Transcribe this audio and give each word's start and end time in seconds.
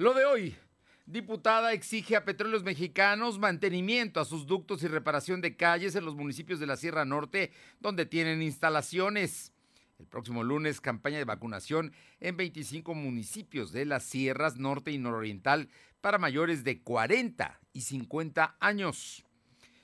Lo 0.00 0.14
de 0.14 0.24
hoy. 0.24 0.56
Diputada 1.04 1.74
exige 1.74 2.16
a 2.16 2.24
Petróleos 2.24 2.64
Mexicanos 2.64 3.38
mantenimiento 3.38 4.18
a 4.18 4.24
sus 4.24 4.46
ductos 4.46 4.82
y 4.82 4.88
reparación 4.88 5.42
de 5.42 5.58
calles 5.58 5.94
en 5.94 6.06
los 6.06 6.16
municipios 6.16 6.58
de 6.58 6.66
la 6.66 6.78
Sierra 6.78 7.04
Norte, 7.04 7.52
donde 7.80 8.06
tienen 8.06 8.40
instalaciones. 8.40 9.52
El 9.98 10.06
próximo 10.06 10.42
lunes, 10.42 10.80
campaña 10.80 11.18
de 11.18 11.26
vacunación 11.26 11.92
en 12.18 12.38
25 12.38 12.94
municipios 12.94 13.72
de 13.72 13.84
las 13.84 14.04
sierras 14.04 14.56
norte 14.56 14.90
y 14.90 14.96
nororiental 14.96 15.68
para 16.00 16.16
mayores 16.16 16.64
de 16.64 16.80
40 16.80 17.60
y 17.74 17.82
50 17.82 18.56
años. 18.58 19.26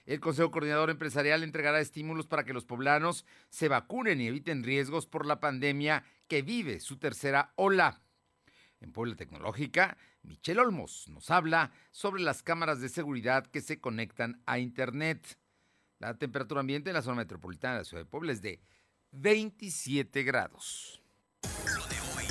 El 0.07 0.21
Consejo 0.21 0.51
Coordinador 0.51 0.89
Empresarial 0.89 1.43
entregará 1.43 1.79
estímulos 1.79 2.27
para 2.27 2.46
que 2.46 2.55
los 2.55 2.64
poblanos 2.64 3.27
se 3.51 3.69
vacunen 3.69 4.23
y 4.23 4.29
eviten 4.29 4.64
riesgos 4.64 5.05
por 5.05 5.27
la 5.27 5.41
pandemia 5.41 6.05
que 6.27 6.41
vive 6.41 6.80
su 6.80 6.96
tercera 6.96 7.53
ola. 7.57 8.01
En 8.80 8.93
Puebla 8.93 9.16
Tecnológica, 9.16 9.96
Michelle 10.22 10.61
Olmos 10.61 11.09
nos 11.09 11.30
habla 11.30 11.72
sobre 11.92 12.23
las 12.23 12.42
cámaras 12.42 12.80
de 12.80 12.88
seguridad 12.88 13.46
que 13.46 13.60
se 13.60 13.80
conectan 13.80 14.42
a 14.46 14.59
Internet. 14.59 15.38
La 15.98 16.18
temperatura 16.18 16.60
ambiente 16.60 16.91
en 16.91 16.95
la 16.95 17.02
zona 17.02 17.16
metropolitana 17.16 17.74
de 17.74 17.80
la 17.80 17.84
ciudad 17.84 18.02
de 18.02 18.10
Puebla 18.10 18.32
es 18.32 18.42
de 18.42 18.60
27 19.12 20.23
grados. 20.24 21.01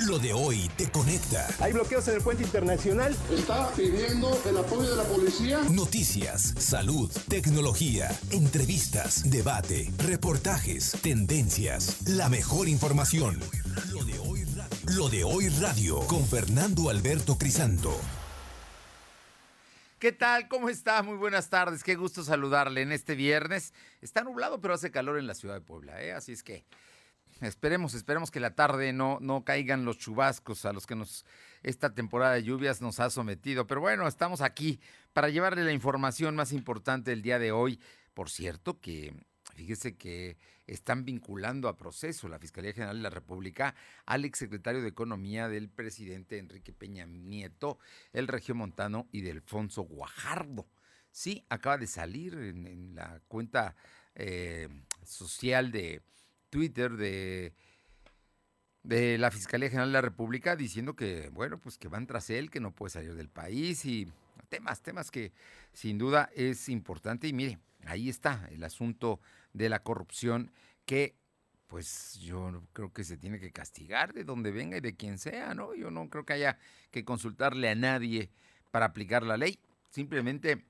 Lo 0.06 0.18
de 0.18 0.32
hoy 0.34 0.70
te 0.76 0.90
conecta. 0.90 1.48
Hay 1.58 1.72
bloqueos 1.72 2.06
en 2.08 2.16
el 2.16 2.22
puente 2.22 2.42
internacional. 2.42 3.16
Está 3.32 3.70
pidiendo 3.72 4.38
el 4.44 4.58
apoyo 4.58 4.90
de 4.90 4.96
la 4.96 5.04
policía. 5.04 5.60
Noticias, 5.70 6.54
salud, 6.58 7.10
tecnología, 7.28 8.08
entrevistas, 8.30 9.28
debate, 9.30 9.90
reportajes, 9.98 10.92
tendencias, 11.02 12.06
la 12.06 12.28
mejor 12.28 12.68
información. 12.68 13.40
Lo 13.90 14.04
de 14.04 14.18
hoy. 14.18 14.35
Lo 14.94 15.08
de 15.08 15.24
hoy 15.24 15.48
radio 15.48 15.98
con 16.06 16.24
Fernando 16.24 16.90
Alberto 16.90 17.36
Crisanto. 17.36 17.98
¿Qué 19.98 20.12
tal? 20.12 20.46
¿Cómo 20.46 20.68
está? 20.68 21.02
Muy 21.02 21.16
buenas 21.16 21.50
tardes. 21.50 21.82
Qué 21.82 21.96
gusto 21.96 22.22
saludarle 22.22 22.82
en 22.82 22.92
este 22.92 23.16
viernes. 23.16 23.74
Está 24.00 24.22
nublado, 24.22 24.60
pero 24.60 24.74
hace 24.74 24.92
calor 24.92 25.18
en 25.18 25.26
la 25.26 25.34
ciudad 25.34 25.54
de 25.54 25.60
Puebla, 25.60 26.00
¿eh? 26.02 26.12
Así 26.12 26.32
es 26.32 26.44
que 26.44 26.64
Esperemos, 27.40 27.92
esperemos 27.92 28.30
que 28.30 28.40
la 28.40 28.54
tarde 28.54 28.92
no, 28.92 29.18
no 29.20 29.44
caigan 29.44 29.84
los 29.84 29.98
chubascos 29.98 30.64
a 30.64 30.72
los 30.72 30.86
que 30.86 30.94
nos 30.94 31.26
esta 31.62 31.92
temporada 31.92 32.34
de 32.34 32.44
lluvias 32.44 32.80
nos 32.80 33.00
ha 33.00 33.10
sometido. 33.10 33.66
Pero 33.66 33.80
bueno, 33.80 34.06
estamos 34.06 34.40
aquí 34.40 34.80
para 35.12 35.28
llevarle 35.28 35.64
la 35.64 35.72
información 35.72 36.36
más 36.36 36.52
importante 36.52 37.10
del 37.10 37.22
día 37.22 37.38
de 37.38 37.52
hoy. 37.52 37.80
Por 38.14 38.30
cierto, 38.30 38.80
que 38.80 39.12
fíjese 39.54 39.96
que 39.96 40.38
están 40.66 41.04
vinculando 41.04 41.68
a 41.68 41.76
proceso 41.76 42.28
la 42.28 42.38
Fiscalía 42.38 42.72
General 42.72 42.96
de 42.96 43.02
la 43.02 43.10
República 43.10 43.74
al 44.04 44.24
exsecretario 44.24 44.82
de 44.82 44.88
Economía 44.88 45.48
del 45.48 45.68
presidente 45.68 46.38
Enrique 46.38 46.72
Peña 46.72 47.06
Nieto, 47.06 47.78
el 48.12 48.28
regiomontano 48.28 49.08
y 49.12 49.20
de 49.20 49.32
Alfonso 49.32 49.82
Guajardo. 49.82 50.66
Sí, 51.10 51.44
acaba 51.48 51.78
de 51.78 51.86
salir 51.86 52.34
en, 52.34 52.94
la 52.94 53.20
cuenta 53.28 53.74
eh, 54.14 54.68
social 55.04 55.72
de 55.72 56.02
Twitter 56.50 56.92
de, 56.96 57.54
de 58.82 59.18
la 59.18 59.30
Fiscalía 59.30 59.68
General 59.68 59.88
de 59.88 59.94
la 59.94 60.00
República 60.00 60.56
diciendo 60.56 60.94
que, 60.94 61.28
bueno, 61.30 61.58
pues 61.58 61.78
que 61.78 61.88
van 61.88 62.06
tras 62.06 62.30
él, 62.30 62.50
que 62.50 62.60
no 62.60 62.72
puede 62.72 62.90
salir 62.90 63.14
del 63.14 63.28
país 63.28 63.84
y 63.84 64.12
temas, 64.48 64.80
temas 64.80 65.10
que 65.10 65.32
sin 65.72 65.98
duda 65.98 66.30
es 66.34 66.68
importante. 66.68 67.26
Y 67.26 67.32
mire, 67.32 67.58
ahí 67.84 68.08
está 68.08 68.48
el 68.52 68.62
asunto 68.62 69.20
de 69.56 69.70
la 69.70 69.82
corrupción 69.82 70.52
que 70.84 71.16
pues 71.66 72.18
yo 72.20 72.62
creo 72.72 72.92
que 72.92 73.02
se 73.02 73.16
tiene 73.16 73.40
que 73.40 73.50
castigar 73.50 74.12
de 74.12 74.22
donde 74.22 74.52
venga 74.52 74.76
y 74.76 74.80
de 74.80 74.94
quien 74.94 75.18
sea, 75.18 75.54
¿no? 75.54 75.74
Yo 75.74 75.90
no 75.90 76.08
creo 76.08 76.24
que 76.24 76.34
haya 76.34 76.58
que 76.92 77.04
consultarle 77.04 77.68
a 77.68 77.74
nadie 77.74 78.30
para 78.70 78.86
aplicar 78.86 79.24
la 79.24 79.36
ley. 79.36 79.58
Simplemente, 79.90 80.64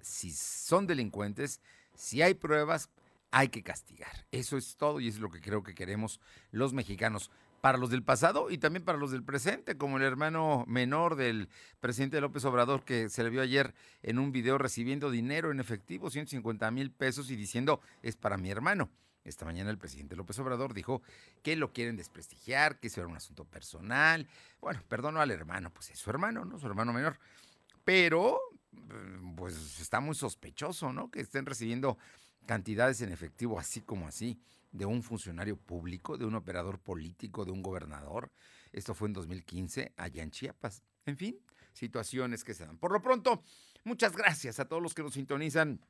si 0.00 0.32
son 0.32 0.86
delincuentes, 0.86 1.60
si 1.94 2.22
hay 2.22 2.34
pruebas, 2.34 2.90
hay 3.30 3.48
que 3.48 3.62
castigar. 3.62 4.26
Eso 4.32 4.56
es 4.56 4.76
todo 4.76 4.98
y 4.98 5.06
es 5.06 5.18
lo 5.18 5.30
que 5.30 5.40
creo 5.40 5.62
que 5.62 5.74
queremos 5.74 6.20
los 6.50 6.72
mexicanos. 6.72 7.30
Para 7.60 7.76
los 7.76 7.90
del 7.90 8.02
pasado 8.02 8.50
y 8.50 8.58
también 8.58 8.84
para 8.84 8.96
los 8.98 9.10
del 9.10 9.22
presente, 9.22 9.76
como 9.76 9.98
el 9.98 10.02
hermano 10.02 10.64
menor 10.66 11.16
del 11.16 11.48
presidente 11.80 12.20
López 12.20 12.44
Obrador 12.46 12.84
que 12.84 13.10
se 13.10 13.22
le 13.22 13.28
vio 13.28 13.42
ayer 13.42 13.74
en 14.02 14.18
un 14.18 14.32
video 14.32 14.56
recibiendo 14.56 15.10
dinero 15.10 15.50
en 15.50 15.60
efectivo, 15.60 16.08
150 16.08 16.70
mil 16.70 16.90
pesos 16.90 17.30
y 17.30 17.36
diciendo 17.36 17.80
es 18.02 18.16
para 18.16 18.38
mi 18.38 18.50
hermano. 18.50 18.88
Esta 19.24 19.44
mañana 19.44 19.70
el 19.70 19.76
presidente 19.76 20.16
López 20.16 20.38
Obrador 20.38 20.72
dijo 20.72 21.02
que 21.42 21.54
lo 21.54 21.72
quieren 21.72 21.96
desprestigiar, 21.96 22.80
que 22.80 22.86
eso 22.86 23.00
era 23.00 23.08
un 23.08 23.16
asunto 23.16 23.44
personal. 23.44 24.26
Bueno, 24.60 24.80
perdono 24.88 25.20
al 25.20 25.30
hermano, 25.30 25.70
pues 25.70 25.90
es 25.90 25.98
su 25.98 26.08
hermano, 26.08 26.46
¿no? 26.46 26.58
Su 26.58 26.66
hermano 26.66 26.94
menor. 26.94 27.18
Pero, 27.84 28.40
mm, 28.72 29.34
pues 29.36 29.80
está 29.80 30.00
muy 30.00 30.14
sospechoso, 30.14 30.92
¿no? 30.92 31.10
Que 31.10 31.20
estén 31.20 31.44
recibiendo 31.44 31.98
cantidades 32.46 33.02
en 33.02 33.12
efectivo, 33.12 33.58
así 33.60 33.82
como 33.82 34.08
así, 34.08 34.40
de 34.72 34.84
un 34.84 35.02
funcionario 35.02 35.56
público, 35.56 36.16
de 36.16 36.24
un 36.24 36.34
operador 36.34 36.78
político, 36.78 37.44
de 37.44 37.52
un 37.52 37.62
gobernador. 37.62 38.32
Esto 38.72 38.94
fue 38.94 39.08
en 39.08 39.14
2015 39.14 39.94
allá 39.96 40.22
en 40.22 40.30
Chiapas. 40.30 40.82
En 41.06 41.16
fin, 41.16 41.38
situaciones 41.72 42.44
que 42.44 42.54
se 42.54 42.66
dan. 42.66 42.78
Por 42.78 42.92
lo 42.92 43.02
pronto, 43.02 43.42
muchas 43.84 44.16
gracias 44.16 44.60
a 44.60 44.66
todos 44.66 44.82
los 44.82 44.94
que 44.94 45.02
nos 45.02 45.14
sintonizan 45.14 45.80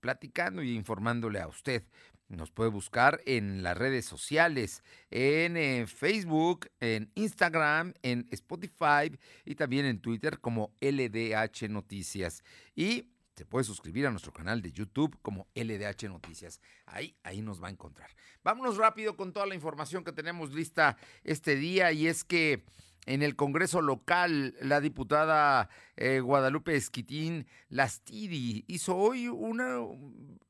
platicando 0.00 0.62
y 0.62 0.74
informándole 0.74 1.40
a 1.40 1.48
usted. 1.48 1.84
Nos 2.28 2.52
puede 2.52 2.70
buscar 2.70 3.20
en 3.26 3.62
las 3.62 3.76
redes 3.76 4.04
sociales, 4.04 4.84
en 5.10 5.56
eh, 5.56 5.86
Facebook, 5.88 6.70
en 6.78 7.10
Instagram, 7.16 7.92
en 8.02 8.28
Spotify 8.30 9.18
y 9.44 9.56
también 9.56 9.84
en 9.84 10.00
Twitter 10.00 10.38
como 10.38 10.72
LDH 10.80 11.68
Noticias. 11.68 12.44
Y 12.76 13.08
se 13.40 13.46
puede 13.46 13.64
suscribir 13.64 14.06
a 14.06 14.10
nuestro 14.10 14.34
canal 14.34 14.60
de 14.60 14.70
YouTube 14.70 15.18
como 15.22 15.46
LDH 15.54 16.10
Noticias. 16.10 16.60
Ahí, 16.84 17.16
ahí 17.22 17.40
nos 17.40 17.62
va 17.62 17.68
a 17.68 17.70
encontrar. 17.70 18.10
Vámonos 18.44 18.76
rápido 18.76 19.16
con 19.16 19.32
toda 19.32 19.46
la 19.46 19.54
información 19.54 20.04
que 20.04 20.12
tenemos 20.12 20.52
lista 20.52 20.98
este 21.24 21.56
día 21.56 21.90
y 21.90 22.06
es 22.06 22.22
que 22.22 22.66
en 23.06 23.22
el 23.22 23.36
Congreso 23.36 23.80
local, 23.80 24.54
la 24.60 24.82
diputada 24.82 25.70
eh, 25.96 26.20
Guadalupe 26.20 26.76
Esquitín 26.76 27.46
Lastidi 27.70 28.66
hizo 28.66 28.94
hoy 28.94 29.28
una 29.28 29.78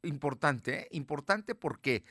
importante, 0.02 0.80
¿eh? 0.80 0.88
importante 0.90 1.54
porque 1.54 2.02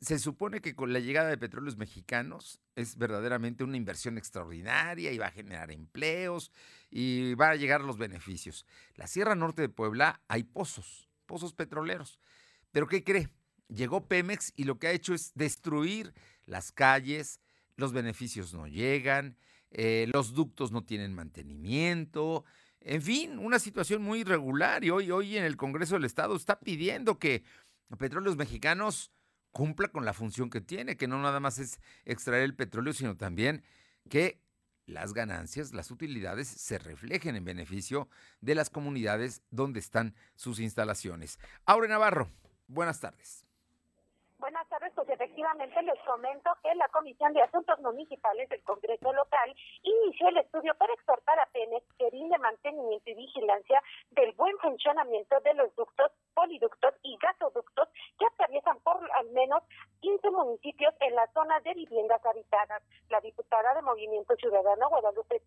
se 0.00 0.18
supone 0.18 0.60
que 0.60 0.74
con 0.74 0.92
la 0.92 1.00
llegada 1.00 1.28
de 1.28 1.38
petróleos 1.38 1.76
mexicanos 1.76 2.60
es 2.74 2.96
verdaderamente 2.96 3.64
una 3.64 3.76
inversión 3.76 4.18
extraordinaria 4.18 5.12
y 5.12 5.18
va 5.18 5.26
a 5.26 5.32
generar 5.32 5.70
empleos 5.70 6.52
y 6.90 7.34
va 7.34 7.50
a 7.50 7.56
llegar 7.56 7.82
los 7.82 7.98
beneficios. 7.98 8.66
La 8.94 9.06
Sierra 9.06 9.34
Norte 9.34 9.62
de 9.62 9.68
Puebla 9.68 10.20
hay 10.28 10.44
pozos, 10.44 11.08
pozos 11.26 11.54
petroleros. 11.54 12.20
Pero 12.72 12.86
¿qué 12.86 13.04
cree? 13.04 13.28
Llegó 13.68 14.06
Pemex 14.06 14.52
y 14.56 14.64
lo 14.64 14.78
que 14.78 14.88
ha 14.88 14.92
hecho 14.92 15.14
es 15.14 15.32
destruir 15.34 16.14
las 16.46 16.72
calles, 16.72 17.40
los 17.76 17.92
beneficios 17.92 18.54
no 18.54 18.66
llegan, 18.66 19.36
eh, 19.70 20.06
los 20.12 20.34
ductos 20.34 20.72
no 20.72 20.84
tienen 20.84 21.14
mantenimiento, 21.14 22.44
en 22.80 23.02
fin, 23.02 23.38
una 23.38 23.58
situación 23.58 24.02
muy 24.02 24.20
irregular 24.20 24.84
y 24.84 24.90
hoy, 24.90 25.10
hoy 25.10 25.36
en 25.36 25.44
el 25.44 25.56
Congreso 25.56 25.94
del 25.94 26.04
Estado 26.04 26.36
está 26.36 26.60
pidiendo 26.60 27.18
que 27.18 27.42
Petróleos 27.98 28.36
Mexicanos 28.36 29.12
cumpla 29.52 29.88
con 29.88 30.04
la 30.04 30.12
función 30.12 30.50
que 30.50 30.60
tiene, 30.60 30.96
que 30.96 31.08
no 31.08 31.20
nada 31.20 31.40
más 31.40 31.58
es 31.58 31.80
extraer 32.04 32.42
el 32.42 32.54
petróleo, 32.54 32.92
sino 32.92 33.16
también 33.16 33.64
que 34.08 34.40
las 34.86 35.12
ganancias, 35.12 35.74
las 35.74 35.90
utilidades 35.90 36.48
se 36.48 36.78
reflejen 36.78 37.36
en 37.36 37.44
beneficio 37.44 38.08
de 38.40 38.54
las 38.54 38.70
comunidades 38.70 39.42
donde 39.50 39.80
están 39.80 40.14
sus 40.34 40.60
instalaciones. 40.60 41.38
Aure 41.66 41.88
Navarro, 41.88 42.30
buenas 42.68 43.00
tardes. 43.00 43.44
Buenas 44.38 44.67
tardes, 44.78 44.94
pues 44.94 45.08
efectivamente 45.08 45.82
les 45.82 45.98
comento 46.00 46.50
que 46.62 46.74
la 46.74 46.88
Comisión 46.88 47.32
de 47.32 47.42
Asuntos 47.42 47.78
Municipales 47.80 48.48
del 48.48 48.62
Congreso 48.62 49.12
Local 49.12 49.54
inició 49.82 50.28
el 50.28 50.36
estudio 50.38 50.74
para 50.76 50.92
exhortar 50.92 51.38
a 51.40 51.46
Penex 51.46 51.84
que 51.98 52.06
brinde 52.10 52.38
mantenimiento 52.38 53.10
y 53.10 53.14
vigilancia 53.14 53.82
del 54.10 54.32
buen 54.32 54.56
funcionamiento 54.58 55.40
de 55.40 55.54
los 55.54 55.74
ductos, 55.74 56.12
poliductos 56.34 56.94
y 57.02 57.16
gasoductos 57.16 57.88
que 58.18 58.26
atraviesan 58.26 58.78
por 58.80 58.98
al 59.12 59.28
menos 59.30 59.62
15 60.00 60.30
municipios 60.30 60.94
en 61.00 61.14
la 61.14 61.26
zona 61.32 61.58
de 61.60 61.74
viviendas 61.74 62.24
habitadas. 62.24 62.82
La 63.08 63.20
diputada 63.20 63.74
de 63.74 63.82
Movimiento 63.82 64.36
Ciudadano, 64.36 64.88
Guadalupe 64.90 65.42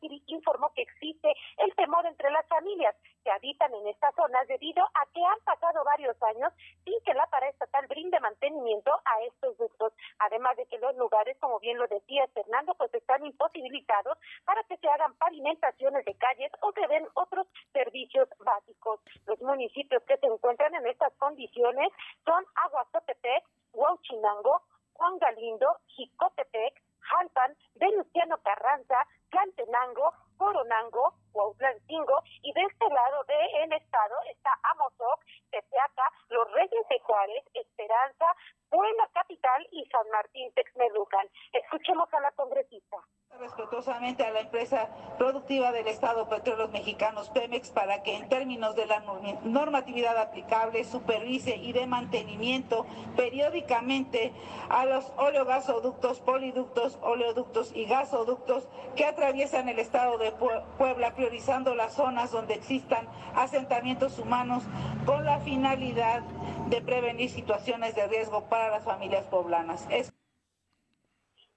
Ciri, 0.00 0.22
informó 0.26 0.72
que 0.74 0.82
existe 0.82 1.32
el 1.58 1.74
temor 1.76 2.04
entre 2.06 2.30
las 2.30 2.46
familias 2.48 2.96
que 3.22 3.30
habitan 3.30 3.72
en 3.74 3.86
estas 3.86 4.14
zonas 4.16 4.48
debido 4.48 4.82
a 4.82 5.06
que 5.14 5.24
han 5.24 5.38
pasado 5.44 5.84
varios 5.84 6.20
años 6.22 6.52
sin 6.84 6.98
que 7.04 7.14
la 7.14 7.26
paraestatal 7.26 7.86
brinde 7.86 8.18
mantenimiento 8.18 8.71
a 9.04 9.24
estos 9.24 9.56
ductos, 9.58 9.92
además 10.18 10.56
de 10.56 10.66
que 10.66 10.78
los 10.78 10.96
lugares, 10.96 11.36
como 11.40 11.58
bien 11.60 11.78
lo 11.78 11.86
decía 11.88 12.26
Fernando, 12.32 12.74
pues 12.74 12.92
están 12.94 13.24
imposibilitados 13.24 14.16
para 14.44 14.62
que 14.64 14.76
se 14.78 14.88
hagan 14.88 15.14
pavimentaciones 15.14 16.04
de 16.04 16.14
calles 16.14 16.50
o 16.60 16.72
se 16.72 16.86
den 16.86 17.06
otros 17.14 17.46
servicios 17.72 18.28
básicos. 18.38 19.00
Los 19.26 19.40
municipios 19.42 20.02
que 20.04 20.16
se 20.16 20.26
encuentran 20.26 20.74
en 20.74 20.86
estas 20.86 21.12
condiciones 21.14 21.92
son 22.24 22.44
Aguazotepec, 22.54 23.44
Huauchinango, 23.72 24.62
Juan 24.94 25.18
Galindo, 25.18 25.76
Jicotepec, 25.88 26.82
Jalpan, 27.00 27.56
Venustiano 27.74 28.38
Carranza, 28.38 28.96
Tlantenango, 29.30 30.12
Coronango, 30.36 31.14
Huautlancingo, 31.32 32.22
y 32.42 32.52
de 32.52 32.62
este 32.62 32.88
lado 32.88 33.24
del 33.24 33.72
estado 33.72 34.14
está 34.30 34.50
Amozoc, 34.62 35.24
Tepeaca, 35.50 36.12
Los 36.28 36.50
Reyes 36.52 36.88
de 36.88 36.98
Juárez, 37.00 37.44
Esperanza, 37.54 38.26
Puebla 38.72 39.08
Capital 39.12 39.68
y 39.70 39.84
San 39.86 40.08
Martín 40.10 40.50
Texmelucan. 40.54 41.28
Escuchemos 41.52 42.08
a 42.14 42.20
la 42.20 42.32
congresista. 42.32 42.96
Respetuosamente 43.38 44.24
a 44.24 44.30
la 44.30 44.40
empresa 44.40 44.88
productiva 45.18 45.72
del 45.72 45.88
Estado 45.88 46.28
Petróleos 46.28 46.70
Mexicanos 46.70 47.30
Pemex 47.30 47.70
para 47.70 48.02
que 48.02 48.16
en 48.16 48.28
términos 48.28 48.76
de 48.76 48.86
la 48.86 49.00
normatividad 49.44 50.16
aplicable 50.18 50.84
supervise 50.84 51.56
y 51.56 51.72
de 51.72 51.86
mantenimiento 51.86 52.86
periódicamente 53.16 54.32
a 54.68 54.84
los 54.84 55.12
oleogasoductos, 55.16 56.20
poliductos, 56.20 56.98
oleoductos 57.02 57.74
y 57.74 57.86
gasoductos 57.86 58.68
que 58.96 59.06
atraviesan 59.06 59.68
el 59.68 59.78
Estado 59.78 60.18
de 60.18 60.32
Puebla, 60.32 61.14
priorizando 61.22 61.76
las 61.76 61.92
zonas 61.94 62.32
donde 62.32 62.54
existan 62.54 63.06
asentamientos 63.36 64.18
humanos 64.18 64.64
con 65.06 65.24
la 65.24 65.38
finalidad 65.38 66.20
de 66.68 66.82
prevenir 66.82 67.30
situaciones 67.30 67.94
de 67.94 68.08
riesgo 68.08 68.48
para 68.48 68.70
las 68.70 68.82
familias 68.82 69.24
poblanas. 69.26 69.82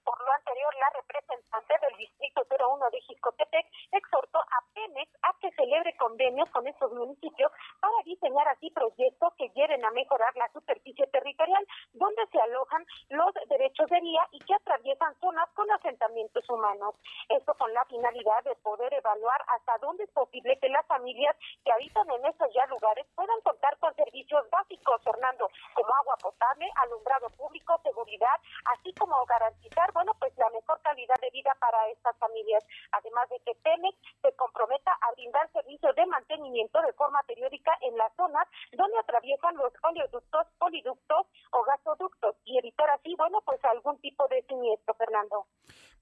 Por 0.04 0.18
lo 0.20 0.26
anterior, 0.66 0.74
la 0.76 0.90
representante 1.00 1.74
del 1.80 1.96
Distrito 1.98 2.42
01 2.48 2.90
de 2.90 3.00
Jicotepec 3.02 3.66
exhortó 3.92 4.38
a 4.38 4.64
Pemex 4.74 5.10
a 5.22 5.32
que 5.40 5.50
celebre 5.52 5.96
convenios 5.96 6.48
con 6.50 6.66
estos 6.66 6.92
municipios 6.92 7.52
para 7.80 7.94
diseñar 8.04 8.48
así 8.48 8.70
proyectos 8.70 9.32
que 9.36 9.48
lleven 9.50 9.84
a 9.84 9.90
mejorar 9.90 10.34
la 10.36 10.48
superficie 10.52 11.06
territorial 11.08 11.66
donde 11.92 12.26
se 12.32 12.40
alojan 12.40 12.84
los 13.10 13.32
derechos 13.48 13.88
de 13.90 14.00
vía 14.00 14.22
y 14.32 14.38
que 14.40 14.54
atraviesan 14.54 15.14
zonas 15.20 15.48
con 15.54 15.70
asentamientos 15.70 16.48
humanos. 16.48 16.94
Esto 17.28 17.54
con 17.54 17.72
la 17.72 17.84
finalidad 17.86 18.44
de 18.44 18.54
poder 18.56 18.92
evaluar 18.94 19.42
hasta 19.48 19.78
dónde 19.78 20.04
es 20.04 20.10
posible 20.10 20.58
que 20.58 20.68
las 20.68 20.86
familias 20.86 21.36
que 21.64 21.72
habitan 21.72 22.10
en 22.10 22.26
esos 22.26 22.48
ya 22.54 22.66
lugares 22.66 23.06
puedan 23.14 23.40
contar 23.42 23.76
con 23.78 23.94
servicios 23.94 24.48
básicos, 24.50 25.02
Fernando, 25.02 25.48
como 25.74 25.94
agua 25.94 26.16
potable, 26.20 26.68
alumbrado 26.76 27.30
público, 27.30 27.78
seguridad, 27.82 28.40
así 28.76 28.92
como 28.94 29.24
garantizar 29.26 29.92
bueno, 29.92 30.12
pues 30.18 30.36
la 30.36 30.50
mejor 30.56 30.80
calidad 30.82 31.16
de 31.20 31.30
vida 31.30 31.52
para 31.60 31.78
estas 31.90 32.16
familias. 32.18 32.64
Además 32.92 33.28
de 33.30 33.38
que 33.44 33.54
Pemex 33.62 33.96
se 34.22 34.32
comprometa 34.36 34.92
a 34.92 35.12
brindar 35.12 35.50
servicios 35.52 35.94
de 35.94 36.06
mantenimiento 36.06 36.80
de 36.82 36.92
forma 36.94 37.22
periódica 37.26 37.72
en 37.82 37.96
las 37.96 38.12
zonas 38.16 38.46
donde 38.72 38.98
atraviesan 38.98 39.56
los 39.56 39.72
oleoductos, 39.82 40.46
poliductos 40.58 41.26
o 41.52 41.64
gasoductos 41.64 42.36
y 42.44 42.58
evitar 42.58 42.90
así, 42.90 43.14
bueno, 43.16 43.40
pues 43.44 43.62
algún 43.64 43.98
tipo 44.00 44.26
de 44.28 44.42
siniestro, 44.48 44.94
Fernando. 44.94 45.46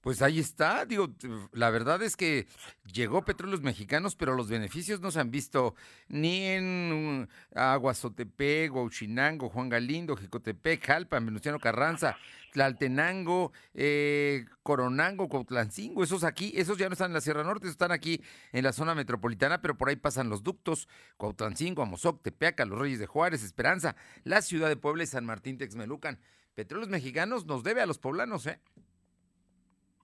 Pues 0.01 0.21
ahí 0.21 0.39
está, 0.39 0.85
digo, 0.85 1.07
la 1.51 1.71
verdad 1.71 2.03
es 2.03 2.15
que 2.15 2.45
llegó 2.93 3.25
Petróleos 3.25 3.61
Mexicanos, 3.61 4.15
pero 4.15 4.35
los 4.35 4.49
beneficios 4.49 5.01
no 5.01 5.09
se 5.09 5.19
han 5.19 5.31
visto 5.31 5.73
ni 6.07 6.45
en 6.45 7.27
Aguazotepec, 7.55 8.71
Huachinango, 8.71 9.49
Juan 9.49 9.67
Galindo, 9.67 10.15
Jicotepec, 10.15 10.85
Jalpan, 10.85 11.25
Venustiano 11.25 11.59
Carranza, 11.59 12.17
Tlaltenango, 12.55 13.51
eh, 13.73 14.45
Coronango, 14.63 15.27
Cuautlancingo, 15.27 16.05
esos 16.05 16.23
aquí, 16.23 16.53
esos 16.55 16.77
ya 16.77 16.87
no 16.87 16.93
están 16.93 17.11
en 17.11 17.15
la 17.15 17.19
Sierra 17.19 17.43
Norte, 17.43 17.67
están 17.67 17.91
aquí 17.91 18.21
en 18.53 18.63
la 18.63 18.71
zona 18.71 18.95
metropolitana, 18.95 19.61
pero 19.61 19.77
por 19.77 19.89
ahí 19.89 19.97
pasan 19.97 20.29
los 20.29 20.41
ductos, 20.41 20.87
Cuautlancingo, 21.17 21.81
Amozoc, 21.81 22.21
Tepeaca, 22.21 22.63
Los 22.63 22.79
Reyes 22.79 22.99
de 22.99 23.07
Juárez, 23.07 23.43
Esperanza, 23.43 23.97
la 24.23 24.41
ciudad 24.41 24.69
de 24.69 24.77
Puebla 24.77 25.03
y 25.03 25.07
San 25.07 25.25
Martín 25.25 25.57
Texmelucan. 25.57 26.17
Petróleos 26.53 26.87
Mexicanos 26.87 27.45
nos 27.45 27.61
debe 27.63 27.81
a 27.81 27.85
los 27.85 27.99
poblanos, 27.99 28.47
¿eh? 28.47 28.61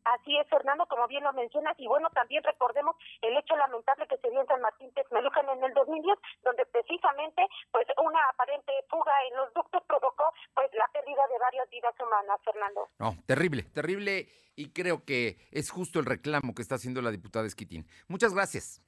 Así 0.04 0.38
es, 0.38 0.48
Fernando, 0.50 0.86
como 0.88 1.08
bien 1.08 1.24
lo 1.24 1.34
mencionas, 1.34 1.76
y 1.78 1.88
bueno, 1.88 2.10
también 2.10 2.44
recordemos 2.44 2.96
el 3.22 3.38
hecho 3.38 3.56
lamentable 3.56 4.08
que 4.08 4.18
se 4.18 4.30
dio 4.30 4.42
en 4.42 4.48
San 4.48 4.62
Martín 4.62 4.92
Texmelucan 4.94 5.48
en 5.50 5.64
el 5.64 5.74
2010, 5.74 6.18
donde 6.44 6.66
precisamente 6.66 7.48
pues 7.72 7.86
una 8.04 8.20
aparente 8.30 8.72
fuga 8.90 9.14
en 9.30 9.38
los 9.38 9.54
ductos 9.54 9.84
provocó 9.88 10.34
pues 10.56 10.70
la 10.74 10.88
pérdida 10.92 11.28
de 11.28 11.40
varias 11.40 11.70
vidas 11.70 11.94
humanas, 12.00 12.40
Fernando. 12.44 12.90
No, 13.00 13.16
terrible, 13.28 13.64
terrible, 13.64 14.28
y 14.56 14.72
creo 14.72 15.06
que 15.06 15.38
es 15.52 15.70
justo 15.70 16.00
el 16.00 16.06
reclamo 16.06 16.54
que 16.56 16.62
está 16.62 16.76
haciendo 16.76 17.02
la 17.02 17.12
diputada 17.12 17.46
Esquitín. 17.46 17.88
Muchas 18.08 18.34
gracias. 18.34 18.82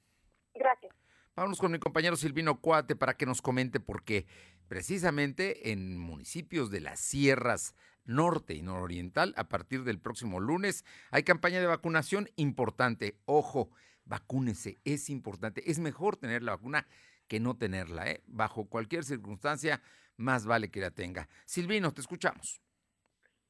Gracias. 0.54 0.94
Vámonos 1.36 1.58
con 1.58 1.72
mi 1.72 1.80
compañero 1.80 2.14
Silvino 2.14 2.60
Cuate 2.60 2.94
para 2.94 3.14
que 3.16 3.26
nos 3.26 3.42
comente 3.42 3.80
por 3.80 4.04
qué 4.04 4.26
precisamente 4.68 5.72
en 5.72 5.98
municipios 5.98 6.70
de 6.70 6.80
las 6.80 7.00
sierras 7.00 7.74
norte 8.04 8.54
y 8.54 8.62
nororiental 8.62 9.34
a 9.36 9.48
partir 9.48 9.84
del 9.84 9.98
próximo 9.98 10.40
lunes. 10.40 10.84
Hay 11.10 11.22
campaña 11.22 11.60
de 11.60 11.66
vacunación 11.66 12.28
importante. 12.36 13.18
Ojo, 13.24 13.70
vacúnese, 14.04 14.78
es 14.84 15.10
importante. 15.10 15.70
Es 15.70 15.78
mejor 15.78 16.16
tener 16.16 16.42
la 16.42 16.52
vacuna 16.52 16.86
que 17.28 17.40
no 17.40 17.56
tenerla. 17.56 18.10
¿eh? 18.10 18.22
Bajo 18.26 18.66
cualquier 18.66 19.04
circunstancia, 19.04 19.82
más 20.16 20.46
vale 20.46 20.70
que 20.70 20.80
la 20.80 20.90
tenga. 20.90 21.28
Silvino, 21.44 21.92
te 21.92 22.00
escuchamos. 22.00 22.60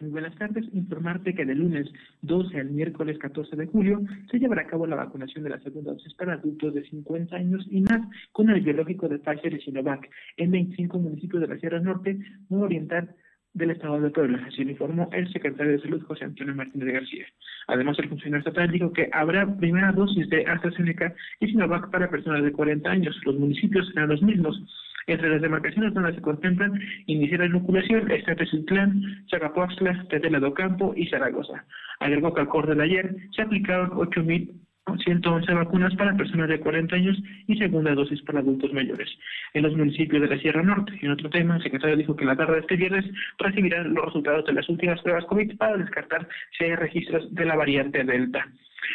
Muy 0.01 0.11
buenas 0.11 0.37
tardes. 0.37 0.65
Informarte 0.73 1.35
que 1.35 1.45
de 1.45 1.55
lunes 1.55 1.87
12 2.23 2.59
al 2.59 2.71
miércoles 2.71 3.17
14 3.19 3.55
de 3.55 3.67
julio 3.67 4.03
se 4.29 4.39
llevará 4.39 4.63
a 4.63 4.67
cabo 4.67 4.87
la 4.87 4.97
vacunación 4.97 5.45
de 5.45 5.51
la 5.51 5.61
segunda 5.61 5.93
dosis 5.93 6.13
para 6.15 6.35
adultos 6.35 6.75
de 6.75 6.85
50 6.85 7.37
años 7.37 7.65
y 7.71 7.81
más 7.81 8.01
con 8.33 8.51
el 8.51 8.61
biológico 8.61 9.09
de 9.09 9.21
Pfizer 9.21 9.55
y 9.55 9.61
Sinovac 9.61 10.11
en 10.37 10.51
25 10.51 10.99
municipios 10.99 11.43
de 11.43 11.49
la 11.49 11.59
Sierra 11.59 11.81
Norte, 11.81 12.19
Oriental, 12.51 13.15
del 13.55 13.71
Estado 13.71 14.01
de 14.01 14.11
Puebla, 14.11 14.45
así 14.47 14.65
lo 14.65 14.73
informó 14.73 15.09
el 15.13 15.33
secretario 15.33 15.73
de 15.73 15.81
Salud, 15.81 16.03
José 16.03 16.25
Antonio 16.25 16.55
Martínez 16.55 16.93
García. 16.93 17.25
Además, 17.69 17.99
el 17.99 18.09
funcionario 18.09 18.41
estatal 18.41 18.71
dijo 18.71 18.93
que 18.93 19.09
habrá 19.13 19.47
primera 19.57 19.93
dosis 19.93 20.29
de 20.29 20.45
AstraZeneca 20.45 21.15
y 21.41 21.47
Sinovac 21.47 21.91
para 21.91 22.11
personas 22.11 22.43
de 22.43 22.53
40 22.53 22.91
años. 22.91 23.19
Los 23.25 23.37
municipios 23.37 23.89
serán 23.89 24.09
los 24.09 24.23
mismos. 24.23 24.61
Entre 25.07 25.29
las 25.29 25.43
demarcaciones 25.43 25.93
donde 25.95 26.15
se 26.15 26.21
contemplan 26.21 26.81
iniciar 27.07 27.41
la 27.41 27.47
inoculación 27.47 28.11
está 28.11 28.35
Teciutlán, 28.35 29.27
Chacapoaxtla, 29.27 30.07
Tetela 30.09 30.41
do 30.41 30.55
Campo 30.55 30.95
y 30.97 31.07
Zaragoza. 31.09 31.65
Agregó 32.01 32.33
que 32.35 32.41
al 32.41 32.49
corte 32.49 32.75
de 32.75 32.83
ayer 32.83 33.17
se 33.37 33.43
aplicaron 33.43 33.91
8.000 33.91 34.64
111 35.05 35.53
vacunas 35.55 35.95
para 35.97 36.17
personas 36.17 36.49
de 36.49 36.61
40 36.61 36.97
años 36.97 37.17
y 37.47 37.57
segunda 37.57 37.95
dosis 37.95 38.21
para 38.23 38.41
adultos 38.41 38.73
mayores. 38.73 39.09
En 39.55 39.63
los 39.63 39.77
municipios 39.77 40.23
de 40.23 40.29
la 40.29 40.41
Sierra 40.41 40.63
Norte, 40.63 40.93
en 41.01 41.11
otro 41.11 41.31
tema, 41.31 41.57
el 41.57 41.63
secretario 41.63 41.97
dijo 41.97 42.17
que 42.17 42.25
la 42.25 42.37
tarde 42.37 42.55
de 42.55 42.61
este 42.61 42.77
viernes 42.77 43.05
recibirán 43.39 43.95
los 43.95 44.05
resultados 44.07 44.45
de 44.47 44.53
las 44.53 44.69
últimas 44.69 45.01
pruebas 45.03 45.25
COVID 45.27 45.57
para 45.57 45.77
descartar 45.77 46.29
si 46.57 46.65
hay 46.65 46.75
registros 46.75 47.33
de 47.35 47.45
la 47.45 47.57
variante 47.57 48.05
Delta. 48.05 48.47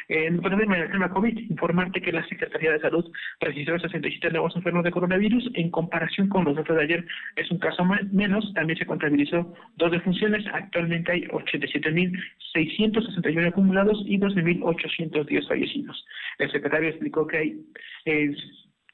En 0.07 0.43
el 0.43 0.91
tema 0.91 1.09
COVID, 1.09 1.37
informarte 1.49 2.01
que 2.01 2.11
la 2.11 2.27
Secretaría 2.27 2.73
de 2.73 2.79
Salud 2.79 3.05
registró 3.39 3.79
67 3.79 4.31
nuevos 4.31 4.55
enfermos 4.55 4.83
de 4.83 4.89
coronavirus. 4.91 5.51
En 5.53 5.69
comparación 5.69 6.27
con 6.29 6.45
los 6.45 6.55
datos 6.55 6.77
de 6.77 6.83
ayer, 6.83 7.05
es 7.35 7.51
un 7.51 7.59
caso 7.59 7.85
menos. 8.11 8.51
También 8.53 8.79
se 8.79 8.85
contabilizó 8.85 9.53
dos 9.77 9.91
defunciones. 9.91 10.45
Actualmente 10.53 11.11
hay 11.11 11.23
87.661 11.23 13.47
acumulados 13.47 14.01
y 14.05 14.19
12.810 14.19 15.47
fallecidos. 15.47 16.05
El 16.39 16.51
secretario 16.51 16.89
explicó 16.89 17.27
que 17.27 17.37
hay 17.37 17.55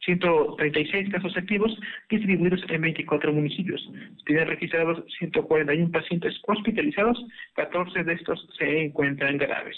136 0.06 1.12
casos 1.12 1.36
activos 1.36 1.76
distribuidos 2.10 2.62
en 2.70 2.82
24 2.82 3.34
municipios. 3.34 3.82
Tienen 4.26 4.48
registrados 4.48 5.04
141 5.20 5.92
pacientes 5.92 6.40
hospitalizados, 6.46 7.22
14 7.56 8.04
de 8.04 8.14
estos 8.14 8.48
se 8.58 8.86
encuentran 8.86 9.38
graves 9.38 9.76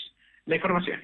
la 0.47 0.55
información. 0.55 0.99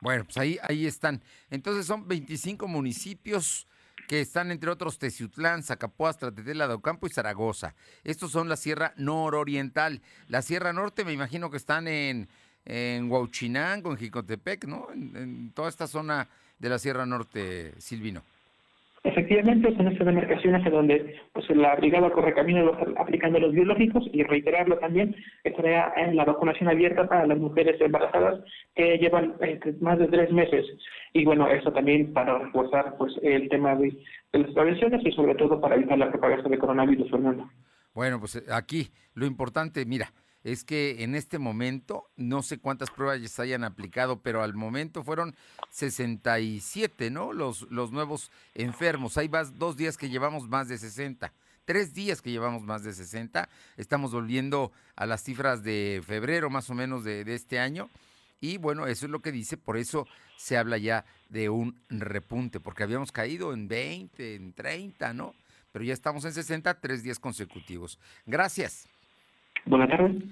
Bueno, 0.00 0.24
pues 0.24 0.38
ahí, 0.38 0.58
ahí 0.62 0.86
están. 0.86 1.22
Entonces 1.50 1.84
son 1.84 2.08
25 2.08 2.66
municipios 2.66 3.66
que 4.08 4.20
están 4.20 4.50
entre 4.50 4.70
otros 4.70 4.98
Teciutlán, 4.98 5.62
Zacapoas, 5.62 6.18
Tlatetela, 6.18 6.66
Daucampo 6.66 7.06
y 7.06 7.10
Zaragoza. 7.10 7.74
Estos 8.02 8.32
son 8.32 8.48
la 8.48 8.56
Sierra 8.56 8.94
Nororiental. 8.96 10.00
La 10.26 10.42
Sierra 10.42 10.72
Norte 10.72 11.04
me 11.04 11.12
imagino 11.12 11.50
que 11.50 11.58
están 11.58 11.86
en, 11.86 12.28
en 12.64 13.10
Huauchinango, 13.10 13.90
en 13.90 13.98
Jicotepec, 13.98 14.64
¿no? 14.64 14.88
En, 14.92 15.52
toda 15.52 15.68
esta 15.68 15.86
zona 15.86 16.28
de 16.58 16.68
la 16.68 16.78
Sierra 16.78 17.06
Norte, 17.06 17.74
Silvino. 17.78 18.24
Efectivamente, 19.02 19.74
son 19.76 19.88
estas 19.88 20.06
demarcaciones 20.06 20.66
en 20.66 20.72
donde 20.72 21.16
pues, 21.32 21.48
la 21.56 21.74
brigada 21.76 22.10
corre 22.10 22.34
camino 22.34 22.70
aplicando 22.98 23.38
los 23.38 23.52
biológicos 23.52 24.04
y 24.12 24.22
reiterarlo 24.24 24.76
también, 24.78 25.16
estará 25.42 25.94
en 25.96 26.16
la 26.16 26.26
vacunación 26.26 26.68
abierta 26.68 27.08
para 27.08 27.26
las 27.26 27.38
mujeres 27.38 27.80
embarazadas 27.80 28.44
que 28.74 28.98
llevan 28.98 29.36
este, 29.40 29.72
más 29.80 29.98
de 29.98 30.06
tres 30.08 30.30
meses. 30.32 30.66
Y 31.14 31.24
bueno, 31.24 31.48
eso 31.48 31.72
también 31.72 32.12
para 32.12 32.38
reforzar 32.40 32.94
pues 32.98 33.14
el 33.22 33.48
tema 33.48 33.74
de, 33.74 33.96
las 34.32 34.50
prevenciones 34.52 35.00
y 35.04 35.12
sobre 35.12 35.34
todo 35.34 35.58
para 35.58 35.76
evitar 35.76 35.96
la 35.96 36.10
propagación 36.10 36.50
de 36.50 36.58
coronavirus, 36.58 37.10
Fernando. 37.10 37.50
Bueno, 37.94 38.20
pues 38.20 38.44
aquí 38.52 38.90
lo 39.14 39.24
importante, 39.24 39.86
mira, 39.86 40.12
es 40.44 40.64
que 40.64 41.02
en 41.02 41.14
este 41.14 41.38
momento, 41.38 42.10
no 42.16 42.42
sé 42.42 42.58
cuántas 42.58 42.90
pruebas 42.90 43.20
ya 43.20 43.28
se 43.28 43.42
hayan 43.42 43.64
aplicado, 43.64 44.22
pero 44.22 44.42
al 44.42 44.54
momento 44.54 45.04
fueron 45.04 45.36
67, 45.70 47.10
¿no? 47.10 47.32
Los, 47.32 47.62
los 47.70 47.92
nuevos 47.92 48.30
enfermos. 48.54 49.18
Hay 49.18 49.28
más, 49.28 49.58
dos 49.58 49.76
días 49.76 49.96
que 49.96 50.08
llevamos 50.08 50.48
más 50.48 50.68
de 50.68 50.78
60. 50.78 51.32
Tres 51.66 51.92
días 51.92 52.22
que 52.22 52.30
llevamos 52.30 52.62
más 52.62 52.82
de 52.82 52.92
60. 52.92 53.48
Estamos 53.76 54.12
volviendo 54.12 54.72
a 54.96 55.06
las 55.06 55.22
cifras 55.22 55.62
de 55.62 56.02
febrero 56.06 56.48
más 56.48 56.70
o 56.70 56.74
menos 56.74 57.04
de, 57.04 57.24
de 57.24 57.34
este 57.34 57.58
año. 57.58 57.90
Y 58.40 58.56
bueno, 58.56 58.86
eso 58.86 59.04
es 59.04 59.12
lo 59.12 59.20
que 59.20 59.32
dice, 59.32 59.58
por 59.58 59.76
eso 59.76 60.06
se 60.38 60.56
habla 60.56 60.78
ya 60.78 61.04
de 61.28 61.50
un 61.50 61.78
repunte, 61.90 62.58
porque 62.58 62.82
habíamos 62.82 63.12
caído 63.12 63.52
en 63.52 63.68
20, 63.68 64.34
en 64.34 64.54
30, 64.54 65.12
¿no? 65.12 65.34
Pero 65.72 65.84
ya 65.84 65.92
estamos 65.92 66.24
en 66.24 66.32
60, 66.32 66.80
tres 66.80 67.02
días 67.02 67.18
consecutivos. 67.18 67.98
Gracias. 68.24 68.88
Buenas 69.66 69.88
tardes. 69.88 70.22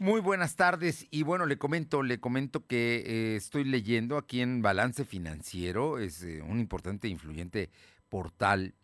Muy 0.00 0.20
buenas 0.20 0.54
tardes 0.54 1.08
y 1.10 1.24
bueno, 1.24 1.44
le 1.44 1.58
comento, 1.58 2.04
le 2.04 2.20
comento 2.20 2.64
que 2.64 3.02
eh, 3.04 3.36
estoy 3.36 3.64
leyendo 3.64 4.16
aquí 4.16 4.40
en 4.40 4.62
Balance 4.62 5.04
Financiero, 5.04 5.98
es 5.98 6.22
eh, 6.22 6.40
un 6.40 6.60
importante 6.60 7.08
e 7.08 7.10
influyente 7.10 7.70
portal 8.08 8.74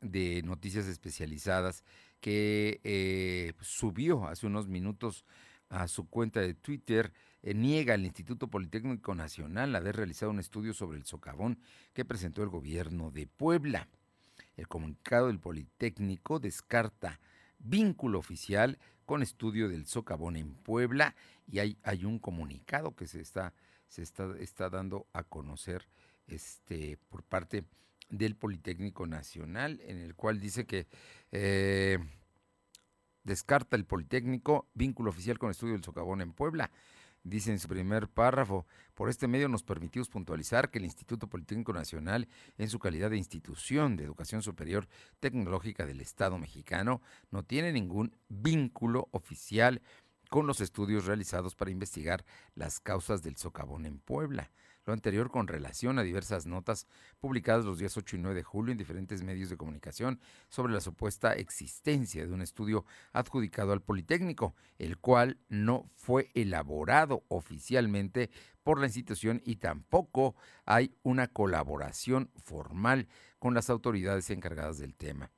de 0.00 0.42
noticias 0.42 0.86
especializadas 0.86 1.84
que 2.20 2.80
eh, 2.82 3.52
subió 3.60 4.26
hace 4.26 4.46
unos 4.46 4.66
minutos 4.66 5.26
a 5.68 5.86
su 5.86 6.08
cuenta 6.08 6.40
de 6.40 6.54
Twitter, 6.54 7.12
niega 7.42 7.92
al 7.92 8.06
Instituto 8.06 8.48
Politécnico 8.48 9.14
Nacional 9.14 9.76
haber 9.76 9.96
realizado 9.96 10.32
un 10.32 10.38
estudio 10.38 10.72
sobre 10.72 10.96
el 10.96 11.04
socavón 11.04 11.58
que 11.92 12.06
presentó 12.06 12.42
el 12.42 12.48
gobierno 12.48 13.10
de 13.10 13.26
Puebla. 13.26 13.86
El 14.56 14.66
comunicado 14.66 15.26
del 15.26 15.40
Politécnico 15.40 16.38
descarta 16.38 17.20
vínculo 17.64 18.18
oficial 18.18 18.78
con 19.04 19.22
estudio 19.22 19.68
del 19.68 19.86
socavón 19.86 20.36
en 20.36 20.54
Puebla 20.54 21.14
y 21.50 21.58
hay, 21.58 22.04
un 22.04 22.18
comunicado 22.18 22.94
que 22.94 23.06
se 23.06 23.20
está, 23.20 23.52
se 23.88 24.02
está, 24.02 24.34
está 24.38 24.70
dando 24.70 25.06
a 25.12 25.24
conocer 25.24 25.88
este, 26.26 26.98
por 27.08 27.22
parte 27.22 27.64
del 28.08 28.36
Politécnico 28.36 29.06
Nacional, 29.06 29.80
en 29.84 29.98
el 29.98 30.14
cual 30.14 30.40
dice 30.40 30.66
que 30.66 30.86
eh, 31.32 31.98
descarta 33.24 33.76
el 33.76 33.84
Politécnico 33.84 34.68
vínculo 34.74 35.10
oficial 35.10 35.38
con 35.38 35.50
estudio 35.50 35.74
del 35.74 35.84
socavón 35.84 36.20
en 36.20 36.32
Puebla 36.32 36.70
dice 37.24 37.50
en 37.50 37.58
su 37.58 37.66
primer 37.66 38.08
párrafo, 38.08 38.66
por 38.94 39.08
este 39.08 39.26
medio 39.26 39.48
nos 39.48 39.62
permitimos 39.62 40.08
puntualizar 40.08 40.70
que 40.70 40.78
el 40.78 40.84
Instituto 40.84 41.26
Politécnico 41.26 41.72
Nacional, 41.72 42.28
en 42.58 42.68
su 42.68 42.78
calidad 42.78 43.10
de 43.10 43.16
institución 43.16 43.96
de 43.96 44.04
educación 44.04 44.42
superior 44.42 44.86
tecnológica 45.18 45.86
del 45.86 46.00
Estado 46.00 46.38
mexicano, 46.38 47.02
no 47.30 47.42
tiene 47.42 47.72
ningún 47.72 48.14
vínculo 48.28 49.08
oficial 49.10 49.82
con 50.28 50.46
los 50.46 50.60
estudios 50.60 51.06
realizados 51.06 51.54
para 51.54 51.70
investigar 51.70 52.24
las 52.54 52.80
causas 52.80 53.22
del 53.22 53.36
socavón 53.36 53.86
en 53.86 53.98
Puebla 53.98 54.50
lo 54.86 54.92
anterior 54.92 55.30
con 55.30 55.48
relación 55.48 55.98
a 55.98 56.02
diversas 56.02 56.46
notas 56.46 56.86
publicadas 57.18 57.64
los 57.64 57.78
días 57.78 57.96
8 57.96 58.16
y 58.16 58.18
9 58.20 58.36
de 58.36 58.42
julio 58.42 58.72
en 58.72 58.78
diferentes 58.78 59.22
medios 59.22 59.50
de 59.50 59.56
comunicación 59.56 60.20
sobre 60.48 60.72
la 60.72 60.80
supuesta 60.80 61.32
existencia 61.32 62.26
de 62.26 62.32
un 62.32 62.42
estudio 62.42 62.84
adjudicado 63.12 63.72
al 63.72 63.82
Politécnico, 63.82 64.54
el 64.78 64.98
cual 64.98 65.38
no 65.48 65.90
fue 65.94 66.30
elaborado 66.34 67.24
oficialmente 67.28 68.30
por 68.62 68.80
la 68.80 68.86
institución 68.86 69.42
y 69.44 69.56
tampoco 69.56 70.34
hay 70.64 70.94
una 71.02 71.28
colaboración 71.28 72.30
formal 72.42 73.08
con 73.38 73.54
las 73.54 73.70
autoridades 73.70 74.30
encargadas 74.30 74.78
del 74.78 74.94
tema. 74.94 75.30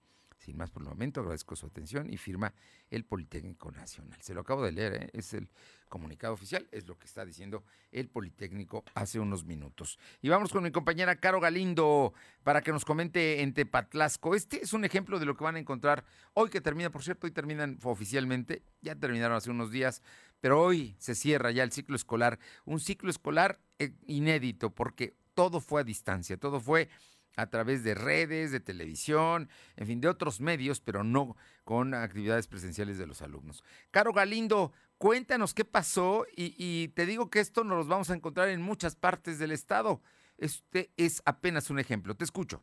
Sin 0.47 0.57
más 0.57 0.71
por 0.71 0.83
el 0.83 0.89
momento, 0.89 1.19
agradezco 1.19 1.57
su 1.57 1.67
atención 1.67 2.09
y 2.09 2.19
firma 2.19 2.55
el 2.89 3.05
Politécnico 3.05 3.73
Nacional. 3.73 4.17
Se 4.23 4.33
lo 4.33 4.43
acabo 4.43 4.63
de 4.65 4.71
leer, 4.71 4.95
¿eh? 4.95 5.11
es 5.13 5.35
el 5.35 5.49
comunicado 5.89 6.35
oficial, 6.35 6.69
es 6.71 6.87
lo 6.87 6.97
que 6.97 7.07
está 7.07 7.25
diciendo 7.25 7.65
el 7.91 8.09
Politécnico 8.09 8.85
hace 8.95 9.19
unos 9.19 9.45
minutos. 9.45 9.99
Y 10.23 10.29
vamos 10.29 10.53
con 10.53 10.63
mi 10.63 10.71
compañera 10.71 11.17
Caro 11.17 11.41
Galindo 11.41 12.15
para 12.45 12.63
que 12.63 12.71
nos 12.71 12.85
comente 12.85 13.43
en 13.43 13.55
Tepatlasco. 13.55 14.37
Este 14.37 14.63
es 14.63 14.73
un 14.73 14.85
ejemplo 14.85 15.19
de 15.19 15.27
lo 15.27 15.37
que 15.37 15.43
van 15.43 15.57
a 15.57 15.59
encontrar 15.59 16.05
hoy 16.35 16.49
que 16.49 16.61
termina, 16.61 16.91
por 16.91 17.03
cierto, 17.03 17.27
hoy 17.27 17.33
terminan 17.33 17.81
oficialmente, 17.83 18.63
ya 18.83 18.95
terminaron 18.95 19.37
hace 19.37 19.51
unos 19.51 19.73
días, 19.73 20.01
pero 20.41 20.63
hoy 20.63 20.95
se 21.01 21.17
cierra 21.17 21.51
ya 21.51 21.65
el 21.65 21.73
ciclo 21.73 21.97
escolar, 21.97 22.39
un 22.65 22.79
ciclo 22.79 23.11
escolar 23.11 23.59
eh, 23.81 23.91
inédito 24.07 24.71
porque 24.71 25.17
todo 25.35 25.61
fue 25.61 25.81
a 25.81 25.85
distancia, 25.85 26.37
todo 26.37 26.61
fue 26.61 26.89
a 27.37 27.49
través 27.49 27.85
de 27.85 27.95
redes, 27.95 28.51
de 28.51 28.61
televisión, 28.61 29.49
en 29.77 29.87
fin, 29.87 30.01
de 30.01 30.09
otros 30.09 30.41
medios, 30.41 30.81
pero 30.81 31.05
no 31.05 31.37
con 31.65 31.95
actividades 31.95 32.47
presenciales 32.47 32.99
de 32.99 33.07
los 33.07 33.23
alumnos. 33.23 33.63
Caro 33.91 34.13
Galindo, 34.13 34.73
cuéntanos 34.99 35.55
qué 35.55 35.65
pasó 35.65 36.27
y, 36.35 36.89
te 36.89 37.07
digo 37.07 37.31
que 37.31 37.41
esto 37.41 37.63
nos 37.63 37.85
lo 37.85 37.91
vamos 37.91 38.11
a 38.11 38.15
encontrar 38.15 38.49
en 38.49 38.63
muchas 38.63 38.97
partes 38.97 39.39
del 39.39 39.53
estado. 39.53 40.03
Este 40.39 40.93
es 40.97 41.23
apenas 41.25 41.71
un 41.71 41.79
ejemplo. 41.79 42.17
Te 42.17 42.25
escucho 42.25 42.63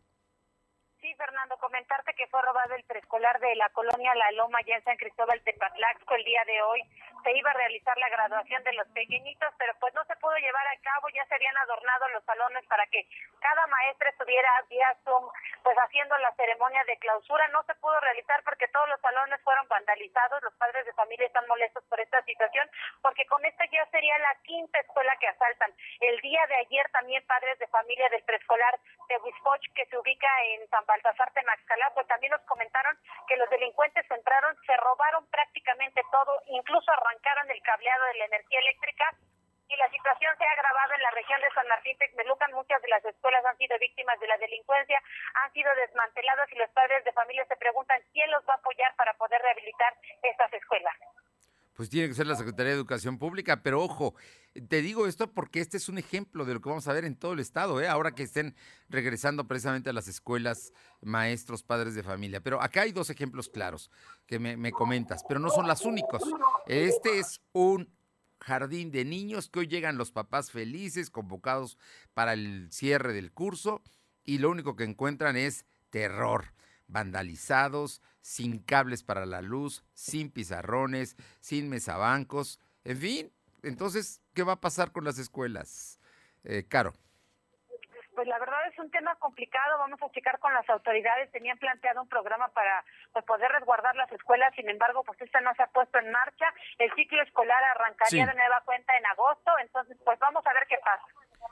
fue 2.33 2.41
robado 2.41 2.73
el 2.73 2.83
preescolar 2.85 3.39
de 3.39 3.53
la 3.57 3.69
colonia 3.69 4.09
La 4.15 4.31
Loma 4.31 4.57
ya 4.65 4.73
en 4.73 4.83
San 4.83 4.97
Cristóbal 4.97 5.39
Tepatlaxco 5.43 6.15
el 6.15 6.23
día 6.23 6.41
de 6.45 6.63
hoy. 6.63 6.81
Se 7.23 7.31
iba 7.31 7.51
a 7.51 7.53
realizar 7.53 7.95
la 7.99 8.09
graduación 8.09 8.63
de 8.63 8.73
los 8.73 8.87
pequeñitos, 8.87 9.53
pero 9.59 9.71
pues 9.79 9.93
no 9.93 10.03
se 10.05 10.15
pudo 10.15 10.35
llevar 10.37 10.65
a 10.65 10.81
cabo, 10.81 11.09
ya 11.13 11.23
se 11.27 11.35
habían 11.35 11.55
adornado 11.57 12.09
los 12.09 12.25
salones 12.25 12.65
para 12.65 12.87
que 12.87 13.05
cada 13.39 13.67
maestra 13.67 14.09
estuviera 14.09 14.49
vía 14.67 14.97
Zoom, 15.05 15.29
pues 15.61 15.77
haciendo 15.77 16.17
la 16.17 16.33
ceremonia 16.33 16.83
de 16.85 16.97
clausura. 16.97 17.47
No 17.49 17.61
se 17.69 17.75
pudo 17.75 17.99
realizar 18.01 18.41
porque 18.43 18.67
todos 18.69 18.89
los 18.89 18.99
salones 18.99 19.39
fueron 19.43 19.67
vandalizados. 19.67 20.41
Los 20.41 20.55
padres 20.55 20.87
de 20.87 20.93
familia 20.93 21.27
están 21.27 21.47
molestos 21.47 21.83
por 21.85 21.99
esta 22.01 22.23
situación, 22.23 22.67
porque 23.03 23.27
con 23.27 23.45
esta 23.45 23.63
ya 23.69 23.85
sería 23.91 24.17
la 24.17 24.33
quinta 24.41 24.79
escuela 24.79 25.15
que 25.21 25.27
asaltan. 25.27 25.71
El 26.01 26.19
día 26.21 26.41
de 26.47 26.55
ayer 26.65 26.89
también 26.89 27.23
padres 27.27 27.59
de 27.59 27.67
familia 27.67 28.09
del 28.09 28.23
preescolar 28.23 28.79
de 29.07 29.17
Huispoch, 29.19 29.61
que 29.75 29.85
se 29.85 29.97
ubica 29.99 30.27
en 30.55 30.67
San 30.69 30.83
Baltasar, 30.87 31.31
pues 31.93 32.07
también 32.07 32.22
nos 32.29 32.41
comentaron 32.41 32.97
que 33.27 33.37
los 33.37 33.49
delincuentes 33.49 34.09
entraron, 34.09 34.55
se 34.65 34.75
robaron 34.77 35.25
prácticamente 35.27 36.01
todo, 36.11 36.41
incluso 36.47 36.91
arrancaron 36.91 37.49
el 37.51 37.61
cableado 37.61 38.05
de 38.05 38.19
la 38.19 38.25
energía 38.25 38.59
eléctrica 38.59 39.05
y 39.67 39.75
la 39.77 39.89
situación 39.89 40.35
se 40.37 40.45
ha 40.45 40.51
agravado 40.51 40.93
en 40.93 41.01
la 41.01 41.11
región 41.11 41.41
de 41.41 41.49
San 41.55 41.67
Martín 41.67 41.97
Texmelucan. 41.97 42.53
Muchas 42.53 42.81
de 42.81 42.89
las 42.89 43.03
escuelas 43.05 43.43
han 43.45 43.57
sido 43.57 43.77
víctimas 43.79 44.19
de 44.19 44.27
la 44.27 44.37
delincuencia, 44.37 45.01
han 45.35 45.51
sido 45.53 45.73
desmanteladas 45.75 46.51
y 46.51 46.55
los 46.55 46.69
padres 46.71 47.03
de 47.05 47.13
familia 47.13 47.45
se 47.45 47.55
preguntan 47.55 48.01
quién 48.11 48.29
los 48.31 48.43
va 48.47 48.53
a 48.53 48.57
apoyar 48.57 48.95
para 48.95 49.13
poder 49.15 49.41
rehabilitar 49.41 49.93
estas 50.21 50.53
escuelas 50.53 50.95
pues 51.75 51.89
tiene 51.89 52.07
que 52.07 52.13
ser 52.13 52.27
la 52.27 52.35
Secretaría 52.35 52.71
de 52.71 52.77
Educación 52.77 53.17
Pública, 53.17 53.61
pero 53.63 53.81
ojo, 53.81 54.13
te 54.67 54.81
digo 54.81 55.07
esto 55.07 55.31
porque 55.31 55.59
este 55.59 55.77
es 55.77 55.89
un 55.89 55.97
ejemplo 55.97 56.45
de 56.45 56.53
lo 56.53 56.61
que 56.61 56.69
vamos 56.69 56.87
a 56.87 56.93
ver 56.93 57.05
en 57.05 57.15
todo 57.15 57.33
el 57.33 57.39
estado, 57.39 57.81
¿eh? 57.81 57.87
ahora 57.87 58.13
que 58.13 58.23
estén 58.23 58.55
regresando 58.89 59.47
precisamente 59.47 59.89
a 59.89 59.93
las 59.93 60.07
escuelas, 60.07 60.73
maestros, 61.01 61.63
padres 61.63 61.95
de 61.95 62.03
familia. 62.03 62.41
Pero 62.41 62.61
acá 62.61 62.81
hay 62.81 62.91
dos 62.91 63.09
ejemplos 63.09 63.49
claros 63.49 63.89
que 64.27 64.39
me, 64.39 64.55
me 64.55 64.71
comentas, 64.71 65.23
pero 65.27 65.39
no 65.39 65.49
son 65.49 65.67
los 65.67 65.81
únicos. 65.85 66.23
Este 66.67 67.19
es 67.19 67.41
un 67.51 67.89
jardín 68.39 68.91
de 68.91 69.05
niños 69.05 69.49
que 69.49 69.59
hoy 69.59 69.67
llegan 69.67 69.97
los 69.97 70.11
papás 70.11 70.51
felices, 70.51 71.09
convocados 71.09 71.77
para 72.13 72.33
el 72.33 72.67
cierre 72.71 73.13
del 73.13 73.31
curso, 73.31 73.81
y 74.23 74.37
lo 74.37 74.51
único 74.51 74.75
que 74.75 74.83
encuentran 74.83 75.35
es 75.35 75.65
terror 75.89 76.53
vandalizados, 76.87 78.01
sin 78.21 78.59
cables 78.59 79.03
para 79.03 79.25
la 79.25 79.41
luz, 79.41 79.83
sin 79.93 80.29
pizarrones, 80.29 81.15
sin 81.39 81.69
mesabancos, 81.69 82.59
en 82.83 82.97
fin. 82.97 83.31
Entonces, 83.63 84.21
¿qué 84.35 84.43
va 84.43 84.53
a 84.53 84.61
pasar 84.61 84.91
con 84.91 85.03
las 85.03 85.17
escuelas? 85.17 85.99
Eh, 86.43 86.67
Caro. 86.67 86.93
Pues 88.15 88.27
la 88.27 88.37
verdad 88.37 88.59
es 88.71 88.77
un 88.77 88.91
tema 88.91 89.15
complicado, 89.15 89.79
vamos 89.79 89.99
a 90.03 90.11
checar 90.11 90.37
con 90.37 90.53
las 90.53 90.69
autoridades, 90.69 91.31
tenían 91.31 91.57
planteado 91.57 92.03
un 92.03 92.07
programa 92.07 92.47
para 92.49 92.85
pues, 93.11 93.25
poder 93.25 93.51
resguardar 93.51 93.95
las 93.95 94.11
escuelas, 94.11 94.53
sin 94.55 94.69
embargo, 94.69 95.03
pues 95.03 95.19
esta 95.19 95.41
no 95.41 95.51
se 95.55 95.63
ha 95.63 95.67
puesto 95.67 95.97
en 95.97 96.11
marcha, 96.11 96.45
el 96.77 96.93
ciclo 96.93 97.23
escolar 97.23 97.63
arrancaría 97.63 98.27
de 98.27 98.35
nueva 98.35 98.61
cuenta 98.65 98.95
en 98.95 99.05
agosto, 99.07 99.51
entonces 99.59 99.97
pues 100.05 100.19
vamos 100.19 100.45
a 100.45 100.53
ver 100.53 100.67
qué 100.69 100.75
pasa. 100.85 101.05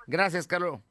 Gracias, 0.06 0.46
Carlos. 0.46 0.82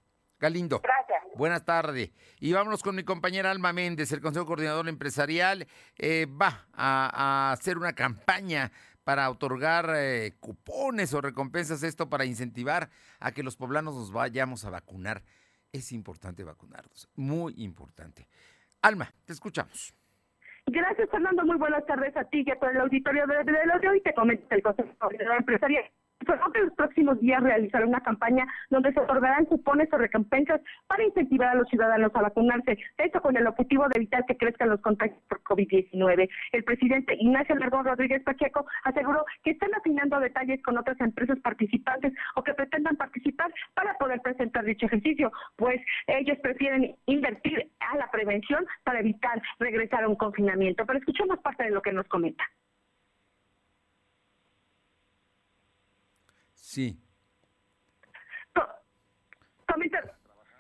Galindo. 0.40 0.80
Gracias. 0.80 1.22
Buenas 1.36 1.64
tardes. 1.66 2.10
Y 2.40 2.52
vámonos 2.54 2.82
con 2.82 2.96
mi 2.96 3.04
compañera 3.04 3.50
Alma 3.50 3.74
Méndez, 3.74 4.10
el 4.10 4.22
Consejo 4.22 4.46
Coordinador 4.46 4.88
Empresarial. 4.88 5.68
eh, 5.98 6.26
va 6.26 6.66
a, 6.72 7.50
a 7.50 7.52
hacer 7.52 7.76
una 7.76 7.94
campaña 7.94 8.72
para 9.04 9.28
otorgar 9.30 9.90
eh, 9.96 10.34
cupones 10.40 11.14
o 11.14 11.20
recompensas, 11.20 11.82
esto 11.82 12.08
para 12.08 12.24
incentivar 12.24 12.90
a 13.18 13.32
que 13.32 13.42
los 13.42 13.56
poblanos 13.56 13.94
nos 13.94 14.12
vayamos 14.12 14.64
a 14.64 14.70
vacunar. 14.70 15.22
Es 15.72 15.92
importante 15.92 16.44
vacunarnos, 16.44 17.08
muy 17.14 17.54
importante. 17.58 18.28
Alma, 18.82 19.12
te 19.24 19.32
escuchamos. 19.32 19.94
Gracias, 20.66 21.08
Fernando. 21.10 21.44
Muy 21.44 21.56
buenas 21.56 21.84
tardes 21.86 22.16
a 22.16 22.24
ti 22.24 22.44
y 22.46 22.50
a 22.50 22.58
todo 22.58 22.70
el 22.70 22.80
auditorio 22.80 23.26
de, 23.26 23.44
de 23.44 23.52
de 23.80 23.88
hoy. 23.88 24.00
Te 24.02 24.14
comento 24.14 24.46
el 24.54 24.62
Consejo 24.62 24.90
Empresarial. 25.38 25.90
Informó 26.20 26.52
que 26.52 26.60
los 26.60 26.72
próximos 26.74 27.18
días 27.20 27.42
realizará 27.42 27.86
una 27.86 28.00
campaña 28.00 28.46
donde 28.68 28.92
se 28.92 29.00
otorgarán 29.00 29.46
cupones 29.46 29.88
o 29.92 29.98
recompensas 29.98 30.60
para 30.86 31.04
incentivar 31.04 31.48
a 31.48 31.54
los 31.54 31.68
ciudadanos 31.68 32.12
a 32.14 32.22
vacunarse. 32.22 32.78
Esto 32.98 33.22
con 33.22 33.36
el 33.36 33.46
objetivo 33.46 33.88
de 33.88 33.96
evitar 33.96 34.26
que 34.26 34.36
crezcan 34.36 34.68
los 34.68 34.80
contagios 34.80 35.18
por 35.28 35.42
COVID-19. 35.42 36.28
El 36.52 36.64
presidente 36.64 37.14
Ignacio 37.18 37.54
Largón 37.54 37.86
Rodríguez 37.86 38.22
Pacheco 38.22 38.66
aseguró 38.84 39.24
que 39.42 39.52
están 39.52 39.74
afinando 39.74 40.20
detalles 40.20 40.62
con 40.62 40.76
otras 40.76 41.00
empresas 41.00 41.38
participantes 41.40 42.12
o 42.36 42.42
que 42.42 42.54
pretendan 42.54 42.96
participar 42.96 43.52
para 43.74 43.94
poder 43.94 44.20
presentar 44.20 44.64
dicho 44.64 44.86
ejercicio, 44.86 45.32
pues 45.56 45.80
ellos 46.06 46.38
prefieren 46.42 46.94
invertir 47.06 47.70
a 47.80 47.96
la 47.96 48.10
prevención 48.10 48.66
para 48.84 49.00
evitar 49.00 49.40
regresar 49.58 50.04
a 50.04 50.08
un 50.08 50.16
confinamiento. 50.16 50.84
Pero 50.84 50.98
escuchemos 50.98 51.38
parte 51.40 51.64
de 51.64 51.70
lo 51.70 51.82
que 51.82 51.92
nos 51.92 52.06
comenta. 52.08 52.44
Sí. 56.70 56.96
Co- 58.54 58.62
Comentar, 59.66 60.04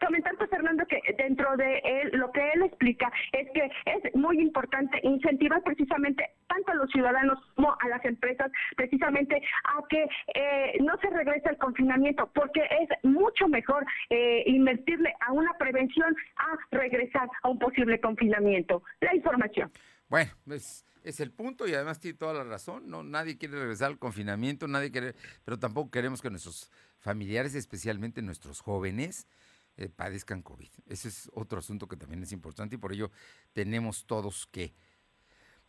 comentarte, 0.04 0.46
Fernando, 0.48 0.84
que 0.86 1.00
dentro 1.16 1.56
de 1.56 1.78
él, 1.84 2.10
lo 2.14 2.32
que 2.32 2.50
él 2.52 2.62
explica 2.64 3.12
es 3.30 3.48
que 3.54 3.70
es 3.86 4.14
muy 4.16 4.40
importante 4.40 4.98
incentivar 5.04 5.62
precisamente 5.62 6.28
tanto 6.48 6.72
a 6.72 6.74
los 6.74 6.90
ciudadanos 6.90 7.38
como 7.54 7.76
a 7.80 7.88
las 7.88 8.04
empresas, 8.04 8.50
precisamente 8.76 9.40
a 9.64 9.86
que 9.88 10.08
eh, 10.34 10.78
no 10.80 10.96
se 10.98 11.10
regrese 11.10 11.48
al 11.48 11.58
confinamiento, 11.58 12.28
porque 12.34 12.62
es 12.80 12.88
mucho 13.04 13.46
mejor 13.46 13.86
eh, 14.08 14.42
invertirle 14.46 15.14
a 15.20 15.32
una 15.32 15.52
prevención 15.58 16.12
a 16.38 16.58
regresar 16.76 17.28
a 17.44 17.48
un 17.48 17.60
posible 17.60 18.00
confinamiento. 18.00 18.82
La 19.00 19.14
información. 19.14 19.70
Bueno, 20.10 20.32
es, 20.50 20.84
es 21.04 21.20
el 21.20 21.30
punto 21.30 21.66
y 21.66 21.72
además 21.72 22.00
tiene 22.00 22.18
toda 22.18 22.34
la 22.34 22.44
razón. 22.44 22.90
No, 22.90 23.02
nadie 23.02 23.38
quiere 23.38 23.58
regresar 23.58 23.92
al 23.92 23.98
confinamiento, 23.98 24.66
nadie 24.68 24.90
quiere, 24.90 25.14
pero 25.44 25.58
tampoco 25.58 25.90
queremos 25.90 26.20
que 26.20 26.30
nuestros 26.30 26.70
familiares, 26.98 27.54
especialmente 27.54 28.20
nuestros 28.20 28.60
jóvenes, 28.60 29.28
eh, 29.76 29.88
padezcan 29.88 30.42
COVID. 30.42 30.68
Ese 30.86 31.08
es 31.08 31.30
otro 31.32 31.60
asunto 31.60 31.86
que 31.86 31.96
también 31.96 32.22
es 32.24 32.32
importante 32.32 32.74
y 32.74 32.78
por 32.78 32.92
ello 32.92 33.12
tenemos 33.52 34.04
todos 34.04 34.48
que 34.48 34.74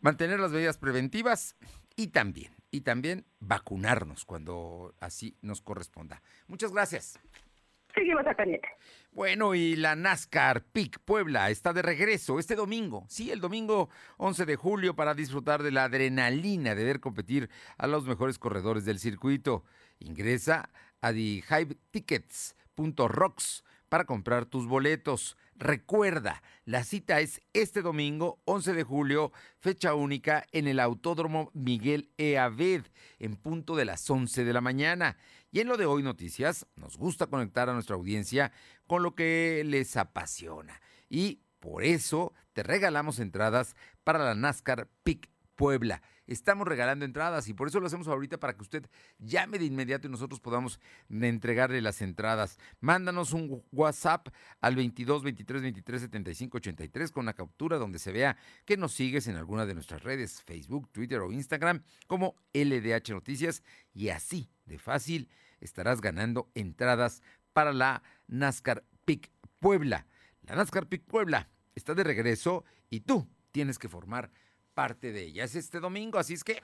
mantener 0.00 0.40
las 0.40 0.50
medidas 0.50 0.76
preventivas 0.76 1.54
y 1.94 2.08
también, 2.08 2.52
y 2.72 2.80
también 2.80 3.24
vacunarnos 3.38 4.24
cuando 4.24 4.94
así 4.98 5.36
nos 5.40 5.62
corresponda. 5.62 6.20
Muchas 6.48 6.72
gracias. 6.72 7.18
Seguimos 7.94 8.26
a 8.26 8.34
pendiente. 8.34 8.68
Bueno, 9.12 9.54
y 9.54 9.76
la 9.76 9.94
NASCAR 9.94 10.62
PIC 10.62 10.98
Puebla 11.00 11.50
está 11.50 11.74
de 11.74 11.82
regreso 11.82 12.38
este 12.38 12.54
domingo. 12.54 13.04
Sí, 13.08 13.30
el 13.30 13.40
domingo 13.40 13.90
11 14.16 14.46
de 14.46 14.56
julio 14.56 14.96
para 14.96 15.14
disfrutar 15.14 15.62
de 15.62 15.70
la 15.70 15.84
adrenalina 15.84 16.74
de 16.74 16.84
ver 16.84 17.00
competir 17.00 17.50
a 17.76 17.86
los 17.86 18.06
mejores 18.06 18.38
corredores 18.38 18.86
del 18.86 18.98
circuito. 18.98 19.64
Ingresa 19.98 20.70
a 21.02 21.12
thehypetickets.rocks 21.12 23.64
para 23.90 24.06
comprar 24.06 24.46
tus 24.46 24.66
boletos. 24.66 25.36
Recuerda, 25.56 26.42
la 26.64 26.82
cita 26.82 27.20
es 27.20 27.40
este 27.52 27.82
domingo 27.82 28.40
11 28.46 28.72
de 28.72 28.82
julio, 28.84 29.32
fecha 29.58 29.94
única 29.94 30.46
en 30.52 30.66
el 30.66 30.80
Autódromo 30.80 31.50
Miguel 31.54 32.10
E. 32.18 32.38
Aved, 32.38 32.84
en 33.18 33.36
punto 33.36 33.76
de 33.76 33.84
las 33.84 34.08
11 34.08 34.44
de 34.44 34.52
la 34.52 34.60
mañana. 34.60 35.16
Y 35.50 35.60
en 35.60 35.68
lo 35.68 35.76
de 35.76 35.86
hoy 35.86 36.02
noticias, 36.02 36.66
nos 36.76 36.96
gusta 36.96 37.26
conectar 37.26 37.68
a 37.68 37.74
nuestra 37.74 37.96
audiencia 37.96 38.52
con 38.86 39.02
lo 39.02 39.14
que 39.14 39.62
les 39.66 39.96
apasiona. 39.96 40.80
Y 41.08 41.40
por 41.60 41.84
eso 41.84 42.32
te 42.54 42.62
regalamos 42.62 43.18
entradas 43.18 43.76
para 44.02 44.24
la 44.24 44.34
NASCAR 44.34 44.88
PIC 45.04 45.30
Puebla. 45.54 46.02
Estamos 46.32 46.66
regalando 46.66 47.04
entradas 47.04 47.46
y 47.48 47.52
por 47.52 47.68
eso 47.68 47.78
lo 47.78 47.86
hacemos 47.86 48.08
ahorita 48.08 48.38
para 48.38 48.54
que 48.54 48.62
usted 48.62 48.86
llame 49.18 49.58
de 49.58 49.66
inmediato 49.66 50.08
y 50.08 50.10
nosotros 50.10 50.40
podamos 50.40 50.80
entregarle 51.10 51.82
las 51.82 52.00
entradas. 52.00 52.58
Mándanos 52.80 53.34
un 53.34 53.62
WhatsApp 53.70 54.28
al 54.62 54.74
22 54.74 55.24
23 55.24 55.60
23 55.60 56.00
75 56.00 56.56
83 56.56 57.12
con 57.12 57.26
la 57.26 57.34
captura 57.34 57.76
donde 57.76 57.98
se 57.98 58.12
vea 58.12 58.38
que 58.64 58.78
nos 58.78 58.92
sigues 58.92 59.26
en 59.26 59.36
alguna 59.36 59.66
de 59.66 59.74
nuestras 59.74 60.04
redes, 60.04 60.42
Facebook, 60.42 60.88
Twitter 60.90 61.20
o 61.20 61.30
Instagram 61.32 61.82
como 62.06 62.34
LDH 62.54 63.10
Noticias 63.10 63.62
y 63.92 64.08
así 64.08 64.48
de 64.64 64.78
fácil 64.78 65.28
estarás 65.60 66.00
ganando 66.00 66.50
entradas 66.54 67.20
para 67.52 67.74
la 67.74 68.02
NASCAR 68.26 68.84
PIC 69.04 69.30
Puebla. 69.60 70.06
La 70.42 70.56
NASCAR 70.56 70.86
PIC 70.86 71.04
Puebla 71.04 71.50
está 71.74 71.94
de 71.94 72.04
regreso 72.04 72.64
y 72.88 73.00
tú 73.00 73.28
tienes 73.50 73.78
que 73.78 73.90
formar 73.90 74.30
parte 74.74 75.12
de 75.12 75.22
ella. 75.22 75.44
Es 75.44 75.54
este 75.54 75.80
domingo, 75.80 76.18
así 76.18 76.34
es 76.34 76.44
que 76.44 76.62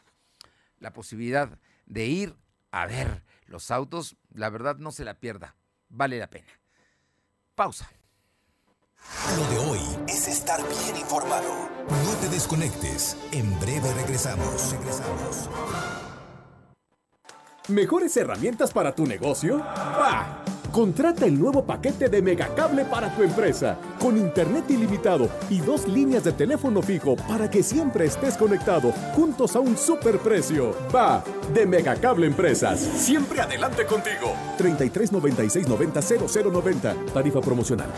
la 0.79 0.93
posibilidad 0.93 1.59
de 1.87 2.07
ir 2.07 2.37
a 2.71 2.87
ver 2.87 3.25
los 3.47 3.71
autos, 3.71 4.17
la 4.33 4.51
verdad 4.51 4.77
no 4.77 4.93
se 4.93 5.05
la 5.05 5.15
pierda, 5.15 5.57
vale 5.89 6.19
la 6.19 6.31
pena. 6.31 6.49
Pausa. 7.55 7.91
Lo 9.37 9.49
de 9.51 9.59
hoy 9.59 9.81
es 10.09 10.29
estar 10.29 10.61
bien 10.61 10.97
informado. 10.97 11.69
No 11.89 12.15
te 12.21 12.29
desconectes. 12.29 13.17
En 13.33 13.59
breve 13.61 13.93
regresamos. 13.95 14.73
Regresamos. 14.73 15.49
¿Mejores 17.69 18.17
herramientas 18.17 18.73
para 18.73 18.95
tu 18.95 19.07
negocio? 19.07 19.59
¡Va! 19.59 20.45
Contrata 20.79 21.27
el 21.27 21.37
nuevo 21.37 21.65
paquete 21.65 22.09
de 22.09 22.23
Megacable 22.23 22.85
para 22.85 23.13
tu 23.13 23.25
empresa, 23.25 23.77
con 23.99 24.17
internet 24.17 24.63
ilimitado 24.69 25.29
y 25.51 25.59
dos 25.59 25.89
líneas 25.89 26.23
de 26.23 26.31
teléfono 26.31 26.83
fijo 26.83 27.17
para 27.17 27.51
que 27.51 27.65
siempre 27.65 28.05
estés 28.05 28.37
conectado, 28.37 28.93
juntos 29.13 29.57
a 29.57 29.59
un 29.59 29.77
superprecio. 29.77 30.77
¡Va! 30.95 31.25
De 31.53 31.67
Megacable 31.67 32.29
Empresas. 32.29 32.79
Siempre 32.79 33.41
adelante 33.41 33.87
contigo. 33.87 34.33
33 34.57 35.11
96 35.11 35.67
90 35.67 36.01
0090. 36.01 36.95
Tarifa 37.13 37.41
promocional. 37.41 37.89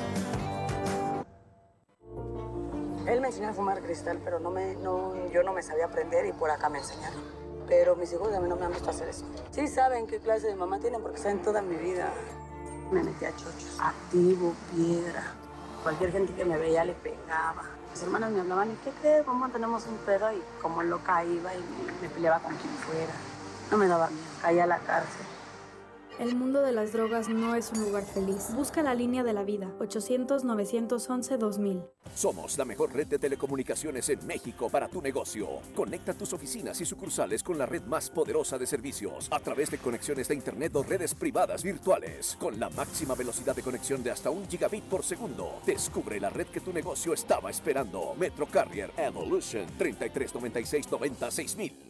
Él 3.06 3.20
me 3.20 3.26
enseñó 3.26 3.50
a 3.50 3.52
fumar 3.52 3.82
cristal, 3.82 4.20
pero 4.24 4.40
no 4.40 4.50
me, 4.50 4.78
yo 4.82 5.42
no 5.44 5.52
me 5.52 5.62
sabía 5.62 5.84
aprender 5.84 6.24
y 6.24 6.32
por 6.32 6.50
acá 6.50 6.70
me 6.70 6.78
enseñaron. 6.78 7.20
Pero 7.68 7.94
mis 7.94 8.10
hijos 8.10 8.32
a 8.32 8.40
mí 8.40 8.48
no 8.48 8.56
me 8.56 8.64
han 8.64 8.72
visto 8.72 8.88
hacer 8.88 9.10
eso. 9.10 9.26
Sí 9.50 9.68
saben 9.68 10.06
qué 10.06 10.18
clase 10.18 10.46
de 10.46 10.56
mamá 10.56 10.80
tienen 10.80 11.02
porque 11.02 11.18
saben 11.18 11.42
toda 11.42 11.60
mi 11.60 11.76
vida. 11.76 12.10
Me 12.90 13.02
metí 13.04 13.24
a 13.24 13.30
chochos. 13.36 13.78
Activo, 13.78 14.54
piedra. 14.74 15.22
Cualquier 15.82 16.12
gente 16.12 16.34
que 16.34 16.44
me 16.44 16.58
veía 16.58 16.84
le 16.84 16.94
pegaba. 16.94 17.62
Mis 17.92 18.02
hermanas 18.02 18.30
me 18.32 18.40
hablaban, 18.40 18.70
¿y 18.70 18.74
qué 18.84 18.90
crees? 19.00 19.26
Mamá, 19.26 19.48
tenemos 19.52 19.86
un 19.86 19.96
pedo. 19.98 20.32
Y 20.32 20.42
como 20.60 20.82
loca 20.82 21.24
iba 21.24 21.54
y 21.54 21.58
me, 21.58 21.92
me 22.02 22.08
peleaba 22.08 22.40
con 22.40 22.54
quien 22.56 22.72
fuera. 22.74 23.12
No 23.70 23.76
me 23.76 23.86
daba 23.86 24.08
miedo. 24.08 24.26
Caía 24.42 24.64
a 24.64 24.66
la 24.66 24.78
cárcel. 24.78 25.26
El 26.18 26.34
mundo 26.34 26.60
de 26.60 26.72
las 26.72 26.92
drogas 26.92 27.28
no 27.28 27.54
es 27.54 27.70
un 27.72 27.82
lugar 27.82 28.04
feliz. 28.04 28.48
Busca 28.54 28.82
la 28.82 28.94
línea 28.94 29.22
de 29.22 29.32
la 29.32 29.44
vida. 29.44 29.72
800-911-2000. 29.78 31.88
Somos 32.14 32.58
la 32.58 32.64
mejor 32.64 32.92
red 32.92 33.06
de 33.06 33.18
telecomunicaciones 33.18 34.08
en 34.10 34.26
México 34.26 34.68
para 34.68 34.88
tu 34.88 35.00
negocio. 35.00 35.48
Conecta 35.74 36.12
tus 36.12 36.32
oficinas 36.32 36.80
y 36.80 36.84
sucursales 36.84 37.42
con 37.42 37.56
la 37.56 37.66
red 37.66 37.82
más 37.84 38.10
poderosa 38.10 38.58
de 38.58 38.66
servicios 38.66 39.28
a 39.30 39.40
través 39.40 39.70
de 39.70 39.78
conexiones 39.78 40.28
de 40.28 40.34
Internet 40.34 40.74
o 40.76 40.82
redes 40.82 41.14
privadas 41.14 41.62
virtuales. 41.62 42.36
Con 42.38 42.60
la 42.60 42.68
máxima 42.70 43.14
velocidad 43.14 43.56
de 43.56 43.62
conexión 43.62 44.02
de 44.02 44.10
hasta 44.10 44.30
un 44.30 44.46
gigabit 44.48 44.84
por 44.84 45.02
segundo. 45.02 45.60
Descubre 45.64 46.20
la 46.20 46.30
red 46.30 46.48
que 46.48 46.60
tu 46.60 46.72
negocio 46.72 47.14
estaba 47.14 47.50
esperando. 47.50 48.14
Metro 48.18 48.46
Carrier 48.46 48.90
Evolution 48.96 49.66
3396 49.78 50.90
96000. 50.90 51.89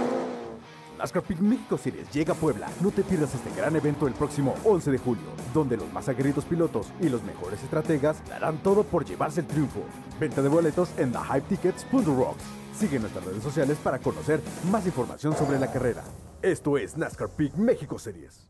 NASCAR 1.01 1.23
México 1.39 1.79
Series 1.79 2.11
llega 2.11 2.33
a 2.33 2.35
Puebla. 2.35 2.69
No 2.79 2.91
te 2.91 3.03
pierdas 3.03 3.33
este 3.33 3.49
gran 3.59 3.75
evento 3.75 4.05
el 4.05 4.13
próximo 4.13 4.53
11 4.63 4.91
de 4.91 4.97
julio, 4.99 5.23
donde 5.51 5.75
los 5.75 5.91
más 5.91 6.07
aguerridos 6.07 6.45
pilotos 6.45 6.87
y 6.99 7.09
los 7.09 7.23
mejores 7.23 7.61
estrategas 7.63 8.17
darán 8.29 8.61
todo 8.61 8.83
por 8.83 9.03
llevarse 9.03 9.39
el 9.41 9.47
triunfo. 9.47 9.79
Venta 10.19 10.43
de 10.43 10.49
boletos 10.49 10.89
en 10.97 11.11
thehypetickets.rocks. 11.11 12.43
Sigue 12.77 12.99
nuestras 12.99 13.25
redes 13.25 13.41
sociales 13.41 13.79
para 13.83 13.97
conocer 13.97 14.41
más 14.71 14.85
información 14.85 15.35
sobre 15.35 15.57
la 15.59 15.71
carrera. 15.71 16.03
Esto 16.43 16.77
es 16.77 16.95
NASCAR 16.95 17.29
Peak 17.29 17.55
México 17.55 17.97
Series. 17.97 18.47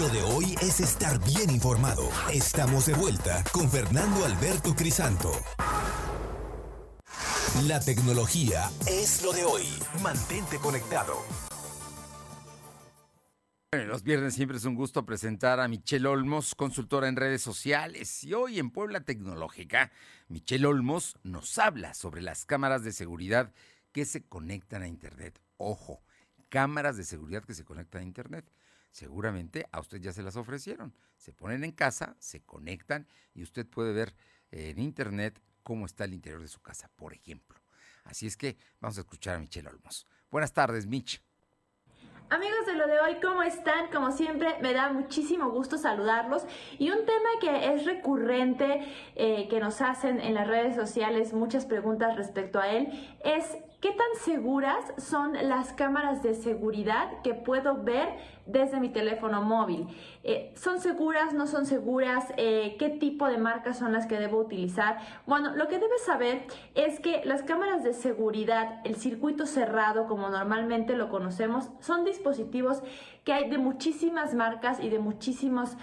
Lo 0.00 0.08
de 0.10 0.22
hoy 0.34 0.54
es 0.60 0.80
estar 0.80 1.18
bien 1.24 1.48
informado. 1.50 2.02
Estamos 2.30 2.86
de 2.86 2.94
vuelta 2.94 3.42
con 3.52 3.70
Fernando 3.70 4.26
Alberto 4.26 4.74
Crisanto. 4.74 5.32
La 7.66 7.80
tecnología 7.80 8.70
es 8.86 9.22
lo 9.22 9.32
de 9.32 9.44
hoy. 9.44 9.64
Mantente 10.02 10.58
conectado. 10.58 11.14
Los 13.72 14.02
viernes 14.02 14.34
siempre 14.34 14.58
es 14.58 14.64
un 14.64 14.74
gusto 14.74 15.06
presentar 15.06 15.60
a 15.60 15.68
Michelle 15.68 16.06
Olmos, 16.06 16.54
consultora 16.54 17.08
en 17.08 17.16
redes 17.16 17.40
sociales. 17.40 18.22
Y 18.24 18.34
hoy 18.34 18.58
en 18.58 18.70
Puebla 18.70 19.00
Tecnológica, 19.00 19.92
Michelle 20.28 20.66
Olmos 20.66 21.16
nos 21.22 21.58
habla 21.58 21.94
sobre 21.94 22.20
las 22.20 22.44
cámaras 22.44 22.84
de 22.84 22.92
seguridad 22.92 23.52
que 23.92 24.04
se 24.04 24.24
conectan 24.24 24.82
a 24.82 24.88
Internet. 24.88 25.40
Ojo, 25.56 26.02
cámaras 26.48 26.96
de 26.96 27.04
seguridad 27.04 27.44
que 27.44 27.54
se 27.54 27.64
conectan 27.64 28.02
a 28.02 28.06
Internet. 28.06 28.50
Seguramente 28.90 29.66
a 29.72 29.80
usted 29.80 30.02
ya 30.02 30.12
se 30.12 30.22
las 30.22 30.36
ofrecieron. 30.36 30.94
Se 31.16 31.32
ponen 31.32 31.64
en 31.64 31.72
casa, 31.72 32.16
se 32.18 32.42
conectan 32.42 33.08
y 33.34 33.42
usted 33.42 33.66
puede 33.66 33.92
ver 33.92 34.14
en 34.50 34.78
Internet 34.78 35.40
cómo 35.62 35.86
está 35.86 36.04
el 36.04 36.14
interior 36.14 36.42
de 36.42 36.48
su 36.48 36.60
casa, 36.60 36.90
por 36.96 37.12
ejemplo. 37.14 37.60
Así 38.04 38.26
es 38.26 38.36
que 38.36 38.56
vamos 38.80 38.98
a 38.98 39.00
escuchar 39.02 39.36
a 39.36 39.38
Michelle 39.38 39.68
Olmos. 39.68 40.06
Buenas 40.30 40.52
tardes, 40.52 40.86
Mich. 40.86 41.20
Amigos 42.32 42.64
de 42.64 42.72
lo 42.72 42.86
de 42.86 42.98
hoy, 42.98 43.16
¿cómo 43.20 43.42
están? 43.42 43.90
Como 43.92 44.10
siempre, 44.10 44.56
me 44.62 44.72
da 44.72 44.90
muchísimo 44.90 45.50
gusto 45.50 45.76
saludarlos. 45.76 46.46
Y 46.78 46.90
un 46.90 47.04
tema 47.04 47.28
que 47.42 47.74
es 47.74 47.84
recurrente, 47.84 48.80
eh, 49.16 49.48
que 49.48 49.60
nos 49.60 49.82
hacen 49.82 50.18
en 50.18 50.32
las 50.32 50.48
redes 50.48 50.74
sociales 50.74 51.34
muchas 51.34 51.66
preguntas 51.66 52.16
respecto 52.16 52.58
a 52.58 52.70
él, 52.70 52.88
es 53.22 53.58
¿Qué 53.82 53.90
tan 53.90 54.14
seguras 54.24 54.92
son 54.96 55.32
las 55.48 55.72
cámaras 55.72 56.22
de 56.22 56.34
seguridad 56.34 57.20
que 57.24 57.34
puedo 57.34 57.82
ver 57.82 58.10
desde 58.46 58.78
mi 58.78 58.90
teléfono 58.90 59.42
móvil? 59.42 59.88
Eh, 60.22 60.52
¿Son 60.54 60.78
seguras? 60.78 61.34
¿No 61.34 61.48
son 61.48 61.66
seguras? 61.66 62.32
Eh, 62.36 62.76
¿Qué 62.78 62.90
tipo 62.90 63.26
de 63.26 63.38
marcas 63.38 63.80
son 63.80 63.92
las 63.92 64.06
que 64.06 64.20
debo 64.20 64.38
utilizar? 64.38 64.98
Bueno, 65.26 65.56
lo 65.56 65.66
que 65.66 65.80
debes 65.80 66.00
saber 66.04 66.46
es 66.76 67.00
que 67.00 67.22
las 67.24 67.42
cámaras 67.42 67.82
de 67.82 67.92
seguridad, 67.92 68.80
el 68.84 68.94
circuito 68.94 69.46
cerrado, 69.46 70.06
como 70.06 70.28
normalmente 70.28 70.94
lo 70.94 71.08
conocemos, 71.08 71.68
son 71.80 72.04
dispositivos 72.04 72.84
que 73.24 73.32
hay 73.32 73.50
de 73.50 73.58
muchísimas 73.58 74.32
marcas 74.32 74.78
y 74.78 74.90
de 74.90 75.00
muchísimas 75.00 75.76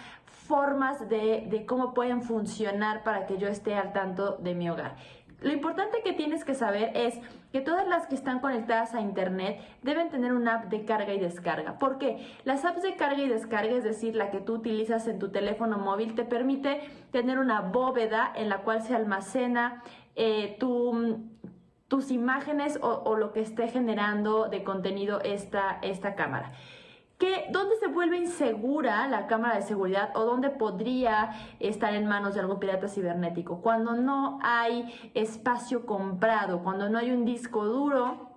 formas 0.48 1.10
de, 1.10 1.48
de 1.50 1.66
cómo 1.66 1.94
pueden 1.94 2.22
funcionar 2.22 3.04
para 3.04 3.26
que 3.26 3.38
yo 3.38 3.50
esté 3.50 3.76
al 3.76 3.92
tanto 3.92 4.38
de 4.38 4.56
mi 4.56 4.70
hogar. 4.70 4.96
Lo 5.42 5.54
importante 5.54 6.02
que 6.04 6.12
tienes 6.12 6.44
que 6.44 6.54
saber 6.54 6.92
es 6.96 7.18
que 7.52 7.62
todas 7.62 7.88
las 7.88 8.08
que 8.08 8.16
están 8.16 8.40
conectadas 8.40 8.94
a 8.94 9.02
Internet 9.02 9.60
deben 9.82 10.10
tener 10.10 10.34
una 10.34 10.56
app 10.56 10.66
de 10.66 10.86
carga 10.86 11.14
y 11.14 11.20
descarga. 11.20 11.80
¿Por 11.80 11.98
qué? 11.98 12.28
Las 12.44 12.66
apps 12.66 12.84
de 12.84 12.96
carga 12.96 13.22
y 13.24 13.28
descarga, 13.28 13.76
es 13.76 13.84
decir, 13.84 14.16
la 14.16 14.30
que 14.32 14.40
tú 14.40 14.56
utilizas 14.56 15.08
en 15.08 15.20
tu 15.20 15.30
teléfono 15.30 15.78
móvil, 15.78 16.16
te 16.16 16.26
permite 16.26 16.82
tener 17.12 17.40
una 17.40 17.62
bóveda 17.62 18.32
en 18.36 18.50
la 18.50 18.60
cual 18.60 18.84
se 18.84 18.96
almacena 18.96 19.84
eh, 20.16 20.58
tus 20.60 22.12
imágenes 22.12 22.78
o, 22.82 22.88
o, 22.88 23.16
lo 23.16 23.34
que 23.34 23.42
esté 23.42 23.68
generando 23.68 24.48
de 24.50 24.64
contenido 24.64 25.22
esta, 25.22 25.80
esta 25.82 26.16
cámara 26.16 26.52
dónde 27.52 27.76
se 27.78 27.88
vuelve 27.88 28.18
insegura 28.18 29.08
la 29.08 29.28
cámara 29.28 29.56
de 29.56 29.62
seguridad 29.64 30.12
o 30.16 30.26
dónde 30.26 30.50
podría 30.50 31.32
estar 31.60 31.94
en 31.94 32.06
manos 32.06 32.34
de 32.34 32.40
algún 32.40 32.60
pirata 32.60 32.88
cibernético. 32.88 33.62
Cuando 33.62 33.94
no 33.94 34.40
hay 34.42 35.12
espacio 35.14 35.86
comprado, 35.86 36.64
cuando 36.64 36.90
no 36.90 36.98
hay 36.98 37.12
un 37.12 37.26
disco 37.26 37.66
duro 37.66 38.30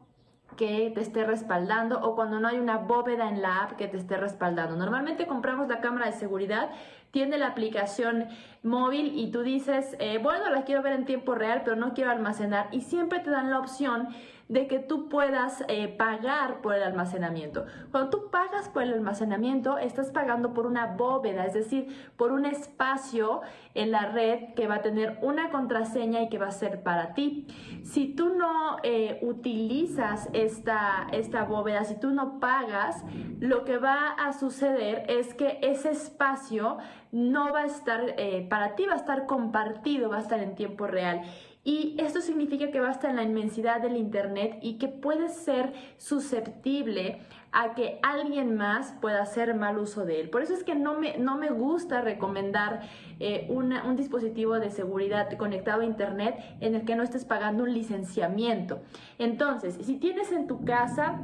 que 0.57 0.91
te 0.95 1.01
esté 1.01 1.25
respaldando 1.25 2.01
o 2.01 2.15
cuando 2.15 2.39
no 2.39 2.49
hay 2.49 2.59
una 2.59 2.79
bóveda 2.79 3.29
en 3.29 3.41
la 3.41 3.63
app 3.63 3.73
que 3.77 3.89
te 3.89 3.97
esté 3.97 4.17
respaldando. 4.17 4.77
Normalmente 4.77 5.27
compramos 5.27 5.69
la 5.69 5.81
cámara 5.81 6.07
de 6.07 6.13
seguridad, 6.13 6.71
tiene 7.11 7.39
la 7.39 7.49
aplicación 7.49 8.29
móvil 8.63 9.13
y 9.15 9.31
tú 9.31 9.43
dices, 9.43 9.97
eh, 9.99 10.19
bueno, 10.19 10.51
la 10.51 10.65
quiero 10.65 10.83
ver 10.83 10.95
en 10.95 11.05
tiempo 11.05 11.35
real, 11.35 11.63
pero 11.65 11.77
no 11.77 11.95
quiero 11.95 12.11
almacenar 12.11 12.69
y 12.71 12.83
siempre 12.83 13.21
te 13.21 13.31
dan 13.31 13.51
la 13.51 13.59
opción 13.59 14.09
de 14.49 14.67
que 14.67 14.79
tú 14.79 15.09
puedas 15.09 15.65
eh, 15.69 15.89
pagar 15.89 16.61
por 16.61 16.75
el 16.75 16.83
almacenamiento. 16.83 17.65
Cuando 17.91 18.11
tú 18.11 18.31
pagas 18.31 18.69
por 18.69 18.83
el 18.83 18.93
almacenamiento, 18.93 19.79
estás 19.79 20.11
pagando 20.11 20.53
por 20.53 20.67
una 20.67 20.95
bóveda, 20.95 21.47
es 21.47 21.55
decir, 21.55 21.89
por 22.17 22.33
un 22.33 22.47
espacio 22.47 23.43
en 23.75 23.91
la 23.91 24.07
red 24.07 24.55
que 24.55 24.67
va 24.67 24.77
a 24.77 24.83
tener 24.83 25.19
una 25.23 25.51
contraseña 25.51 26.23
y 26.23 26.29
que 26.29 26.39
va 26.39 26.49
a 26.49 26.53
ser 26.53 26.83
para 26.83 27.15
ti. 27.15 27.47
Si 27.85 28.15
tú 28.15 28.35
no 28.35 28.77
eh, 28.83 29.19
utilizas 29.23 30.29
esta, 30.33 31.07
esta 31.13 31.45
bóveda, 31.45 31.85
si 31.85 31.99
tú 31.99 32.11
no 32.11 32.41
pagas, 32.41 33.05
lo 33.41 33.65
que 33.65 33.79
va 33.79 34.11
a 34.11 34.33
suceder 34.33 35.05
es 35.09 35.35
que 35.35 35.59
ese 35.63 35.91
espacio 35.91 36.79
no 37.11 37.53
va 37.53 37.61
a 37.61 37.67
estar 37.67 38.15
eh, 38.17 38.47
para 38.49 38.75
ti, 38.75 38.87
va 38.87 38.95
a 38.95 38.97
estar 38.97 39.27
compartido, 39.27 40.11
va 40.11 40.17
a 40.17 40.21
estar 40.21 40.41
en 40.41 40.55
tiempo 40.55 40.87
real. 40.87 41.23
Y 41.65 41.95
esto 41.99 42.21
significa 42.21 42.73
que 42.73 42.81
va 42.81 42.89
a 42.89 42.93
estar 42.93 43.11
en 43.11 43.17
la 43.17 43.23
inmensidad 43.23 43.81
del 43.81 43.97
Internet 43.97 44.59
y 44.63 44.79
que 44.79 44.89
puede 44.89 45.29
ser 45.29 45.73
susceptible 45.97 47.21
a 47.53 47.75
que 47.75 48.01
alguien 48.03 48.57
más 48.57 48.95
pueda 49.01 49.23
hacer 49.23 49.55
mal 49.55 49.79
uso 49.79 50.05
de 50.05 50.21
él. 50.21 50.31
Por 50.31 50.43
eso 50.43 50.55
es 50.55 50.65
que 50.65 50.75
no 50.75 50.99
me, 50.99 51.19
no 51.19 51.37
me 51.37 51.51
gusta 51.51 52.01
recomendar 52.01 52.81
eh, 53.21 53.47
un 53.51 53.95
dispositivo 53.95 54.59
de 54.59 54.71
seguridad 54.71 55.31
conectado 55.37 55.83
a 55.83 55.85
Internet 55.85 56.37
en 56.61 56.75
el 56.75 56.85
que 56.85 56.97
no 56.97 57.05
estés 57.05 57.25
pagando 57.25 57.63
un 57.63 57.73
licenciamiento. 57.73 58.81
Entonces, 59.19 59.79
si 59.83 59.99
tienes 59.99 60.33
en 60.33 60.49
tu 60.49 60.65
casa 60.65 61.21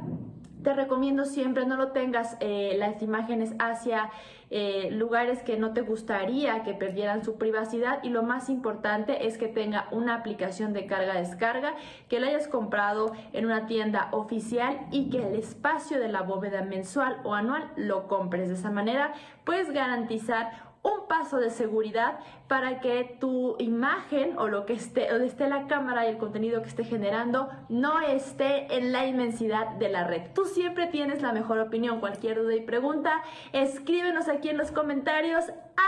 te 0.63 0.73
recomiendo 0.73 1.25
siempre 1.25 1.65
no 1.65 1.77
lo 1.77 1.91
tengas 1.91 2.37
eh, 2.39 2.75
las 2.77 3.01
imágenes 3.01 3.53
hacia 3.59 4.11
eh, 4.51 4.89
lugares 4.91 5.43
que 5.43 5.57
no 5.57 5.73
te 5.73 5.81
gustaría 5.81 6.63
que 6.63 6.73
perdieran 6.73 7.23
su 7.23 7.37
privacidad 7.37 8.03
y 8.03 8.09
lo 8.09 8.23
más 8.23 8.49
importante 8.49 9.27
es 9.27 9.37
que 9.37 9.47
tenga 9.47 9.87
una 9.91 10.15
aplicación 10.15 10.73
de 10.73 10.87
carga-descarga, 10.87 11.75
que 12.07 12.19
la 12.19 12.27
hayas 12.27 12.47
comprado 12.47 13.13
en 13.33 13.45
una 13.45 13.67
tienda 13.67 14.09
oficial 14.11 14.87
y 14.91 15.09
que 15.09 15.27
el 15.27 15.35
espacio 15.35 15.99
de 15.99 16.09
la 16.09 16.23
bóveda 16.23 16.63
mensual 16.63 17.17
o 17.23 17.35
anual 17.35 17.71
lo 17.75 18.07
compres. 18.07 18.49
De 18.49 18.55
esa 18.55 18.71
manera 18.71 19.13
puedes 19.43 19.71
garantizar 19.71 20.68
un 20.81 21.07
paso 21.07 21.37
de 21.37 21.49
seguridad 21.49 22.19
para 22.47 22.79
que 22.79 23.17
tu 23.19 23.55
imagen 23.59 24.37
o 24.37 24.47
lo 24.47 24.65
que 24.65 24.73
esté, 24.73 25.11
o 25.11 25.17
esté 25.17 25.49
la 25.49 25.67
cámara 25.67 26.05
y 26.05 26.09
el 26.09 26.17
contenido 26.17 26.61
que 26.61 26.69
esté 26.69 26.83
generando 26.83 27.49
no 27.69 28.01
esté 28.01 28.73
en 28.75 28.91
la 28.91 29.05
inmensidad 29.05 29.75
de 29.75 29.89
la 29.89 30.07
red. 30.07 30.31
Tú 30.33 30.45
siempre 30.45 30.87
tienes 30.87 31.21
la 31.21 31.33
mejor 31.33 31.59
opinión. 31.59 31.99
Cualquier 31.99 32.37
duda 32.37 32.55
y 32.55 32.61
pregunta, 32.61 33.23
escríbenos 33.53 34.27
aquí 34.27 34.49
en 34.49 34.57
los 34.57 34.71
comentarios. 34.71 35.45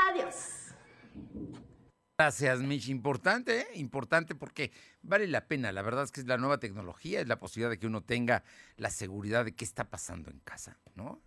Adiós. 0.10 0.62
Gracias, 2.18 2.60
Mitch. 2.60 2.90
Importante, 2.90 3.62
¿eh? 3.62 3.68
importante 3.76 4.36
porque 4.36 4.72
vale 5.02 5.28
la 5.28 5.48
pena. 5.48 5.72
La 5.72 5.82
verdad 5.82 6.04
es 6.04 6.12
que 6.12 6.22
es 6.22 6.28
la 6.28 6.38
nueva 6.38 6.60
tecnología, 6.60 7.20
es 7.20 7.28
la 7.28 7.40
posibilidad 7.40 7.72
de 7.72 7.80
que 7.80 7.88
uno 7.88 8.04
tenga 8.04 8.44
la 8.78 8.92
seguridad 8.92 9.44
de 9.44 9.56
qué 9.56 9.66
está 9.66 9.90
pasando 9.90 10.30
en 10.30 10.40
casa, 10.40 10.78
¿no? 10.94 11.24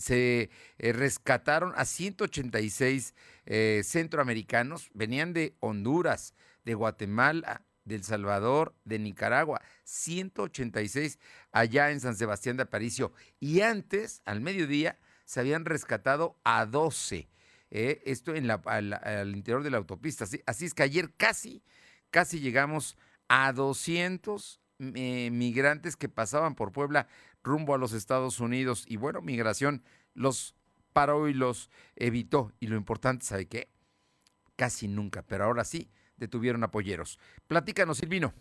Se 0.00 0.50
eh, 0.78 0.92
rescataron 0.92 1.72
a 1.76 1.84
186 1.84 3.14
centroamericanos, 3.82 4.90
venían 4.94 5.32
de 5.32 5.56
Honduras, 5.58 6.34
de 6.64 6.74
Guatemala, 6.74 7.64
de 7.84 7.96
El 7.96 8.04
Salvador, 8.04 8.76
de 8.84 9.00
Nicaragua, 9.00 9.60
186 9.82 11.18
allá 11.50 11.90
en 11.90 11.98
San 11.98 12.14
Sebastián 12.14 12.56
de 12.56 12.62
Aparicio. 12.62 13.12
Y 13.40 13.62
antes, 13.62 14.22
al 14.24 14.40
mediodía, 14.40 15.00
se 15.24 15.40
habían 15.40 15.64
rescatado 15.64 16.38
a 16.44 16.64
12 16.64 17.28
eh, 17.70 18.02
esto 18.04 18.34
en 18.34 18.50
al, 18.50 19.34
interior 19.34 19.62
de 19.62 19.70
la 19.70 19.78
autopista. 19.78 20.24
Así, 20.46 20.64
es 20.64 20.74
que 20.74 20.82
ayer 20.82 21.12
casi, 21.16 21.62
casi 22.10 22.40
llegamos 22.40 22.96
a 23.28 23.52
200 23.52 24.60
eh, 24.80 25.30
migrantes 25.30 25.96
que 25.96 26.08
pasaban 26.08 26.54
por 26.54 26.72
Puebla 26.72 27.06
rumbo 27.42 27.74
a 27.74 27.78
los 27.78 27.92
Estados 27.92 28.40
Unidos. 28.40 28.84
Y 28.86 28.96
bueno, 28.96 29.20
migración 29.22 29.82
los 30.14 30.54
paró 30.92 31.28
y 31.28 31.34
los 31.34 31.70
evitó. 31.96 32.52
Y 32.60 32.66
lo 32.66 32.76
importante, 32.76 33.24
¿sabe 33.24 33.46
qué? 33.46 33.68
Casi 34.56 34.88
nunca, 34.88 35.22
pero 35.22 35.44
ahora 35.44 35.64
sí 35.64 35.90
detuvieron 36.16 36.62
a 36.64 36.70
polleros. 36.70 37.18
Platícanos, 37.46 37.98
Silvino. 37.98 38.34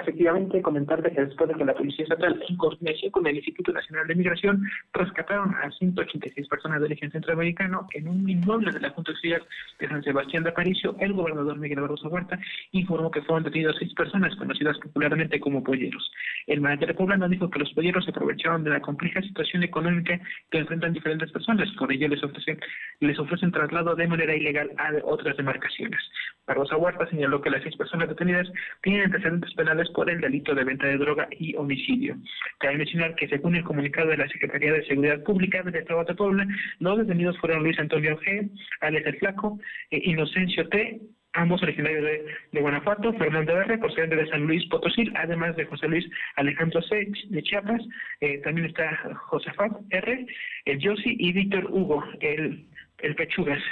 Efectivamente, 0.00 0.62
comentarte 0.62 1.10
que 1.10 1.24
después 1.24 1.48
de 1.48 1.56
que 1.56 1.64
la 1.64 1.74
Policía 1.74 2.04
Estatal, 2.04 2.40
en 2.48 2.56
coordinación 2.56 3.10
con 3.10 3.26
el 3.26 3.36
Instituto 3.36 3.72
Nacional 3.72 4.06
de 4.06 4.14
Migración, 4.14 4.62
rescataron 4.92 5.54
a 5.56 5.70
186 5.72 6.46
personas 6.48 6.78
de 6.78 6.86
origen 6.86 7.10
centroamericano 7.10 7.86
en 7.92 8.06
un 8.06 8.28
inmueble 8.28 8.70
de 8.70 8.80
la 8.80 8.90
Junta 8.90 9.10
Auxiliar 9.10 9.42
de 9.80 9.88
San 9.88 10.02
Sebastián 10.04 10.44
de 10.44 10.50
Aparicio, 10.50 10.94
el 11.00 11.12
gobernador 11.12 11.58
Miguel 11.58 11.80
Barroso 11.80 12.08
Huerta 12.08 12.38
informó 12.72 13.10
que 13.10 13.22
fueron 13.22 13.42
detenidos 13.42 13.76
seis 13.78 13.92
personas 13.94 14.34
conocidas 14.36 14.78
popularmente 14.78 15.40
como 15.40 15.64
polleros. 15.64 16.10
El 16.46 16.60
mandatario 16.60 16.94
poblano 16.94 17.28
dijo 17.28 17.50
que 17.50 17.58
los 17.58 17.72
polleros 17.72 18.04
se 18.04 18.10
aprovecharon 18.10 18.62
de 18.64 18.70
la 18.70 18.80
compleja 18.80 19.20
situación 19.22 19.64
económica 19.64 20.20
que 20.50 20.58
enfrentan 20.58 20.92
diferentes 20.92 21.32
personas, 21.32 21.68
con 21.76 21.90
ello 21.90 22.08
les 22.08 22.22
ofrecen, 22.22 22.60
les 23.00 23.18
ofrecen 23.18 23.50
traslado 23.50 23.96
de 23.96 24.06
manera 24.06 24.34
ilegal 24.34 24.70
a 24.78 24.92
otras 25.04 25.36
demarcaciones. 25.36 26.00
Barroso 26.46 26.78
Huerta 26.78 27.06
señaló 27.10 27.42
que 27.42 27.50
las 27.50 27.62
seis 27.62 27.76
personas 27.76 28.08
detenidas 28.08 28.48
tienen 28.82 29.02
antecedentes 29.02 29.52
penales 29.54 29.87
por 29.90 30.10
el 30.10 30.20
delito 30.20 30.54
de 30.54 30.64
venta 30.64 30.86
de 30.86 30.98
droga 30.98 31.28
y 31.38 31.54
homicidio. 31.56 32.16
Cabe 32.58 32.78
mencionar 32.78 33.14
que 33.14 33.28
según 33.28 33.56
el 33.56 33.64
comunicado 33.64 34.08
de 34.10 34.16
la 34.16 34.28
Secretaría 34.28 34.72
de 34.72 34.86
Seguridad 34.86 35.22
Pública 35.22 35.62
de 35.62 35.78
Estado 35.78 36.04
de 36.04 36.14
Puebla, 36.14 36.46
los 36.80 36.98
detenidos 36.98 37.38
fueron 37.38 37.62
Luis 37.62 37.78
Antonio 37.78 38.18
G., 38.20 38.50
Alex 38.80 39.06
el 39.06 39.18
Flaco, 39.18 39.58
e 39.90 40.10
Inocencio 40.10 40.68
T., 40.68 41.00
ambos 41.34 41.62
originarios 41.62 42.04
de, 42.52 42.60
Guanajuato, 42.60 43.12
Fernando 43.14 43.60
R., 43.60 43.78
procedente 43.78 44.16
de 44.16 44.28
San 44.28 44.46
Luis 44.46 44.66
Potosí, 44.66 45.10
además 45.14 45.56
de 45.56 45.66
José 45.66 45.88
Luis 45.88 46.06
Alejandro 46.36 46.82
C. 46.82 47.08
de 47.28 47.42
Chiapas, 47.42 47.82
eh, 48.20 48.38
también 48.38 48.66
está 48.66 48.96
Josefat 49.26 49.72
R., 49.90 50.26
el 50.64 50.78
Yossi 50.78 51.16
y 51.18 51.32
Víctor 51.32 51.66
Hugo, 51.70 52.04
el 52.20 52.66
el 52.98 53.14
Pechugas. 53.14 53.62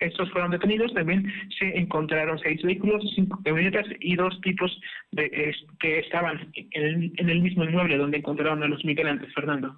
estos 0.00 0.30
fueron 0.30 0.50
detenidos. 0.50 0.92
También 0.94 1.30
se 1.58 1.78
encontraron 1.78 2.38
seis 2.38 2.62
vehículos, 2.62 3.02
cinco 3.14 3.40
camionetas 3.44 3.86
y 4.00 4.16
dos 4.16 4.38
tipos 4.42 4.78
de, 5.12 5.54
que 5.80 5.98
estaban 6.00 6.52
en 6.54 7.28
el, 7.28 7.40
mismo 7.40 7.64
inmueble 7.64 7.96
donde 7.96 8.18
encontraron 8.18 8.62
a 8.62 8.68
los 8.68 8.84
migrantes, 8.84 9.32
Fernando. 9.34 9.76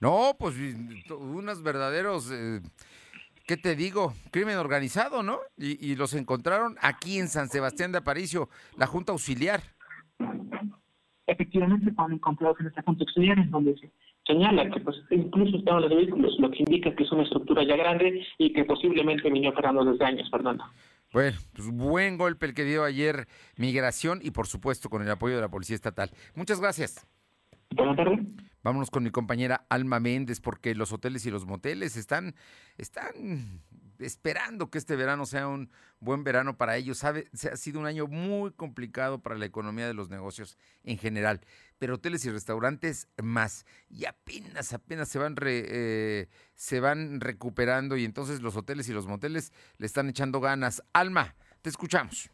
No, 0.00 0.36
pues 0.38 0.56
unos 1.10 1.62
verdaderos, 1.62 2.30
eh, 2.30 2.60
¿qué 3.46 3.56
te 3.56 3.74
digo? 3.74 4.12
Crimen 4.30 4.58
organizado, 4.58 5.22
¿no? 5.22 5.38
Y, 5.56 5.84
y 5.84 5.96
los 5.96 6.14
encontraron 6.14 6.76
aquí 6.82 7.18
en 7.18 7.28
San 7.28 7.48
Sebastián 7.48 7.92
de 7.92 7.98
Aparicio, 7.98 8.48
la 8.76 8.86
Junta 8.86 9.12
Auxiliar. 9.12 9.62
Efectivamente, 11.26 11.90
fueron 11.92 12.14
encontrados 12.14 12.60
en 12.60 12.66
esta 12.68 12.82
Junta 12.82 13.02
Auxiliar, 13.02 13.38
en 13.38 13.50
donde 13.50 13.76
se 13.78 13.90
señala 14.26 14.68
que 14.70 14.80
pues 14.80 14.96
incluso 15.10 15.56
estaban 15.56 15.82
los 15.82 15.90
vehículos, 15.90 16.34
lo 16.38 16.50
que 16.50 16.58
indica 16.58 16.94
que 16.94 17.04
es 17.04 17.12
una 17.12 17.22
estructura 17.22 17.62
ya 17.64 17.76
grande 17.76 18.26
y 18.38 18.52
que 18.52 18.64
posiblemente 18.64 19.30
vino 19.30 19.50
operando 19.50 19.84
desde 19.84 20.04
años, 20.04 20.28
Fernando. 20.30 20.64
Bueno, 21.12 21.38
pues 21.54 21.70
buen 21.70 22.18
golpe 22.18 22.46
el 22.46 22.54
que 22.54 22.64
dio 22.64 22.84
ayer 22.84 23.28
Migración 23.56 24.20
y 24.22 24.32
por 24.32 24.46
supuesto 24.46 24.90
con 24.90 25.02
el 25.02 25.10
apoyo 25.10 25.36
de 25.36 25.40
la 25.40 25.48
Policía 25.48 25.76
Estatal. 25.76 26.10
Muchas 26.34 26.60
gracias. 26.60 27.06
Buenas 27.74 27.96
tardes. 27.96 28.20
Vámonos 28.62 28.90
con 28.90 29.04
mi 29.04 29.10
compañera 29.10 29.64
Alma 29.68 30.00
Méndez 30.00 30.40
porque 30.40 30.74
los 30.74 30.92
hoteles 30.92 31.24
y 31.26 31.30
los 31.30 31.46
moteles 31.46 31.96
están, 31.96 32.34
están 32.78 33.62
esperando 33.98 34.70
que 34.70 34.78
este 34.78 34.96
verano 34.96 35.26
sea 35.26 35.48
un 35.48 35.70
buen 36.00 36.24
verano 36.24 36.56
para 36.56 36.76
ellos. 36.76 36.98
Sabe, 36.98 37.28
ha 37.52 37.56
sido 37.56 37.80
un 37.80 37.86
año 37.86 38.06
muy 38.06 38.52
complicado 38.52 39.20
para 39.22 39.36
la 39.36 39.46
economía 39.46 39.86
de 39.86 39.94
los 39.94 40.10
negocios 40.10 40.58
en 40.84 40.98
general, 40.98 41.40
pero 41.78 41.94
hoteles 41.94 42.24
y 42.24 42.30
restaurantes 42.30 43.08
más. 43.22 43.66
Y 43.88 44.04
apenas, 44.04 44.72
apenas 44.72 45.08
se 45.08 45.18
van, 45.18 45.36
eh, 45.42 46.28
se 46.54 46.80
van 46.80 47.20
recuperando 47.20 47.96
y 47.96 48.04
entonces 48.04 48.40
los 48.40 48.56
hoteles 48.56 48.88
y 48.88 48.92
los 48.92 49.06
moteles 49.06 49.52
le 49.78 49.86
están 49.86 50.08
echando 50.08 50.40
ganas. 50.40 50.82
Alma, 50.92 51.34
te 51.62 51.70
escuchamos 51.70 52.30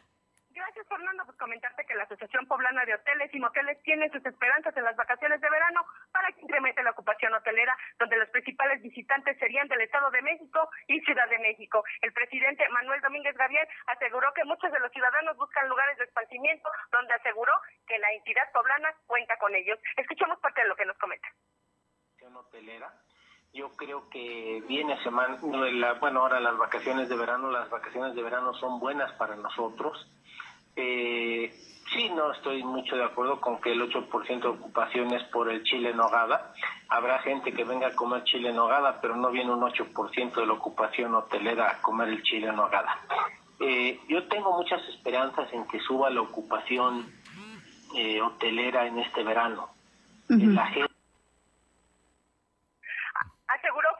comentarte 1.43 1.85
que 1.85 1.97
la 1.97 2.05
Asociación 2.05 2.47
Poblana 2.47 2.85
de 2.85 2.95
Hoteles 2.95 3.35
y 3.35 3.41
Moteles 3.41 3.83
tiene 3.83 4.09
sus 4.11 4.25
esperanzas 4.25 4.77
en 4.77 4.85
las 4.85 4.95
vacaciones 4.95 5.41
de 5.41 5.51
verano 5.51 5.85
para 6.13 6.31
que 6.31 6.43
incremente 6.43 6.85
la 6.85 6.93
ocupación 6.93 7.35
hotelera, 7.35 7.77
donde 7.99 8.17
los 8.17 8.29
principales 8.31 8.81
visitantes 8.81 9.37
serían 9.39 9.67
del 9.67 9.81
Estado 9.81 10.09
de 10.13 10.23
México 10.23 10.71
y 10.87 11.01
Ciudad 11.01 11.29
de 11.29 11.41
México. 11.41 11.83
El 12.01 12.13
presidente 12.13 12.69
Manuel 12.69 13.01
Domínguez 13.01 13.37
Gabriel 13.37 13.67
aseguró 13.87 14.33
que 14.35 14.45
muchos 14.45 14.71
de 14.71 14.79
los 14.79 14.93
ciudadanos 14.93 15.37
buscan 15.37 15.69
lugares 15.69 15.99
de 15.99 16.05
esparcimiento, 16.05 16.71
donde 16.93 17.15
aseguró 17.15 17.53
que 17.89 17.99
la 17.99 18.13
entidad 18.13 18.47
poblana 18.53 18.95
cuenta 19.07 19.37
con 19.39 19.53
ellos. 19.57 19.81
Escuchemos 19.97 20.39
parte 20.39 20.63
de 20.63 20.69
lo 20.69 20.77
que 20.77 20.87
nos 20.87 20.97
comenta. 20.99 21.27
Hotelera 22.35 22.89
yo 23.53 23.71
creo 23.77 24.09
que 24.09 24.63
viene 24.67 25.03
semana, 25.03 25.39
bueno, 26.01 26.21
ahora 26.21 26.41
las 26.41 26.57
vacaciones 26.57 27.09
de 27.09 27.17
verano, 27.17 27.51
las 27.51 27.69
vacaciones 27.69 28.15
de 28.15 28.23
verano 28.23 28.55
son 28.55 28.81
buenas 28.81 29.13
para 29.15 29.37
nosotros. 29.37 30.09
Eh, 30.77 31.53
sí, 31.93 32.11
no 32.11 32.33
estoy 32.33 32.63
mucho 32.63 32.97
de 32.97 33.05
acuerdo 33.05 33.41
con 33.41 33.61
que 33.61 33.73
el 33.73 33.83
8% 33.83 34.41
de 34.41 34.49
ocupación 34.49 35.13
es 35.13 35.23
por 35.25 35.51
el 35.51 35.63
chile 35.65 35.91
en 35.91 35.97
nogada. 35.97 36.53
Habrá 36.89 37.19
gente 37.21 37.53
que 37.53 37.65
venga 37.65 37.89
a 37.89 37.95
comer 37.95 38.25
chile 38.25 38.51
en 38.51 38.57
nogada, 38.57 39.01
pero 39.01 39.17
no 39.17 39.31
viene 39.31 39.53
un 39.53 39.61
8% 39.61 40.35
de 40.35 40.47
la 40.47 40.53
ocupación 40.53 41.15
hotelera 41.15 41.71
a 41.71 41.83
comer 41.83 42.09
el 42.09 42.23
chile 42.23 42.49
en 42.49 42.57
nogada. 42.57 42.99
Eh, 43.61 44.01
yo 44.09 44.25
tengo 44.25 44.57
muchas 44.57 44.83
esperanzas 44.89 45.53
en 45.53 45.67
que 45.69 45.79
suba 45.81 46.11
la 46.11 46.21
ocupación 46.21 47.07
eh, 47.95 48.21
hotelera 48.21 48.87
en 48.87 48.99
este 48.99 49.23
verano. 49.23 49.69
La 50.29 50.67
gente 50.67 50.92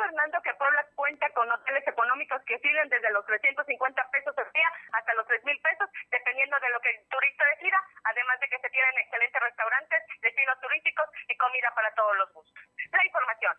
Fernando 0.03 0.41
que 0.43 0.55
Puebla 0.55 0.85
cuenta 0.95 1.29
con 1.35 1.51
hoteles 1.51 1.87
económicos 1.87 2.43
que 2.47 2.59
siguen 2.59 2.89
desde 2.89 3.11
los 3.13 3.25
350 3.27 4.11
pesos 4.11 4.35
al 4.37 4.53
día 4.53 4.69
hasta 4.93 5.15
los 5.15 5.27
3 5.27 5.45
mil 5.45 5.59
pesos, 5.61 5.89
dependiendo 6.11 6.57
de 6.61 6.71
lo 6.71 6.81
que 6.81 6.91
el 6.91 7.01
turista 7.09 7.45
decida, 7.57 7.79
además 8.05 8.41
de 8.41 8.49
que 8.49 8.59
se 8.61 8.71
tienen 8.71 8.99
excelentes 8.99 9.41
restaurantes, 9.41 9.99
destinos 10.21 10.61
turísticos 10.61 11.07
y 11.29 11.37
comida 11.37 11.73
para 11.75 11.95
todos 11.95 12.17
los 12.17 12.33
gustos. 12.33 12.63
La 12.93 13.05
información. 13.05 13.57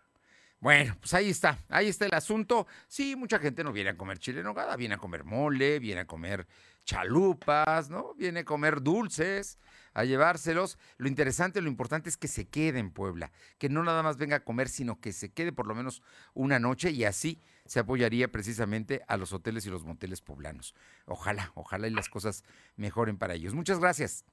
Bueno, 0.60 0.94
pues 0.98 1.12
ahí 1.14 1.30
está, 1.30 1.58
ahí 1.68 1.88
está 1.88 2.06
el 2.06 2.14
asunto. 2.14 2.66
Sí, 2.88 3.16
mucha 3.16 3.38
gente 3.38 3.64
no 3.64 3.72
viene 3.72 3.90
a 3.90 3.96
comer 3.96 4.18
chile 4.18 4.40
en 4.40 4.46
nogada, 4.46 4.76
viene 4.76 4.94
a 4.94 4.98
comer 4.98 5.24
mole, 5.24 5.78
viene 5.78 6.02
a 6.02 6.06
comer 6.06 6.46
chalupas, 6.84 7.90
¿no? 7.90 8.14
Viene 8.14 8.40
a 8.40 8.44
comer 8.44 8.80
dulces 8.80 9.58
a 9.94 10.04
llevárselos. 10.04 10.78
Lo 10.98 11.08
interesante, 11.08 11.62
lo 11.62 11.68
importante 11.68 12.08
es 12.08 12.16
que 12.16 12.28
se 12.28 12.48
quede 12.48 12.78
en 12.78 12.90
Puebla, 12.90 13.32
que 13.58 13.68
no 13.68 13.82
nada 13.82 14.02
más 14.02 14.18
venga 14.18 14.36
a 14.36 14.44
comer, 14.44 14.68
sino 14.68 15.00
que 15.00 15.12
se 15.12 15.32
quede 15.32 15.52
por 15.52 15.66
lo 15.66 15.74
menos 15.74 16.02
una 16.34 16.58
noche 16.58 16.90
y 16.90 17.04
así 17.04 17.40
se 17.64 17.80
apoyaría 17.80 18.30
precisamente 18.30 19.02
a 19.08 19.16
los 19.16 19.32
hoteles 19.32 19.64
y 19.66 19.70
los 19.70 19.84
moteles 19.84 20.20
poblanos. 20.20 20.74
Ojalá, 21.06 21.52
ojalá 21.54 21.88
y 21.88 21.90
las 21.90 22.08
cosas 22.08 22.44
mejoren 22.76 23.16
para 23.16 23.34
ellos. 23.34 23.54
Muchas 23.54 23.78
gracias. 23.78 24.24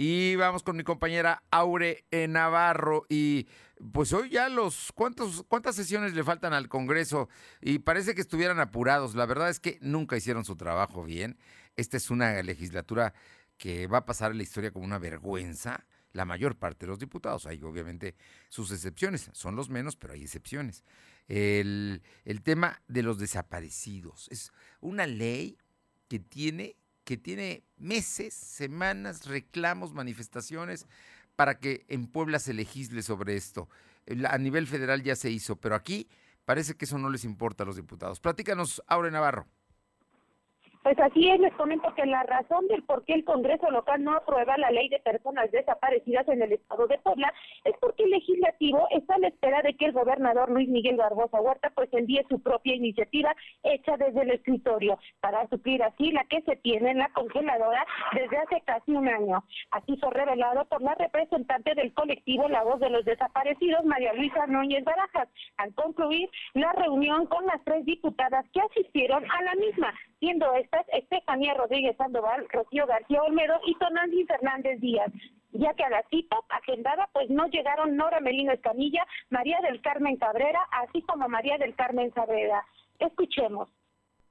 Y 0.00 0.36
vamos 0.36 0.62
con 0.62 0.76
mi 0.76 0.84
compañera 0.84 1.42
Aure 1.50 2.04
Navarro. 2.28 3.04
Y 3.08 3.48
pues 3.92 4.12
hoy 4.12 4.30
ya 4.30 4.48
los, 4.48 4.92
¿cuántos, 4.92 5.44
¿cuántas 5.48 5.74
sesiones 5.74 6.14
le 6.14 6.22
faltan 6.22 6.52
al 6.52 6.68
Congreso? 6.68 7.28
Y 7.60 7.80
parece 7.80 8.14
que 8.14 8.20
estuvieran 8.20 8.60
apurados. 8.60 9.16
La 9.16 9.26
verdad 9.26 9.50
es 9.50 9.58
que 9.58 9.76
nunca 9.80 10.16
hicieron 10.16 10.44
su 10.44 10.54
trabajo 10.54 11.02
bien. 11.02 11.36
Esta 11.76 11.96
es 11.96 12.10
una 12.10 12.40
legislatura 12.44 13.12
que 13.58 13.86
va 13.86 13.98
a 13.98 14.06
pasar 14.06 14.30
en 14.30 14.38
la 14.38 14.44
historia 14.44 14.70
como 14.70 14.84
una 14.84 14.98
vergüenza. 14.98 15.86
La 16.12 16.24
mayor 16.24 16.56
parte 16.56 16.86
de 16.86 16.90
los 16.90 16.98
diputados, 16.98 17.44
hay 17.44 17.62
obviamente 17.62 18.14
sus 18.48 18.72
excepciones, 18.72 19.28
son 19.34 19.56
los 19.56 19.68
menos, 19.68 19.94
pero 19.94 20.14
hay 20.14 20.22
excepciones. 20.22 20.82
El, 21.26 22.02
el 22.24 22.42
tema 22.42 22.80
de 22.88 23.02
los 23.02 23.18
desaparecidos 23.18 24.26
es 24.30 24.50
una 24.80 25.06
ley 25.06 25.58
que 26.08 26.18
tiene, 26.18 26.76
que 27.04 27.18
tiene 27.18 27.62
meses, 27.76 28.32
semanas, 28.32 29.26
reclamos, 29.26 29.92
manifestaciones 29.92 30.86
para 31.36 31.58
que 31.58 31.84
en 31.88 32.06
Puebla 32.06 32.38
se 32.38 32.54
legisle 32.54 33.02
sobre 33.02 33.36
esto. 33.36 33.68
A 34.28 34.38
nivel 34.38 34.66
federal 34.66 35.02
ya 35.02 35.14
se 35.14 35.30
hizo, 35.30 35.56
pero 35.56 35.74
aquí 35.74 36.08
parece 36.46 36.74
que 36.74 36.86
eso 36.86 36.98
no 36.98 37.10
les 37.10 37.24
importa 37.24 37.64
a 37.64 37.66
los 37.66 37.76
diputados. 37.76 38.18
Platícanos, 38.18 38.82
Aure 38.86 39.10
Navarro. 39.10 39.46
Pues 40.88 41.00
así 41.00 41.28
es, 41.28 41.38
les 41.38 41.52
comento 41.52 41.94
que 41.94 42.06
la 42.06 42.22
razón 42.22 42.66
del 42.66 42.82
por 42.82 43.04
qué 43.04 43.12
el 43.12 43.22
Congreso 43.22 43.70
local 43.70 44.02
no 44.02 44.16
aprueba 44.16 44.56
la 44.56 44.70
ley 44.70 44.88
de 44.88 44.98
personas 45.00 45.50
desaparecidas 45.50 46.26
en 46.28 46.40
el 46.40 46.52
estado 46.52 46.86
de 46.86 46.96
Puebla 46.96 47.30
es 47.64 47.74
porque 47.78 48.04
el 48.04 48.10
legislativo 48.10 48.88
está 48.92 49.16
a 49.16 49.18
la 49.18 49.28
espera 49.28 49.60
de 49.60 49.74
que 49.74 49.84
el 49.84 49.92
gobernador 49.92 50.50
Luis 50.50 50.66
Miguel 50.66 50.96
Barbosa 50.96 51.42
Huerta 51.42 51.70
pues 51.74 51.92
envíe 51.92 52.24
su 52.30 52.40
propia 52.40 52.74
iniciativa 52.74 53.36
hecha 53.64 53.98
desde 53.98 54.22
el 54.22 54.30
escritorio 54.30 54.98
para 55.20 55.46
suplir 55.48 55.82
así 55.82 56.10
la 56.10 56.24
que 56.24 56.40
se 56.40 56.56
tiene 56.56 56.92
en 56.92 56.98
la 57.00 57.10
congeladora 57.10 57.84
desde 58.14 58.38
hace 58.38 58.62
casi 58.62 58.92
un 58.92 59.08
año. 59.08 59.44
Así 59.72 59.94
fue 59.98 60.10
revelado 60.14 60.64
por 60.70 60.80
la 60.80 60.94
representante 60.94 61.74
del 61.74 61.92
colectivo 61.92 62.48
La 62.48 62.64
Voz 62.64 62.80
de 62.80 62.88
los 62.88 63.04
Desaparecidos, 63.04 63.84
María 63.84 64.14
Luisa 64.14 64.46
Núñez 64.46 64.84
Barajas, 64.84 65.28
al 65.58 65.74
concluir 65.74 66.30
la 66.54 66.72
reunión 66.72 67.26
con 67.26 67.44
las 67.44 67.62
tres 67.64 67.84
diputadas 67.84 68.46
que 68.54 68.62
asistieron 68.62 69.22
a 69.30 69.42
la 69.42 69.54
misma, 69.56 69.92
siendo 70.18 70.50
Estefanía 70.88 71.54
Rodríguez 71.54 71.96
Sandoval, 71.96 72.48
Rocío 72.48 72.86
García 72.86 73.22
Olmedo 73.22 73.60
y 73.64 73.74
Tonandy 73.76 74.24
Fernández 74.24 74.80
Díaz 74.80 75.12
ya 75.52 75.74
que 75.74 75.84
a 75.84 75.90
la 75.90 76.02
cita 76.10 76.36
agendada 76.50 77.08
pues 77.12 77.28
no 77.30 77.46
llegaron 77.48 77.96
Nora 77.96 78.20
Melino 78.20 78.52
Escamilla, 78.52 79.06
María 79.30 79.58
del 79.60 79.80
Carmen 79.80 80.16
Cabrera, 80.16 80.66
así 80.70 81.02
como 81.02 81.28
María 81.28 81.56
del 81.58 81.74
Carmen 81.74 82.12
Saavedra. 82.14 82.64
Escuchemos. 82.98 83.68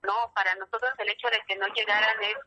No, 0.04 0.14
para 0.36 0.56
nosotros 0.56 0.92
el 1.00 1.10
hecho 1.10 1.28
de 1.30 1.42
que 1.48 1.56
no 1.56 1.68
llegaran 1.68 2.24
es 2.24 2.38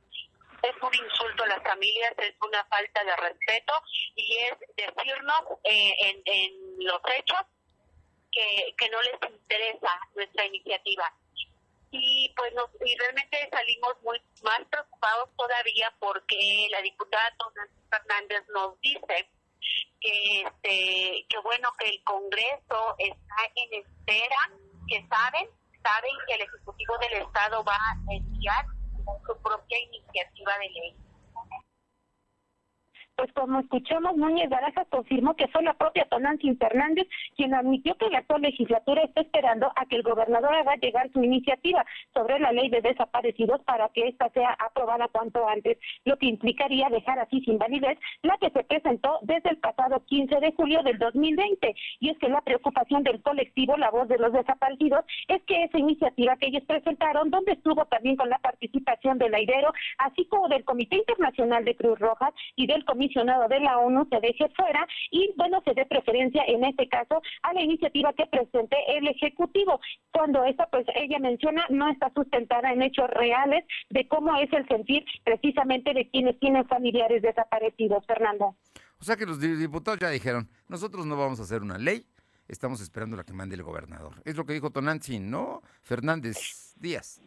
es 0.62 0.74
un 0.82 0.94
insulto 0.94 1.42
a 1.44 1.46
las 1.46 1.62
familias, 1.62 2.12
es 2.18 2.34
una 2.46 2.62
falta 2.64 3.02
de 3.02 3.16
respeto 3.16 3.72
y 4.14 4.36
es 4.36 4.58
decirnos 4.76 5.40
eh, 5.64 5.94
en, 6.26 6.84
los 6.84 7.00
hechos 7.16 7.40
que 8.30 8.90
no 8.90 9.00
les 9.02 9.32
interesa 9.32 9.90
nuestra 10.14 10.44
iniciativa 10.44 11.10
y 11.90 12.32
pues 12.36 12.52
nos, 12.54 12.70
y 12.84 12.96
realmente 12.96 13.48
salimos 13.50 13.94
muy 14.02 14.20
más 14.42 14.60
preocupados 14.70 15.30
todavía 15.36 15.92
porque 15.98 16.68
la 16.70 16.82
diputada 16.82 17.34
Nancy 17.56 17.82
Fernández 17.90 18.44
nos 18.54 18.80
dice 18.80 19.28
que 20.00 20.42
este 20.42 21.26
que 21.28 21.38
bueno 21.42 21.68
que 21.78 21.90
el 21.90 22.02
Congreso 22.04 22.94
está 22.98 23.36
en 23.56 23.84
espera 23.84 24.50
que 24.88 25.06
saben 25.08 25.48
saben 25.82 26.12
que 26.26 26.34
el 26.34 26.42
ejecutivo 26.42 26.98
del 26.98 27.22
estado 27.22 27.64
va 27.64 27.74
a 27.74 28.14
enviar 28.14 28.64
su 29.26 29.42
propia 29.42 29.78
iniciativa 29.78 30.58
de 30.58 30.70
ley 30.70 30.96
pues 33.20 33.32
como 33.34 33.60
escuchamos, 33.60 34.16
Núñez 34.16 34.48
Barajas 34.48 34.86
confirmó 34.88 35.36
que 35.36 35.46
fue 35.48 35.62
la 35.62 35.74
propia 35.74 36.06
Tonantzin 36.06 36.56
Fernández 36.56 37.06
quien 37.36 37.52
admitió 37.52 37.94
que 37.96 38.08
la 38.08 38.20
actual 38.20 38.40
legislatura 38.40 39.02
está 39.02 39.20
esperando 39.20 39.70
a 39.76 39.84
que 39.84 39.96
el 39.96 40.02
gobernador 40.02 40.54
haga 40.54 40.76
llegar 40.76 41.10
su 41.12 41.22
iniciativa 41.22 41.84
sobre 42.14 42.38
la 42.38 42.50
ley 42.50 42.70
de 42.70 42.80
desaparecidos 42.80 43.60
para 43.64 43.90
que 43.90 44.08
ésta 44.08 44.30
sea 44.30 44.56
aprobada 44.58 45.08
cuanto 45.08 45.46
antes, 45.46 45.76
lo 46.06 46.16
que 46.16 46.26
implicaría 46.26 46.88
dejar 46.88 47.18
así 47.18 47.42
sin 47.42 47.58
validez 47.58 47.98
la 48.22 48.38
que 48.38 48.48
se 48.48 48.64
presentó 48.64 49.18
desde 49.20 49.50
el 49.50 49.58
pasado 49.58 50.02
15 50.06 50.40
de 50.40 50.52
julio 50.52 50.82
del 50.82 50.98
2020. 50.98 51.74
Y 51.98 52.08
es 52.08 52.18
que 52.18 52.28
la 52.28 52.40
preocupación 52.40 53.02
del 53.02 53.20
colectivo 53.20 53.76
La 53.76 53.90
Voz 53.90 54.08
de 54.08 54.16
los 54.16 54.32
Desaparecidos 54.32 55.04
es 55.28 55.42
que 55.42 55.64
esa 55.64 55.78
iniciativa 55.78 56.36
que 56.36 56.46
ellos 56.46 56.64
presentaron, 56.66 57.30
donde 57.30 57.52
estuvo 57.52 57.84
también 57.84 58.16
con 58.16 58.30
la 58.30 58.38
participación 58.38 59.18
del 59.18 59.34
Aidero, 59.34 59.74
así 59.98 60.24
como 60.24 60.48
del 60.48 60.64
Comité 60.64 60.96
Internacional 60.96 61.66
de 61.66 61.76
Cruz 61.76 61.98
Roja 61.98 62.32
y 62.56 62.66
del 62.66 62.84
Comité 62.86 63.09
de 63.48 63.60
la 63.60 63.78
ONU 63.78 64.06
se 64.10 64.20
deje 64.20 64.48
fuera 64.56 64.86
y, 65.10 65.32
bueno, 65.36 65.62
se 65.64 65.74
dé 65.74 65.84
preferencia 65.86 66.42
en 66.46 66.64
este 66.64 66.88
caso 66.88 67.20
a 67.42 67.52
la 67.52 67.62
iniciativa 67.62 68.12
que 68.12 68.26
presente 68.26 68.76
el 68.88 69.08
Ejecutivo, 69.08 69.80
cuando 70.12 70.44
esta, 70.44 70.66
pues 70.66 70.86
ella 70.94 71.18
menciona, 71.18 71.66
no 71.70 71.90
está 71.90 72.12
sustentada 72.14 72.72
en 72.72 72.82
hechos 72.82 73.08
reales 73.10 73.64
de 73.90 74.06
cómo 74.08 74.36
es 74.36 74.52
el 74.52 74.66
sentir 74.68 75.04
precisamente 75.24 75.92
de 75.92 76.08
quienes 76.10 76.38
tienen 76.38 76.66
familiares 76.66 77.22
desaparecidos. 77.22 78.04
Fernando. 78.06 78.56
O 79.00 79.04
sea 79.04 79.16
que 79.16 79.26
los 79.26 79.40
diputados 79.40 79.98
ya 79.98 80.10
dijeron, 80.10 80.48
nosotros 80.68 81.06
no 81.06 81.16
vamos 81.16 81.40
a 81.40 81.44
hacer 81.44 81.62
una 81.62 81.78
ley, 81.78 82.04
estamos 82.48 82.80
esperando 82.80 83.16
la 83.16 83.24
que 83.24 83.32
mande 83.32 83.54
el 83.54 83.62
gobernador. 83.62 84.20
Es 84.24 84.36
lo 84.36 84.44
que 84.44 84.52
dijo 84.52 84.70
Tonantzin, 84.70 85.30
¿no? 85.30 85.62
Fernández 85.82 86.74
Díaz. 86.76 87.20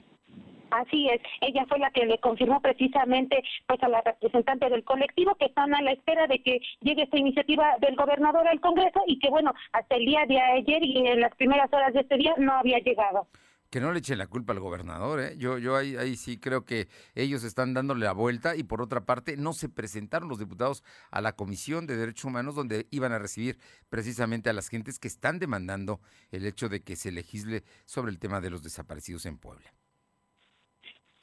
Así 0.74 1.08
es, 1.08 1.22
ella 1.42 1.66
fue 1.70 1.78
la 1.78 1.92
que 1.92 2.06
le 2.06 2.18
confirmó 2.18 2.60
precisamente 2.60 3.44
pues 3.68 3.82
a 3.84 3.90
la 3.90 4.02
representante 4.02 4.70
del 4.70 4.84
colectivo 4.84 5.36
que 5.36 5.46
están 5.46 5.76
a 5.76 5.82
la 5.84 5.92
espera 5.92 6.26
de 6.26 6.42
que 6.42 6.62
llegue 6.82 7.04
esta 7.04 7.18
iniciativa 7.18 7.78
del 7.80 7.96
gobernador 7.96 8.48
al 8.48 8.60
Congreso 8.60 9.02
y 9.06 9.20
que 9.20 9.30
bueno, 9.30 9.54
hasta 9.72 9.96
el 9.96 10.06
día 10.06 10.26
de 10.28 10.40
ayer 10.42 10.84
y 10.84 11.06
en 11.06 11.20
las 11.20 11.36
primeras 11.36 11.72
horas 11.72 11.94
de 11.94 12.00
este 12.00 12.18
día 12.18 12.34
no 12.38 12.54
había 12.54 12.80
llegado 12.80 13.28
que 13.70 13.80
no 13.82 13.92
le 13.92 13.98
echen 13.98 14.20
la 14.20 14.28
culpa 14.28 14.54
al 14.54 14.60
gobernador, 14.60 15.20
¿eh? 15.20 15.36
Yo, 15.36 15.58
yo 15.58 15.76
ahí 15.76 16.16
sí 16.16 16.38
creo 16.38 16.64
que 16.64 16.88
ellos 17.16 17.44
están 17.44 17.74
dándole 17.74 18.06
la 18.06 18.14
vuelta 18.14 18.56
y 18.56 18.62
por 18.62 18.84
otra 18.84 19.02
parte 19.02 19.36
no 19.36 19.52
se 19.52 19.68
presentaron 19.68 20.30
los 20.30 20.38
diputados 20.38 20.84
a 21.10 21.22
la 21.22 21.36
Comisión 21.36 21.88
de 21.88 21.98
Derechos 21.98 22.26
Humanos 22.26 22.54
donde 22.54 22.86
iban 22.92 23.14
a 23.14 23.18
recibir 23.18 23.58
precisamente 23.90 24.52
a 24.52 24.54
las 24.54 24.70
gentes 24.70 25.00
que 25.00 25.08
están 25.08 25.40
demandando 25.40 26.02
el 26.30 26.46
hecho 26.46 26.70
de 26.70 26.84
que 26.84 26.96
se 26.96 27.12
legisle 27.12 27.64
sobre 27.86 28.12
el 28.12 28.20
tema 28.20 28.42
de 28.42 28.52
los 28.52 28.62
desaparecidos 28.62 29.26
en 29.26 29.40
Puebla. 29.40 29.74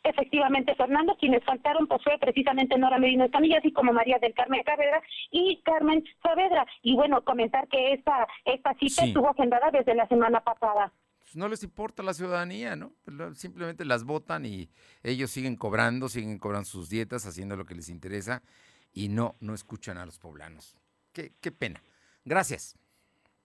Efectivamente, 0.03 0.75
Fernando, 0.77 1.17
quienes 1.19 1.45
faltaron 1.45 1.87
pues 1.87 2.03
fue 2.03 2.19
precisamente 2.19 2.79
Nora 2.79 2.99
Medina 2.99 3.27
Escamilla, 3.27 3.59
así 3.59 3.73
como 3.73 3.93
María 3.93 4.19
del 4.19 4.35
Carmen 4.35 4.63
Cabrera 4.63 5.03
y 5.31 5.61
Carmen 5.63 6.05
Saavedra. 6.23 6.67
Y 6.83 6.95
bueno, 6.95 7.23
comentar 7.23 7.69
que 7.69 7.93
esta, 7.93 8.27
esta 8.45 8.75
cita 8.75 9.05
estuvo 9.05 9.29
agendada 9.29 9.71
desde 9.71 9.95
la 9.95 10.09
semana 10.09 10.41
pasada. 10.41 10.93
Pues, 11.21 11.37
no 11.37 11.49
les 11.49 11.63
importa 11.63 12.03
la 12.03 12.15
ciudadanía, 12.15 12.77
¿no? 12.77 12.93
Pues, 13.05 13.39
simplemente 13.39 13.85
las 13.85 14.05
votan 14.05 14.47
y 14.47 14.69
ellos 15.03 15.31
siguen 15.31 15.57
cobrando, 15.57 16.09
siguen 16.09 16.39
cobrando 16.39 16.65
sus 16.65 16.89
dietas, 16.89 17.27
haciendo 17.27 17.57
lo 17.57 17.67
que 17.67 17.75
les 17.75 17.89
interesa 17.89 18.43
y 18.93 19.09
no, 19.09 19.37
no 19.41 19.55
escuchan 19.55 19.99
a 19.99 20.07
los 20.07 20.19
poblanos. 20.19 20.77
Qué, 21.13 21.33
qué 21.41 21.53
pena. 21.53 21.83
Gracias. 22.25 22.77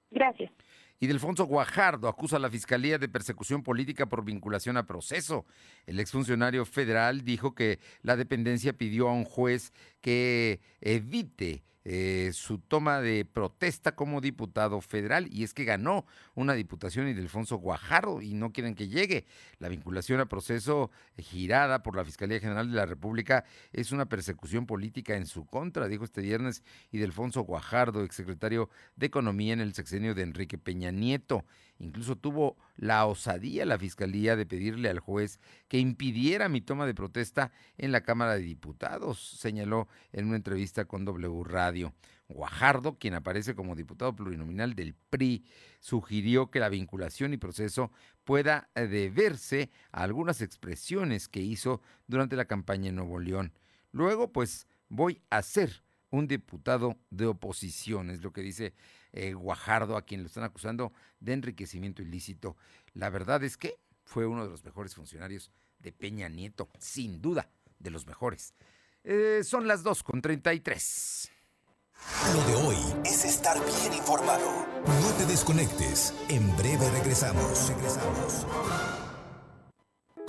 Gracias. 0.10 0.52
Y 1.00 1.08
Delfonso 1.08 1.46
Guajardo 1.46 2.08
acusa 2.08 2.38
a 2.38 2.40
la 2.40 2.50
Fiscalía 2.50 2.98
de 2.98 3.10
persecución 3.10 3.64
política 3.64 4.06
por 4.06 4.24
vinculación 4.24 4.78
a 4.78 4.86
proceso. 4.86 5.46
El 5.86 6.00
exfuncionario 6.00 6.66
federal 6.66 7.24
dijo 7.26 7.54
que 7.54 7.80
la 8.02 8.16
dependencia 8.16 8.74
pidió 8.74 9.10
a 9.10 9.14
un 9.14 9.26
juez 9.26 9.74
que 10.02 10.62
evite 10.80 11.64
eh, 11.88 12.32
su 12.34 12.58
toma 12.58 13.00
de 13.00 13.26
protesta 13.26 13.96
como 13.96 14.20
diputado 14.20 14.82
federal 14.82 15.28
y 15.32 15.44
es 15.44 15.54
que 15.54 15.66
ganó 15.66 16.08
una 16.34 16.54
diputación 16.54 17.08
y 17.08 17.14
Delfonso 17.14 17.58
Guajardo 17.58 18.24
y 18.24 18.34
no 18.34 18.52
quieren 18.52 18.74
que 18.74 18.88
llegue. 18.88 19.28
La 19.60 19.70
vinculación 19.70 20.20
a 20.20 20.26
proceso 20.26 20.90
girada 21.18 21.84
por 21.84 21.96
la 21.96 22.04
Fiscalía 22.04 22.40
General 22.40 22.68
de 22.68 22.76
la 22.76 22.88
República 22.88 23.46
es 23.72 23.92
una 23.92 24.08
persecución 24.08 24.66
política 24.66 25.16
en 25.16 25.28
su 25.28 25.46
contra, 25.46 25.88
dijo 25.88 26.04
este 26.04 26.22
viernes 26.22 26.64
y 26.92 26.98
Delfonso 26.98 27.42
Guajardo, 27.42 28.04
exsecretario 28.04 28.70
de 28.96 29.06
Economía 29.06 29.54
en 29.54 29.62
el 29.62 29.76
sexenio 29.76 30.16
de 30.16 30.24
Enrique 30.24 30.58
Peña 30.58 30.90
Nieto. 30.90 31.46
Incluso 31.80 32.16
tuvo 32.16 32.56
la 32.78 33.06
osadía 33.06 33.66
la 33.66 33.78
Fiscalía 33.78 34.36
de 34.36 34.46
pedirle 34.46 34.90
al 34.90 35.00
juez 35.00 35.40
que 35.68 35.78
impidiera 35.78 36.48
mi 36.48 36.62
toma 36.62 36.86
de 36.86 36.94
protesta 36.94 37.52
en 37.78 37.92
la 37.92 38.02
Cámara 38.02 38.36
de 38.36 38.42
Diputados, 38.42 39.20
señaló 39.20 39.88
en 40.14 40.28
una 40.28 40.38
entrevista 40.38 40.86
con 40.86 41.04
W 41.04 41.44
Radio. 41.44 41.94
Guajardo, 42.28 42.98
quien 42.98 43.14
aparece 43.14 43.56
como 43.56 43.76
diputado 43.76 44.16
plurinominal 44.16 44.74
del 44.74 44.96
PRI, 45.10 45.46
sugirió 45.80 46.50
que 46.50 46.60
la 46.60 46.70
vinculación 46.70 47.34
y 47.34 47.38
proceso 47.38 47.92
pueda 48.24 48.70
eh, 48.74 48.88
deberse 48.88 49.70
a 49.92 50.04
algunas 50.04 50.42
expresiones 50.42 51.28
que 51.28 51.42
hizo 51.42 51.82
durante 52.08 52.36
la 52.36 52.46
campaña 52.46 52.90
en 52.90 52.96
Nuevo 52.96 53.20
León. 53.20 53.54
Luego, 53.92 54.32
pues, 54.32 54.68
voy 54.90 55.22
a 55.30 55.42
ser 55.44 55.84
un 56.10 56.28
diputado 56.28 56.98
de 57.12 57.28
oposición, 57.28 58.10
es 58.10 58.24
lo 58.24 58.32
que 58.32 58.42
dice 58.42 58.74
eh, 59.16 59.34
Guajardo, 59.34 59.96
a 59.96 60.04
quien 60.04 60.22
lo 60.22 60.28
están 60.28 60.44
acusando 60.44 60.92
de 61.22 61.34
enriquecimiento 61.34 62.02
ilícito. 62.02 62.58
La 62.94 63.10
verdad 63.10 63.44
es 63.44 63.58
que 63.58 63.76
fue 64.04 64.28
uno 64.28 64.44
de 64.44 64.52
los 64.52 64.64
mejores 64.64 64.94
funcionarios 64.94 65.52
de 65.80 65.94
Peña 65.94 66.28
Nieto, 66.28 66.70
sin 66.80 67.22
duda, 67.22 67.50
de 67.80 67.92
los 67.92 68.06
mejores. 68.06 68.54
Eh, 69.04 69.42
son 69.44 69.68
las 69.68 69.84
2 69.84 70.04
con 70.04 70.22
33. 70.22 71.32
Lo 72.34 72.44
de 72.44 72.56
hoy 72.56 72.78
es 73.06 73.24
estar 73.24 73.58
bien 73.66 73.94
informado. 73.94 74.68
No 74.86 75.14
te 75.18 75.26
desconectes. 75.26 76.14
En 76.28 76.56
breve 76.58 76.90
regresamos. 76.92 77.70
Regresamos. 77.70 78.46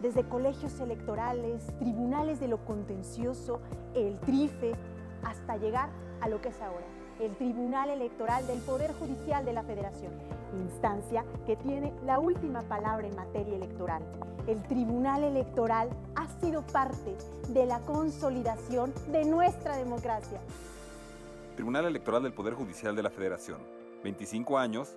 desde 0.00 0.24
colegios 0.24 0.78
electorales, 0.80 1.66
tribunales 1.78 2.40
de 2.40 2.48
lo 2.48 2.64
contencioso, 2.64 3.60
el 3.94 4.18
TRIFE, 4.20 4.74
hasta 5.24 5.56
llegar 5.56 5.90
a 6.20 6.28
lo 6.28 6.40
que 6.40 6.48
es 6.50 6.60
ahora, 6.60 6.86
el 7.20 7.34
Tribunal 7.36 7.90
Electoral 7.90 8.46
del 8.46 8.60
Poder 8.60 8.92
Judicial 8.92 9.44
de 9.44 9.52
la 9.52 9.62
Federación, 9.62 10.12
instancia 10.56 11.24
que 11.46 11.56
tiene 11.56 11.92
la 12.04 12.20
última 12.20 12.62
palabra 12.62 13.06
en 13.06 13.16
materia 13.16 13.56
electoral. 13.56 14.02
El 14.46 14.62
Tribunal 14.62 15.24
Electoral 15.24 15.90
ha 16.14 16.28
sido 16.40 16.62
parte 16.62 17.16
de 17.48 17.66
la 17.66 17.80
consolidación 17.80 18.92
de 19.10 19.24
nuestra 19.24 19.76
democracia. 19.76 20.40
Tribunal 21.56 21.86
Electoral 21.86 22.22
del 22.22 22.32
Poder 22.32 22.54
Judicial 22.54 22.94
de 22.94 23.02
la 23.02 23.10
Federación. 23.10 23.58
25 24.04 24.58
años 24.58 24.96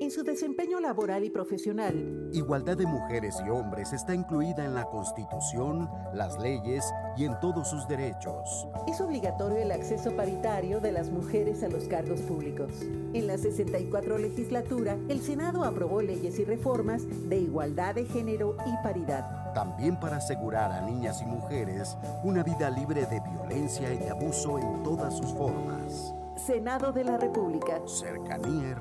En 0.00 0.10
su 0.10 0.22
desempeño 0.22 0.80
laboral 0.80 1.24
y 1.24 1.30
profesional, 1.30 2.30
igualdad 2.32 2.76
de 2.76 2.86
mujeres 2.86 3.36
y 3.44 3.50
hombres 3.50 3.92
está 3.92 4.14
incluida 4.14 4.64
en 4.64 4.74
la 4.74 4.84
Constitución, 4.84 5.88
las 6.12 6.38
leyes 6.40 6.84
y 7.16 7.24
en 7.24 7.38
todos 7.40 7.68
sus 7.68 7.86
derechos. 7.88 8.66
Es 8.88 9.00
obligatorio 9.00 9.58
el 9.58 9.70
acceso 9.70 10.14
paritario 10.16 10.80
de 10.80 10.92
las 10.92 11.10
mujeres 11.10 11.62
a 11.62 11.68
los 11.68 11.84
cargos 11.84 12.20
públicos. 12.20 12.72
En 13.12 13.26
la 13.26 13.38
64 13.38 14.18
legislatura, 14.18 14.98
el 15.08 15.20
Senado 15.20 15.64
aprobó 15.64 16.02
leyes 16.02 16.38
y 16.38 16.44
reformas 16.44 17.02
de 17.28 17.38
igualdad 17.38 17.94
de 17.94 18.04
género 18.06 18.56
y 18.66 18.82
paridad. 18.82 19.52
También 19.54 19.98
para 20.00 20.16
asegurar 20.16 20.72
a 20.72 20.80
niñas 20.80 21.22
y 21.22 21.26
mujeres 21.26 21.96
una 22.24 22.42
vida 22.42 22.70
libre 22.70 23.06
de 23.06 23.20
violencia 23.20 23.92
y 23.92 23.98
de 23.98 24.10
abuso 24.10 24.58
en 24.58 24.82
todas 24.82 25.16
sus 25.16 25.32
formas. 25.34 26.14
Senado 26.36 26.92
de 26.92 27.04
la 27.04 27.18
República. 27.18 27.80
Cercanía 27.86 28.70
y 28.70 28.74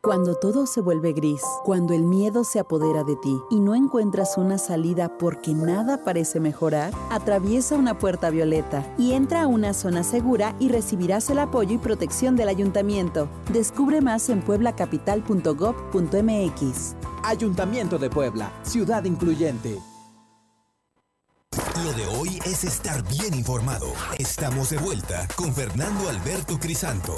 Cuando 0.00 0.36
todo 0.36 0.66
se 0.66 0.80
vuelve 0.80 1.12
gris, 1.12 1.42
cuando 1.64 1.92
el 1.92 2.02
miedo 2.02 2.44
se 2.44 2.60
apodera 2.60 3.02
de 3.02 3.16
ti 3.16 3.36
y 3.50 3.58
no 3.58 3.74
encuentras 3.74 4.38
una 4.38 4.56
salida 4.56 5.18
porque 5.18 5.52
nada 5.52 6.04
parece 6.04 6.38
mejorar, 6.38 6.92
atraviesa 7.10 7.74
una 7.74 7.98
puerta 7.98 8.30
violeta 8.30 8.86
y 8.98 9.14
entra 9.14 9.42
a 9.42 9.48
una 9.48 9.74
zona 9.74 10.04
segura 10.04 10.54
y 10.60 10.68
recibirás 10.68 11.28
el 11.30 11.40
apoyo 11.40 11.74
y 11.74 11.78
protección 11.78 12.36
del 12.36 12.48
ayuntamiento. 12.48 13.28
Descubre 13.52 14.00
más 14.00 14.28
en 14.28 14.42
pueblacapital.gov.mx. 14.42 16.94
Ayuntamiento 17.24 17.98
de 17.98 18.08
Puebla, 18.08 18.52
ciudad 18.62 19.02
incluyente. 19.04 19.80
Lo 21.82 21.92
de 21.92 22.06
hoy 22.06 22.38
es 22.44 22.64
estar 22.64 23.02
bien 23.08 23.34
informado. 23.34 23.86
Estamos 24.18 24.70
de 24.70 24.78
vuelta 24.78 25.26
con 25.36 25.52
Fernando 25.52 26.08
Alberto 26.08 26.58
Crisanto. 26.58 27.14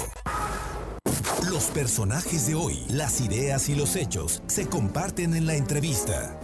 Los 1.49 1.71
personajes 1.71 2.45
de 2.45 2.53
hoy, 2.53 2.85
las 2.91 3.21
ideas 3.21 3.69
y 3.69 3.75
los 3.75 3.95
hechos 3.95 4.43
se 4.45 4.67
comparten 4.67 5.33
en 5.33 5.47
la 5.47 5.55
entrevista. 5.55 6.39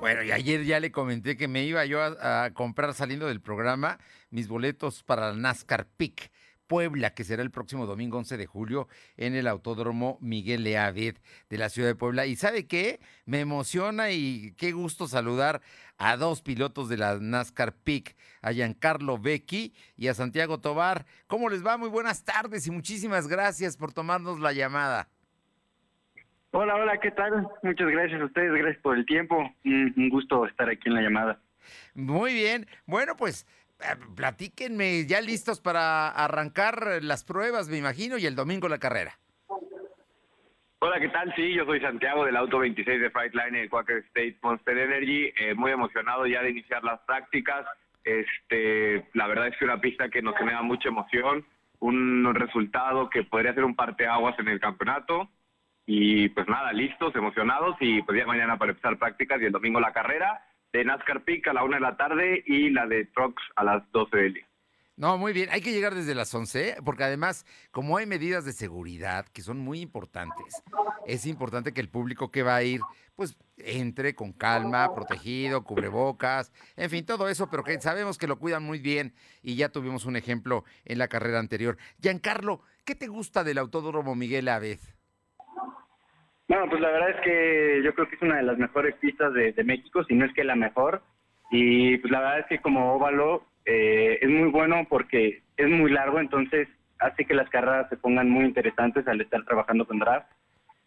Bueno, 0.00 0.22
y 0.22 0.32
ayer 0.32 0.64
ya 0.64 0.78
le 0.78 0.92
comenté 0.92 1.38
que 1.38 1.48
me 1.48 1.64
iba 1.64 1.86
yo 1.86 2.02
a, 2.02 2.50
comprar 2.52 2.92
saliendo 2.92 3.26
del 3.26 3.40
programa 3.40 3.98
mis 4.30 4.48
boletos 4.48 5.02
para 5.02 5.32
la 5.32 5.38
NASCAR 5.38 5.86
PIC. 5.96 6.30
Puebla, 6.68 7.14
que 7.14 7.24
será 7.24 7.42
el 7.42 7.50
próximo 7.50 7.86
domingo 7.86 8.18
11 8.18 8.36
de 8.36 8.46
julio 8.46 8.86
en 9.16 9.34
el 9.34 9.48
Autódromo 9.48 10.18
Miguel 10.20 10.62
Leavid 10.62 11.16
de 11.50 11.58
la 11.58 11.70
ciudad 11.70 11.88
de 11.88 11.94
Puebla. 11.96 12.26
¿Y 12.26 12.36
sabe 12.36 12.68
qué? 12.68 13.00
Me 13.26 13.40
emociona 13.40 14.10
y 14.10 14.54
qué 14.56 14.70
gusto 14.70 15.08
saludar 15.08 15.60
a 15.98 16.16
dos 16.16 16.42
pilotos 16.42 16.88
de 16.88 16.98
la 16.98 17.18
NASCAR 17.18 17.72
PIC, 17.72 18.14
a 18.42 18.52
Giancarlo 18.52 19.18
Becchi 19.18 19.74
y 19.96 20.06
a 20.06 20.14
Santiago 20.14 20.60
Tobar. 20.60 21.06
¿Cómo 21.26 21.48
les 21.48 21.66
va? 21.66 21.76
Muy 21.76 21.88
buenas 21.88 22.24
tardes 22.24 22.66
y 22.66 22.70
muchísimas 22.70 23.26
gracias 23.26 23.76
por 23.76 23.92
tomarnos 23.92 24.38
la 24.38 24.52
llamada. 24.52 25.08
Hola, 26.50 26.76
hola, 26.76 26.98
¿qué 26.98 27.10
tal? 27.10 27.46
Muchas 27.62 27.88
gracias 27.88 28.20
a 28.20 28.24
ustedes, 28.24 28.52
gracias 28.52 28.82
por 28.82 28.96
el 28.96 29.04
tiempo. 29.04 29.36
Un, 29.64 30.08
gusto 30.08 30.46
estar 30.46 30.68
aquí 30.70 30.88
en 30.88 30.94
la 30.94 31.02
llamada. 31.02 31.40
Muy 31.94 32.32
bien. 32.32 32.66
Bueno, 32.86 33.16
pues 33.16 33.46
platíquenme, 34.16 35.06
ya 35.06 35.20
listos 35.20 35.60
para 35.60 36.08
arrancar 36.08 37.00
las 37.02 37.24
pruebas, 37.24 37.68
me 37.68 37.78
imagino, 37.78 38.18
y 38.18 38.26
el 38.26 38.34
domingo 38.34 38.68
la 38.68 38.78
carrera. 38.78 39.18
Hola, 40.80 41.00
¿qué 41.00 41.08
tal? 41.08 41.32
Sí, 41.34 41.54
yo 41.54 41.64
soy 41.64 41.80
Santiago 41.80 42.24
del 42.24 42.36
Auto 42.36 42.60
26 42.60 43.00
de 43.00 43.10
Frightline 43.10 43.56
en 43.56 43.68
Quaker 43.68 43.98
State 44.08 44.38
Monster 44.42 44.78
Energy. 44.78 45.32
Eh, 45.36 45.54
muy 45.54 45.72
emocionado 45.72 46.26
ya 46.26 46.40
de 46.42 46.50
iniciar 46.50 46.84
las 46.84 47.00
prácticas. 47.00 47.66
Este, 48.04 49.04
la 49.14 49.26
verdad 49.26 49.48
es 49.48 49.56
que 49.56 49.64
una 49.64 49.80
pista 49.80 50.08
que 50.08 50.22
nos 50.22 50.36
genera 50.36 50.62
mucha 50.62 50.88
emoción, 50.88 51.44
un 51.80 52.32
resultado 52.32 53.10
que 53.10 53.24
podría 53.24 53.54
ser 53.54 53.64
un 53.64 53.74
parteaguas 53.74 54.38
en 54.38 54.48
el 54.48 54.60
campeonato. 54.60 55.28
Y 55.84 56.28
pues 56.28 56.46
nada, 56.46 56.72
listos, 56.72 57.14
emocionados 57.16 57.76
y 57.80 58.02
pues 58.02 58.16
ya 58.18 58.26
mañana 58.26 58.56
para 58.56 58.70
empezar 58.70 58.98
prácticas 58.98 59.40
y 59.42 59.46
el 59.46 59.52
domingo 59.52 59.80
la 59.80 59.92
carrera 59.92 60.42
de 60.72 60.84
NASCAR 60.84 61.24
Peak 61.24 61.48
a 61.48 61.52
la 61.52 61.64
una 61.64 61.76
de 61.76 61.82
la 61.82 61.96
tarde 61.96 62.42
y 62.46 62.70
la 62.70 62.86
de 62.86 63.06
Trucks 63.06 63.42
a 63.56 63.64
las 63.64 63.90
12 63.92 64.16
del 64.16 64.34
día. 64.34 64.48
No, 64.98 65.16
muy 65.16 65.32
bien, 65.32 65.48
hay 65.52 65.60
que 65.60 65.70
llegar 65.70 65.94
desde 65.94 66.16
las 66.16 66.34
11, 66.34 66.78
porque 66.84 67.04
además, 67.04 67.46
como 67.70 67.96
hay 67.96 68.06
medidas 68.06 68.44
de 68.44 68.52
seguridad 68.52 69.26
que 69.26 69.42
son 69.42 69.58
muy 69.60 69.80
importantes, 69.80 70.60
es 71.06 71.24
importante 71.24 71.72
que 71.72 71.80
el 71.80 71.88
público 71.88 72.32
que 72.32 72.42
va 72.42 72.56
a 72.56 72.64
ir, 72.64 72.80
pues 73.14 73.36
entre 73.58 74.16
con 74.16 74.32
calma, 74.32 74.92
protegido, 74.96 75.62
cubrebocas, 75.62 76.52
en 76.74 76.90
fin, 76.90 77.06
todo 77.06 77.28
eso, 77.28 77.48
pero 77.48 77.62
que 77.62 77.80
sabemos 77.80 78.18
que 78.18 78.26
lo 78.26 78.40
cuidan 78.40 78.64
muy 78.64 78.80
bien 78.80 79.14
y 79.40 79.54
ya 79.54 79.68
tuvimos 79.68 80.04
un 80.04 80.16
ejemplo 80.16 80.64
en 80.84 80.98
la 80.98 81.06
carrera 81.06 81.38
anterior. 81.38 81.78
Giancarlo, 82.02 82.60
¿qué 82.84 82.96
te 82.96 83.06
gusta 83.06 83.44
del 83.44 83.58
Autódromo 83.58 84.16
Miguel 84.16 84.48
Aved? 84.48 84.80
Bueno, 86.48 86.66
pues 86.70 86.80
la 86.80 86.90
verdad 86.90 87.10
es 87.10 87.20
que 87.20 87.82
yo 87.84 87.94
creo 87.94 88.08
que 88.08 88.16
es 88.16 88.22
una 88.22 88.38
de 88.38 88.42
las 88.42 88.56
mejores 88.56 88.94
pistas 88.96 89.34
de, 89.34 89.52
México, 89.64 90.02
si 90.04 90.14
no 90.14 90.24
es 90.24 90.32
que 90.32 90.44
la 90.44 90.56
mejor. 90.56 91.02
Y 91.50 91.98
pues 91.98 92.10
la 92.10 92.20
verdad 92.20 92.38
es 92.40 92.46
que 92.46 92.58
como 92.58 92.94
óvalo 92.94 93.44
eh, 93.66 94.18
es 94.22 94.28
muy 94.28 94.48
bueno 94.48 94.86
porque 94.88 95.42
es 95.56 95.68
muy 95.68 95.90
largo, 95.90 96.20
entonces 96.20 96.68
hace 96.98 97.26
que 97.26 97.34
las 97.34 97.48
carreras 97.50 97.88
se 97.90 97.96
pongan 97.96 98.30
muy 98.30 98.44
interesantes 98.44 99.06
al 99.06 99.20
estar 99.20 99.44
trabajando 99.44 99.86
con 99.86 99.98
draft. 99.98 100.30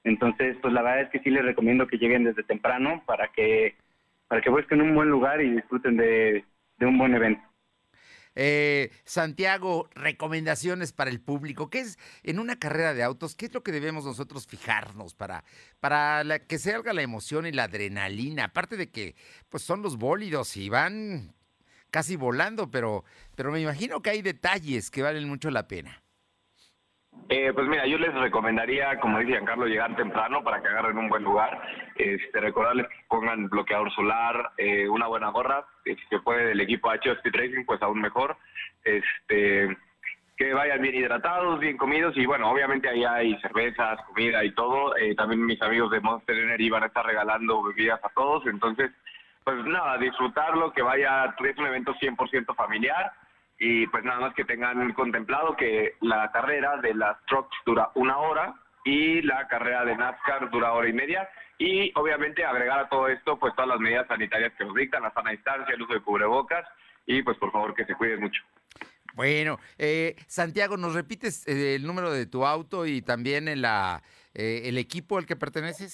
Entonces, 0.04 0.58
pues 0.62 0.74
la 0.74 0.82
verdad 0.82 1.02
es 1.02 1.10
que 1.10 1.20
sí 1.20 1.30
les 1.30 1.46
recomiendo 1.46 1.86
que 1.88 1.98
lleguen 1.98 2.24
desde 2.24 2.44
temprano 2.44 3.04
para 3.06 3.28
que 3.28 3.76
para 4.28 4.42
que 4.42 4.50
busquen 4.50 4.82
un 4.82 4.96
buen 4.96 5.10
lugar 5.10 5.42
y 5.42 5.52
disfruten 5.52 5.98
de 5.98 6.44
un 6.80 6.98
buen 6.98 7.14
evento. 7.14 7.51
Eh, 8.36 8.92
Santiago, 9.04 9.90
recomendaciones 9.94 10.94
para 10.94 11.10
el 11.10 11.20
público. 11.20 11.70
¿Qué 11.70 11.80
es 11.80 12.00
en 12.24 12.40
una 12.40 12.58
carrera 12.58 12.94
de 12.94 13.04
autos? 13.04 13.36
¿Qué 13.36 13.46
es 13.48 13.54
lo 13.54 13.64
que 13.64 13.72
debemos 13.72 14.06
nosotros 14.06 14.48
fijarnos 14.48 15.14
para, 15.14 15.44
para 15.80 16.24
la, 16.24 16.40
que 16.40 16.58
salga 16.58 16.94
la 16.94 17.02
emoción 17.02 17.46
y 17.46 17.52
la 17.52 17.66
adrenalina? 17.66 18.46
Aparte 18.46 18.78
de 18.78 18.90
que 18.90 19.16
pues 19.50 19.64
son 19.64 19.82
los 19.82 19.98
bólidos 19.98 20.56
y 20.56 20.70
van 20.70 21.36
casi 21.90 22.16
volando, 22.16 22.72
pero, 22.72 23.04
pero 23.36 23.52
me 23.52 23.60
imagino 23.60 24.02
que 24.02 24.12
hay 24.12 24.22
detalles 24.22 24.90
que 24.90 25.02
valen 25.02 25.28
mucho 25.28 25.52
la 25.52 25.68
pena. 25.68 26.01
Eh, 27.34 27.54
pues 27.54 27.66
mira, 27.68 27.86
yo 27.88 27.98
les 27.98 28.14
recomendaría, 28.14 29.00
como 29.00 29.18
dice 29.20 29.32
Giancarlo, 29.32 29.66
llegar 29.66 29.96
temprano 29.96 30.44
para 30.44 30.62
que 30.62 30.68
agarren 30.68 30.98
un 30.98 31.08
buen 31.08 31.24
lugar. 31.24 31.62
Este, 31.96 32.42
recordarles 32.42 32.90
que 32.90 33.06
pongan 33.08 33.48
bloqueador 33.48 33.90
solar, 33.94 34.52
eh, 34.58 34.90
una 34.90 35.08
buena 35.08 35.30
gorra, 35.30 35.66
si 35.86 35.96
se 36.10 36.20
puede 36.20 36.48
del 36.48 36.60
equipo 36.60 36.90
HO 36.90 37.14
Speed 37.14 37.34
Racing, 37.34 37.66
pues 37.66 37.82
aún 37.82 38.02
mejor. 38.02 38.36
Este, 38.84 39.78
que 40.36 40.54
vayan 40.54 40.82
bien 40.82 40.96
hidratados, 40.96 41.62
bien 41.62 41.78
comidos 41.78 42.18
y 42.18 42.26
bueno, 42.26 42.52
obviamente 42.52 42.90
ahí 42.90 43.06
hay 43.06 43.40
cervezas, 43.40 44.02
comida 44.08 44.44
y 44.44 44.52
todo. 44.52 44.98
Eh, 44.98 45.16
también 45.16 45.46
mis 45.46 45.62
amigos 45.62 45.90
de 45.92 46.02
Monster 46.02 46.38
Energy 46.38 46.70
van 46.70 46.84
a 46.84 46.88
estar 46.88 47.06
regalando 47.06 47.64
bebidas 47.64 48.04
a 48.04 48.10
todos, 48.10 48.46
entonces, 48.48 48.92
pues 49.46 49.64
nada, 49.68 49.98
disfrutarlo, 49.98 50.74
que 50.74 50.82
vaya, 50.82 51.34
es 51.40 51.58
un 51.58 51.68
evento 51.68 51.94
100% 51.94 52.56
familiar 52.56 53.14
y 53.64 53.86
pues 53.88 54.04
nada 54.04 54.20
más 54.20 54.34
que 54.34 54.44
tengan 54.44 54.92
contemplado 54.94 55.56
que 55.56 55.94
la 56.02 56.32
carrera 56.32 56.78
de 56.78 56.96
las 56.96 57.24
trucks 57.28 57.56
dura 57.64 57.92
una 57.94 58.18
hora 58.18 58.56
y 58.84 59.22
la 59.22 59.48
carrera 59.48 59.86
de 59.86 59.96
NASCAR 59.96 60.50
dura 60.50 60.74
hora 60.74 60.90
y 60.90 60.94
media 60.94 61.30
y 61.60 61.92
obviamente 61.94 62.44
agregar 62.44 62.80
a 62.80 62.90
todo 62.90 63.08
esto 63.08 63.38
pues 63.38 63.54
todas 63.54 63.70
las 63.70 63.80
medidas 63.80 64.08
sanitarias 64.08 64.52
que 64.58 64.66
nos 64.66 64.74
dictan, 64.74 65.04
la 65.04 65.14
sana 65.14 65.30
distancia, 65.30 65.76
el 65.76 65.82
uso 65.84 65.94
de 65.94 66.02
cubrebocas 66.02 66.68
y 67.06 67.22
pues 67.22 67.38
por 67.38 67.52
favor 67.52 67.76
que 67.76 67.86
se 67.86 67.94
cuiden 67.94 68.22
mucho. 68.22 68.42
Bueno, 69.14 69.60
eh, 69.78 70.16
Santiago, 70.26 70.76
¿nos 70.76 70.96
repites 70.96 71.48
eh, 71.48 71.76
el 71.76 71.86
número 71.86 72.12
de 72.12 72.26
tu 72.26 72.44
auto 72.48 72.88
y 72.88 73.04
también 73.04 73.48
el, 73.48 73.62
la, 73.62 74.02
eh, 74.34 74.64
el 74.66 74.80
equipo 74.80 75.20
al 75.20 75.28
que 75.28 75.36
perteneces? 75.36 75.94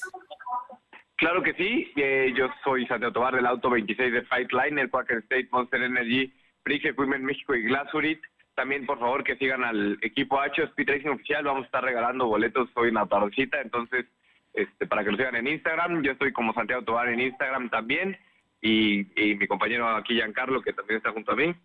Claro 1.17 1.43
que 1.43 1.53
sí, 1.55 1.91
eh, 1.97 2.31
yo 2.33 2.47
soy 2.63 2.87
Santiago 2.87 3.11
Tobar 3.11 3.35
del 3.35 3.45
auto 3.45 3.69
26 3.69 4.13
de 4.13 4.21
Fightline, 4.21 4.79
el 4.79 4.89
Quaker 4.89 5.17
State 5.17 5.49
Monster 5.51 5.83
Energy 5.83 6.31
Prix 6.67 6.83
Equipment 6.83 7.23
México 7.23 7.55
y 7.55 7.61
Glasurit. 7.63 8.19
también 8.53 8.85
por 8.85 8.99
favor 8.99 9.23
que 9.23 9.37
sigan 9.37 9.63
al 9.63 9.97
equipo 10.01 10.41
H 10.41 10.63
Speed 10.63 10.89
Racing 10.89 11.09
Oficial, 11.09 11.45
vamos 11.45 11.63
a 11.63 11.65
estar 11.67 11.81
regalando 11.81 12.27
boletos 12.27 12.69
hoy 12.73 12.89
en 12.89 12.95
la 12.95 13.05
tardecita, 13.05 13.61
entonces 13.61 14.05
este, 14.53 14.85
para 14.85 15.05
que 15.05 15.11
lo 15.11 15.17
sigan 15.17 15.35
en 15.35 15.47
Instagram, 15.47 16.03
yo 16.03 16.11
estoy 16.11 16.33
como 16.33 16.53
Santiago 16.53 16.83
Tobar 16.83 17.07
en 17.07 17.21
Instagram 17.21 17.69
también, 17.69 18.17
y, 18.61 19.07
y 19.15 19.35
mi 19.35 19.47
compañero 19.47 19.87
aquí 19.95 20.15
Giancarlo 20.15 20.61
que 20.61 20.73
también 20.73 20.97
está 20.97 21.11
junto 21.11 21.31
a 21.31 21.35
mí. 21.37 21.55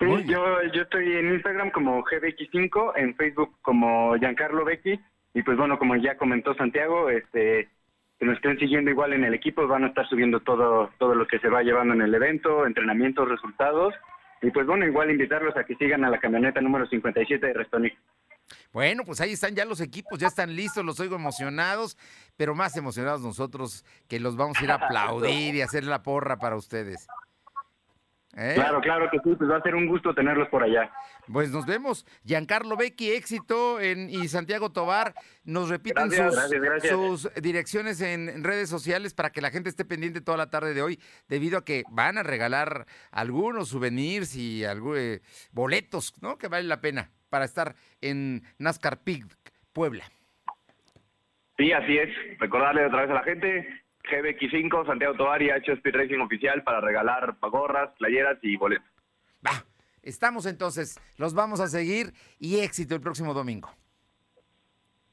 Sí, 0.00 0.06
yo, 0.26 0.60
yo 0.72 0.82
estoy 0.82 1.12
en 1.12 1.34
Instagram 1.34 1.70
como 1.70 2.02
GBX5, 2.02 2.94
en 2.96 3.14
Facebook 3.14 3.54
como 3.62 4.16
Giancarlo 4.16 4.64
Becky, 4.64 4.98
y 5.34 5.42
pues 5.42 5.56
bueno, 5.56 5.78
como 5.78 5.94
ya 5.94 6.16
comentó 6.16 6.52
Santiago, 6.54 7.10
este 7.10 7.68
que 8.18 8.24
nos 8.26 8.36
estén 8.36 8.58
siguiendo 8.58 8.90
igual 8.90 9.12
en 9.12 9.24
el 9.24 9.34
equipo, 9.34 9.68
van 9.68 9.84
a 9.84 9.88
estar 9.88 10.08
subiendo 10.08 10.40
todo, 10.40 10.90
todo 10.98 11.14
lo 11.14 11.26
que 11.26 11.38
se 11.38 11.48
va 11.48 11.62
llevando 11.62 11.94
en 11.94 12.00
el 12.00 12.14
evento, 12.14 12.66
entrenamientos, 12.66 13.28
resultados, 13.28 13.94
y 14.42 14.50
pues 14.50 14.66
bueno, 14.66 14.86
igual 14.86 15.10
invitarlos 15.10 15.56
a 15.56 15.64
que 15.64 15.74
sigan 15.76 16.04
a 16.04 16.10
la 16.10 16.18
camioneta 16.18 16.60
número 16.60 16.86
57 16.86 17.46
de 17.46 17.52
Restonic. 17.52 17.98
Bueno, 18.72 19.04
pues 19.04 19.20
ahí 19.20 19.32
están 19.32 19.54
ya 19.54 19.64
los 19.64 19.80
equipos, 19.80 20.18
ya 20.18 20.28
están 20.28 20.54
listos, 20.54 20.84
los 20.84 21.00
oigo 21.00 21.16
emocionados, 21.16 21.96
pero 22.36 22.54
más 22.54 22.76
emocionados 22.76 23.22
nosotros 23.22 23.84
que 24.08 24.20
los 24.20 24.36
vamos 24.36 24.60
a 24.60 24.64
ir 24.64 24.70
a 24.70 24.74
aplaudir 24.86 25.54
y 25.54 25.62
hacer 25.62 25.84
la 25.84 26.02
porra 26.02 26.36
para 26.38 26.56
ustedes. 26.56 27.08
¿Eh? 28.38 28.52
Claro, 28.54 28.82
claro 28.82 29.08
que 29.10 29.18
sí, 29.20 29.34
pues 29.34 29.50
va 29.50 29.56
a 29.56 29.62
ser 29.62 29.74
un 29.74 29.86
gusto 29.86 30.14
tenerlos 30.14 30.48
por 30.48 30.62
allá. 30.62 30.90
Pues 31.32 31.50
nos 31.50 31.64
vemos. 31.64 32.04
Giancarlo 32.22 32.76
Becchi, 32.76 33.10
éxito 33.12 33.80
en, 33.80 34.10
y 34.10 34.28
Santiago 34.28 34.70
Tobar, 34.70 35.14
nos 35.44 35.70
repiten 35.70 36.10
sus, 36.82 37.32
direcciones 37.40 38.02
en, 38.02 38.44
redes 38.44 38.68
sociales 38.68 39.14
para 39.14 39.30
que 39.30 39.40
la 39.40 39.50
gente 39.50 39.70
esté 39.70 39.86
pendiente 39.86 40.20
toda 40.20 40.36
la 40.36 40.50
tarde 40.50 40.74
de 40.74 40.82
hoy, 40.82 41.00
debido 41.28 41.56
a 41.56 41.64
que 41.64 41.84
van 41.90 42.18
a 42.18 42.22
regalar 42.22 42.86
algunos 43.10 43.70
souvenirs 43.70 44.36
y 44.36 44.64
algunos, 44.64 44.98
eh, 44.98 45.22
boletos, 45.52 46.12
¿no? 46.20 46.36
Que 46.36 46.48
vale 46.48 46.68
la 46.68 46.82
pena 46.82 47.10
para 47.30 47.46
estar 47.46 47.74
en 48.02 48.42
NASCAR 48.58 48.98
Pig, 49.02 49.24
Puebla. 49.72 50.04
Sí, 51.56 51.72
así 51.72 51.96
es. 51.96 52.10
Recordarle 52.38 52.84
otra 52.84 53.00
vez 53.00 53.10
a 53.10 53.14
la 53.14 53.22
gente, 53.22 53.85
GBX5, 54.06 54.86
Santiago 54.86 55.14
Tobar 55.14 55.42
y 55.42 55.50
H 55.50 55.72
Speed 55.72 55.94
Racing 55.94 56.20
Oficial 56.20 56.62
para 56.62 56.80
regalar 56.80 57.36
gorras, 57.40 57.90
playeras 57.98 58.38
y 58.42 58.56
boletos. 58.56 58.86
Va, 59.46 59.64
estamos 60.02 60.46
entonces, 60.46 61.00
los 61.16 61.34
vamos 61.34 61.60
a 61.60 61.68
seguir 61.68 62.12
y 62.38 62.60
éxito 62.60 62.94
el 62.94 63.00
próximo 63.00 63.34
domingo. 63.34 63.70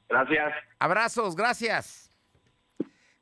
Gracias. 0.10 0.54
Abrazos, 0.80 1.36
gracias. 1.36 2.12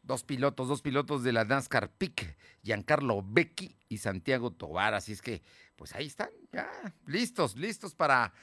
Dos 0.03 0.24
pilotos, 0.24 0.67
dos 0.67 0.82
pilotos 0.82 1.24
de 1.24 1.32
la 1.32 1.45
NASCAR 1.45 1.89
PIC, 1.89 2.36
Giancarlo 2.63 3.24
Becchi 3.24 3.78
y 3.88 3.97
Santiago 3.99 4.51
Tobar. 4.51 4.93
Así 4.93 5.13
es 5.13 5.22
que, 5.22 5.41
pues 5.76 5.95
ahí 5.95 6.07
están, 6.07 6.30
ya 6.51 6.69
listos, 7.05 7.55
listos 7.55 7.95
para, 7.95 8.34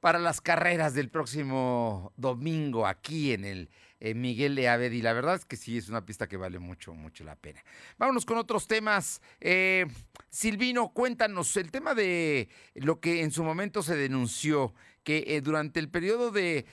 para 0.00 0.18
las 0.18 0.40
carreras 0.40 0.94
del 0.94 1.10
próximo 1.10 2.12
domingo 2.16 2.86
aquí 2.86 3.32
en 3.32 3.44
el 3.44 3.70
eh, 4.00 4.14
Miguel 4.14 4.54
de 4.54 4.68
Aved. 4.68 4.92
Y 4.92 5.02
la 5.02 5.12
verdad 5.12 5.36
es 5.36 5.44
que 5.44 5.56
sí, 5.56 5.78
es 5.78 5.88
una 5.88 6.04
pista 6.04 6.26
que 6.26 6.36
vale 6.36 6.58
mucho, 6.58 6.94
mucho 6.94 7.22
la 7.22 7.36
pena. 7.36 7.62
Vámonos 7.98 8.24
con 8.24 8.38
otros 8.38 8.66
temas. 8.66 9.20
Eh, 9.40 9.86
Silvino, 10.30 10.92
cuéntanos 10.92 11.56
el 11.56 11.70
tema 11.70 11.94
de 11.94 12.48
lo 12.74 13.00
que 13.00 13.22
en 13.22 13.30
su 13.30 13.44
momento 13.44 13.82
se 13.82 13.96
denunció, 13.96 14.74
que 15.04 15.24
eh, 15.28 15.40
durante 15.40 15.80
el 15.80 15.88
periodo 15.88 16.30
de 16.30 16.66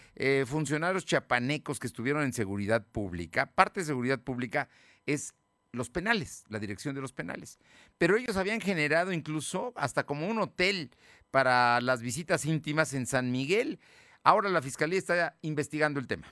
funcionarios 0.48 1.06
chapanecos 1.06 1.80
que 1.80 1.88
estuvieron 1.88 2.24
en 2.24 2.34
seguridad 2.34 2.86
pública, 2.86 3.46
parte 3.46 3.82
de 3.82 3.86
seguridad 3.86 4.20
pública 4.20 4.68
es 5.06 5.34
los 5.72 5.90
penales, 5.90 6.44
la 6.50 6.60
dirección 6.60 6.96
de 6.96 7.02
los 7.02 7.14
penales. 7.14 7.60
Pero 7.98 8.18
ellos 8.18 8.38
habían 8.38 8.62
generado 8.62 9.12
incluso 9.12 9.74
hasta 9.76 10.06
como 10.06 10.28
un 10.28 10.40
hotel 10.40 10.92
para 11.32 11.82
las 11.82 12.02
visitas 12.02 12.46
íntimas 12.46 12.94
en 12.94 13.06
San 13.06 13.32
Miguel. 13.32 13.80
Ahora 14.24 14.50
la 14.50 14.62
Fiscalía 14.62 15.00
está 15.00 15.38
investigando 15.42 16.00
el 16.00 16.08
tema. 16.08 16.28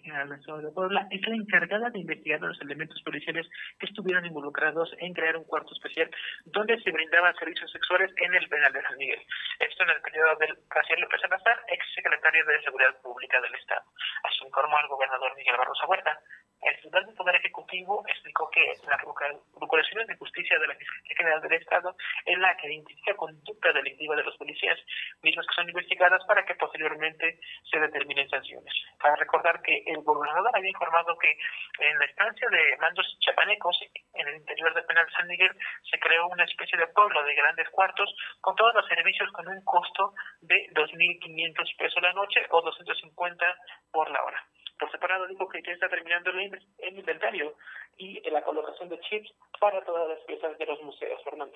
General 0.00 0.28
del 0.28 0.40
Estado 0.40 0.62
de 0.62 0.72
Puebla 0.72 1.06
es 1.10 1.20
la 1.26 1.34
encargada 1.34 1.90
de 1.90 2.00
investigar 2.00 2.40
los 2.40 2.60
elementos 2.60 3.00
policiales 3.02 3.46
que 3.78 3.86
estuvieron 3.86 4.24
involucrados 4.24 4.90
en 4.98 5.12
crear 5.12 5.36
un 5.36 5.44
cuarto 5.44 5.74
especial 5.74 6.10
donde 6.46 6.80
se 6.80 6.90
brindaban 6.90 7.34
servicios 7.36 7.70
sexuales 7.70 8.10
en 8.16 8.34
el 8.34 8.48
penal 8.48 8.72
de 8.72 8.82
San 8.82 8.96
Miguel. 8.96 9.20
Esto 9.58 9.84
en 9.84 9.90
el 9.90 10.00
periodo 10.02 10.36
del 10.36 10.56
Graciela 10.70 11.02
López 11.02 11.20
Salazar, 11.20 11.60
ex 11.68 11.84
secretario 11.94 12.44
de 12.46 12.62
Seguridad 12.62 13.00
Pública 13.02 13.40
del 13.40 13.54
Estado. 13.54 13.84
Así 14.24 14.44
informó 14.44 14.78
el 14.80 14.88
gobernador 14.88 15.36
Miguel 15.36 15.56
Barroso 15.56 15.86
Huerta. 15.86 16.18
El 16.62 16.76
titular 16.76 17.04
del 17.04 17.16
Poder 17.16 17.34
Ejecutivo 17.36 18.04
explicó 18.06 18.48
que 18.50 18.74
la 18.86 18.96
Procuración 18.98 20.06
de 20.06 20.16
Justicia 20.16 20.58
de 20.60 20.68
la 20.68 20.74
Fiscalía 20.76 21.16
General 21.16 21.42
del 21.42 21.52
Estado 21.54 21.96
es 22.24 22.38
la 22.38 22.56
que 22.56 22.72
identifica 22.72 23.16
conducta 23.16 23.72
delictiva 23.72 24.14
de 24.14 24.22
los 24.22 24.36
policías, 24.36 24.78
mismas 25.22 25.44
que 25.48 25.54
son 25.54 25.68
investigadas 25.68 26.24
para 26.26 26.44
que 26.44 26.54
posteriormente 26.54 27.40
se 27.68 27.80
determinen 27.80 28.28
sanciones. 28.28 28.72
Para 29.00 29.16
recordar 29.16 29.60
que 29.62 29.82
el 29.86 30.02
gobernador 30.02 30.50
había 30.54 30.70
informado 30.70 31.18
que 31.18 31.36
en 31.80 31.98
la 31.98 32.04
estancia 32.04 32.48
de 32.48 32.76
mandos 32.78 33.06
chapanecos, 33.18 33.76
en 34.14 34.28
el 34.28 34.36
interior 34.36 34.72
del 34.72 34.84
penal 34.84 35.06
San 35.16 35.26
Miguel, 35.26 35.50
se 35.90 35.98
creó 35.98 36.28
una 36.28 36.44
especie 36.44 36.78
de 36.78 36.86
pueblo 36.88 37.24
de 37.24 37.34
grandes 37.34 37.68
cuartos 37.70 38.14
con 38.40 38.54
todos 38.54 38.72
los 38.74 38.86
servicios 38.86 39.30
con 39.32 39.48
un 39.48 39.64
costo 39.64 40.14
de 40.40 40.70
2.500 40.74 41.76
pesos 41.76 42.02
la 42.02 42.12
noche 42.12 42.46
o 42.50 42.62
250 42.62 43.46
por 43.90 44.08
la 44.10 44.22
hora. 44.22 44.46
Por 44.82 44.90
separado 44.90 45.28
dijo 45.28 45.48
que 45.48 45.62
ya 45.64 45.70
está 45.70 45.88
terminando 45.88 46.30
el, 46.30 46.98
inventario 46.98 47.54
y 47.96 48.20
la 48.30 48.42
colocación 48.42 48.88
de 48.88 48.98
chips 48.98 49.32
para 49.60 49.80
todas 49.84 50.08
las 50.08 50.18
piezas 50.26 50.58
de 50.58 50.66
los 50.66 50.82
museos, 50.82 51.22
Fernando. 51.22 51.54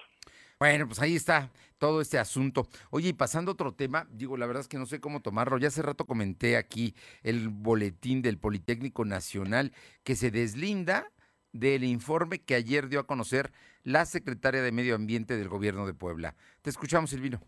Bueno, 0.61 0.87
pues 0.87 1.03
ahí 1.03 1.17
está 1.17 1.51
todo 1.77 2.01
este 2.01 2.21
asunto. 2.21 2.69
Oye, 2.91 3.09
y 3.09 3.13
pasando 3.15 3.51
a 3.51 3.55
otro 3.55 3.75
tema, 3.75 4.07
digo, 4.11 4.37
la 4.37 4.47
verdad 4.47 4.61
es 4.61 4.69
que 4.69 4.79
no 4.79 4.87
sé 4.87 5.01
cómo 5.01 5.23
tomarlo. 5.23 5.59
Ya 5.59 5.67
hace 5.67 5.83
rato 5.83 6.05
comenté 6.05 6.57
aquí 6.57 6.95
el 7.25 7.49
boletín 7.49 8.23
del 8.23 8.39
Politécnico 8.39 9.05
Nacional 9.05 9.73
que 10.05 10.15
se 10.15 10.31
deslinda 10.31 11.11
del 11.51 11.83
informe 11.83 12.45
que 12.45 12.55
ayer 12.55 12.89
dio 12.89 13.01
a 13.01 13.09
conocer 13.09 13.51
la 13.83 14.07
secretaria 14.07 14.63
de 14.63 14.71
Medio 14.71 14.95
Ambiente 14.95 15.37
del 15.37 15.49
Gobierno 15.49 15.85
de 15.85 15.95
Puebla. 15.95 16.37
Te 16.63 16.71
escuchamos, 16.71 17.11
Silvino 17.11 17.41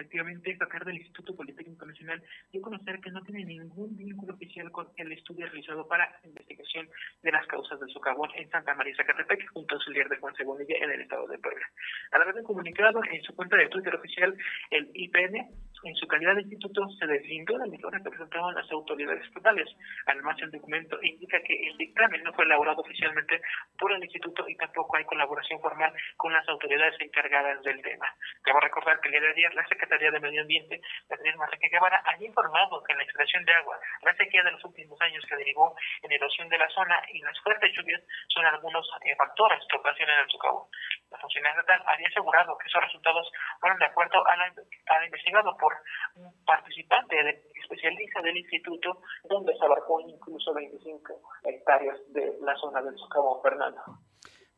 efectivamente 0.00 0.56
sacar 0.56 0.84
del 0.84 0.96
Instituto 0.96 1.36
Politécnico 1.36 1.84
Nacional 1.84 2.22
dio 2.50 2.60
a 2.60 2.64
conocer 2.64 3.00
que 3.00 3.10
no 3.10 3.22
tiene 3.22 3.44
ningún 3.44 3.94
vínculo 3.96 4.34
oficial 4.34 4.70
con 4.72 4.88
el 4.96 5.12
estudio 5.12 5.46
realizado 5.46 5.86
para 5.86 6.08
investigación 6.24 6.88
de 7.22 7.32
las 7.32 7.46
causas 7.46 7.78
del 7.78 7.90
socavón 7.90 8.30
en 8.34 8.48
Santa 8.50 8.74
María 8.74 8.96
Zacatepec, 8.96 9.50
junto 9.52 9.76
a 9.76 9.78
su 9.78 9.90
líder 9.90 10.08
de 10.08 10.16
Juan 10.16 10.34
Cebonilla 10.34 10.76
en 10.80 10.90
el 10.90 11.02
estado 11.02 11.26
de 11.26 11.38
Puebla. 11.38 11.66
A 12.12 12.16
través 12.16 12.34
de 12.34 12.40
un 12.40 12.46
comunicado 12.46 13.00
en 13.10 13.22
su 13.22 13.34
cuenta 13.36 13.56
de 13.56 13.68
Twitter 13.68 13.94
oficial, 13.94 14.34
el 14.70 14.90
IPN 14.94 15.36
en 15.84 15.94
su 15.96 16.06
calidad 16.06 16.34
de 16.34 16.42
instituto 16.42 16.86
se 16.98 17.06
deslindó 17.06 17.58
de 17.58 17.68
la 17.68 18.02
que 18.02 18.10
presentaban 18.10 18.54
las 18.54 18.70
autoridades 18.70 19.24
estatales. 19.24 19.68
Además, 20.06 20.36
el 20.42 20.50
documento 20.50 20.98
indica 21.02 21.40
que 21.42 21.54
el 21.68 21.76
dictamen 21.78 22.22
no 22.22 22.32
fue 22.34 22.44
elaborado 22.44 22.80
oficialmente 22.80 23.40
por 23.78 23.92
el 23.92 24.02
instituto 24.02 24.46
y 24.48 24.56
tampoco 24.56 24.96
hay 24.96 25.04
colaboración 25.04 25.60
formal 25.60 25.92
con 26.16 26.32
las 26.32 26.46
autoridades 26.48 26.94
encargadas 27.00 27.62
del 27.62 27.80
tema. 27.82 28.06
Debo 28.44 28.60
recordar 28.60 29.00
que 29.00 29.08
el 29.08 29.12
día 29.12 29.20
de 29.20 29.28
ayer 29.30 29.54
la 29.54 29.66
Secretaría 29.68 29.89
de 29.98 30.20
Medio 30.20 30.42
Ambiente, 30.42 30.80
Beatriz 31.08 31.36
Marreque 31.36 31.68
Guevara, 31.68 32.00
había 32.06 32.28
informado 32.28 32.82
que 32.84 32.94
la 32.94 33.02
extracción 33.02 33.44
de 33.44 33.52
agua, 33.52 33.78
la 34.02 34.14
sequía 34.14 34.42
de 34.44 34.52
los 34.52 34.64
últimos 34.64 35.00
años 35.00 35.24
que 35.28 35.36
derivó 35.36 35.74
en 36.02 36.12
erosión 36.12 36.48
de 36.48 36.58
la 36.58 36.68
zona 36.68 36.96
y 37.12 37.20
las 37.20 37.38
fuertes 37.40 37.72
lluvias 37.76 38.00
son 38.28 38.46
algunos 38.46 38.88
eh, 39.04 39.16
factores 39.16 39.58
que 39.68 39.76
ocasionan 39.76 40.20
el 40.20 40.30
socavón. 40.30 40.68
La 41.10 41.18
funcionaria 41.18 41.60
estatal 41.60 41.82
había 41.86 42.06
asegurado 42.06 42.56
que 42.56 42.68
esos 42.68 42.82
resultados 42.82 43.32
fueron 43.58 43.78
de 43.78 43.86
acuerdo 43.86 44.26
a 44.26 44.36
la, 44.36 45.04
investigado 45.04 45.56
por 45.56 45.74
un 46.14 46.44
participante 46.44 47.42
especialista 47.54 48.22
del 48.22 48.36
instituto, 48.36 49.02
donde 49.24 49.56
se 49.56 49.64
abarcó 49.64 50.00
incluso 50.00 50.54
25 50.54 51.20
hectáreas 51.44 51.98
de 52.12 52.32
la 52.40 52.54
zona 52.56 52.80
del 52.82 52.96
socavón, 52.96 53.42
Fernando. 53.42 53.80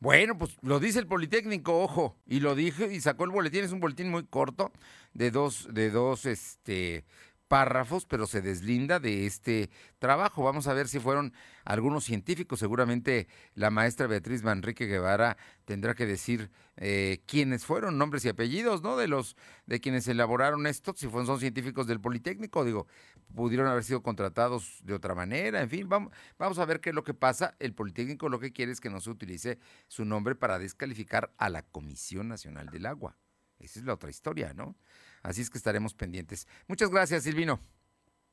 Bueno, 0.03 0.37
pues 0.37 0.57
lo 0.61 0.81
dice 0.81 0.99
el 0.99 1.07
Politécnico, 1.07 1.81
ojo, 1.81 2.17
y 2.25 2.41
lo 2.41 2.55
dije 2.55 2.93
y 2.93 2.99
sacó 2.99 3.23
el 3.23 3.29
boletín, 3.29 3.63
es 3.63 3.71
un 3.71 3.79
boletín 3.79 4.11
muy 4.11 4.25
corto 4.25 4.73
de 5.13 5.31
dos 5.31 5.69
de 5.71 5.91
dos 5.91 6.25
este 6.25 7.05
párrafos, 7.47 8.05
pero 8.05 8.27
se 8.27 8.41
deslinda 8.41 8.99
de 8.99 9.25
este 9.25 9.69
trabajo. 9.99 10.43
Vamos 10.43 10.67
a 10.67 10.73
ver 10.73 10.89
si 10.89 10.99
fueron 10.99 11.33
algunos 11.63 12.03
científicos. 12.03 12.59
Seguramente 12.59 13.27
la 13.53 13.69
maestra 13.69 14.07
Beatriz 14.07 14.43
Manrique 14.43 14.87
Guevara 14.87 15.37
tendrá 15.63 15.93
que 15.93 16.05
decir 16.05 16.51
eh, 16.77 17.21
quiénes 17.25 17.63
fueron, 17.63 17.97
nombres 17.97 18.25
y 18.25 18.29
apellidos, 18.29 18.81
¿no? 18.81 18.97
De 18.97 19.07
los 19.07 19.37
de 19.67 19.79
quienes 19.79 20.07
elaboraron 20.07 20.67
esto, 20.67 20.93
si 20.97 21.07
fueron, 21.07 21.27
son 21.27 21.39
científicos 21.39 21.87
del 21.87 22.01
Politécnico, 22.01 22.65
digo, 22.65 22.87
pudieron 23.35 23.67
haber 23.67 23.83
sido 23.83 24.01
contratados 24.01 24.79
de 24.83 24.93
otra 24.93 25.15
manera, 25.15 25.61
en 25.61 25.69
fin, 25.69 25.89
vamos, 25.89 26.13
vamos 26.37 26.59
a 26.59 26.65
ver 26.65 26.79
qué 26.79 26.89
es 26.89 26.95
lo 26.95 27.03
que 27.03 27.13
pasa. 27.13 27.55
El 27.59 27.73
Politécnico 27.73 28.29
lo 28.29 28.39
que 28.39 28.53
quiere 28.53 28.71
es 28.71 28.79
que 28.79 28.89
no 28.89 28.99
se 28.99 29.09
utilice 29.09 29.59
su 29.87 30.05
nombre 30.05 30.35
para 30.35 30.59
descalificar 30.59 31.33
a 31.37 31.49
la 31.49 31.63
Comisión 31.63 32.27
Nacional 32.27 32.67
del 32.69 32.85
Agua. 32.85 33.17
Esa 33.59 33.79
es 33.79 33.85
la 33.85 33.93
otra 33.93 34.09
historia, 34.09 34.53
¿no? 34.53 34.75
Así 35.21 35.41
es 35.41 35.49
que 35.49 35.57
estaremos 35.57 35.93
pendientes. 35.93 36.47
Muchas 36.67 36.89
gracias, 36.89 37.23
Silvino. 37.23 37.59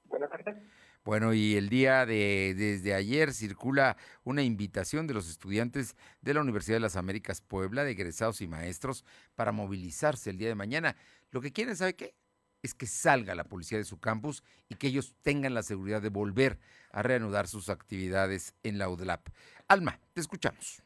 Buenas 0.04 0.30
tardes. 0.30 0.56
Bueno, 1.04 1.32
y 1.32 1.56
el 1.56 1.70
día 1.70 2.04
de 2.04 2.54
desde 2.54 2.92
ayer 2.92 3.32
circula 3.32 3.96
una 4.22 4.42
invitación 4.42 5.06
de 5.06 5.14
los 5.14 5.30
estudiantes 5.30 5.96
de 6.20 6.34
la 6.34 6.42
Universidad 6.42 6.76
de 6.76 6.80
las 6.80 6.96
Américas 6.96 7.40
Puebla, 7.40 7.84
de 7.84 7.92
egresados 7.92 8.42
y 8.42 8.48
maestros, 8.48 9.04
para 9.34 9.50
movilizarse 9.50 10.28
el 10.28 10.36
día 10.36 10.48
de 10.48 10.54
mañana. 10.54 10.96
Lo 11.30 11.40
que 11.40 11.52
quieren, 11.52 11.74
¿sabe 11.74 11.94
qué? 11.94 12.14
Es 12.62 12.74
que 12.74 12.86
salga 12.86 13.34
la 13.34 13.44
policía 13.44 13.78
de 13.78 13.84
su 13.84 14.00
campus 14.00 14.42
y 14.68 14.74
que 14.74 14.88
ellos 14.88 15.14
tengan 15.22 15.54
la 15.54 15.62
seguridad 15.62 16.02
de 16.02 16.10
volver 16.10 16.58
a 16.92 17.02
reanudar 17.02 17.46
sus 17.46 17.68
actividades 17.68 18.54
en 18.62 18.78
la 18.78 18.88
UDLAP. 18.88 19.28
Alma, 19.68 19.98
te 20.12 20.20
escuchamos. 20.20 20.82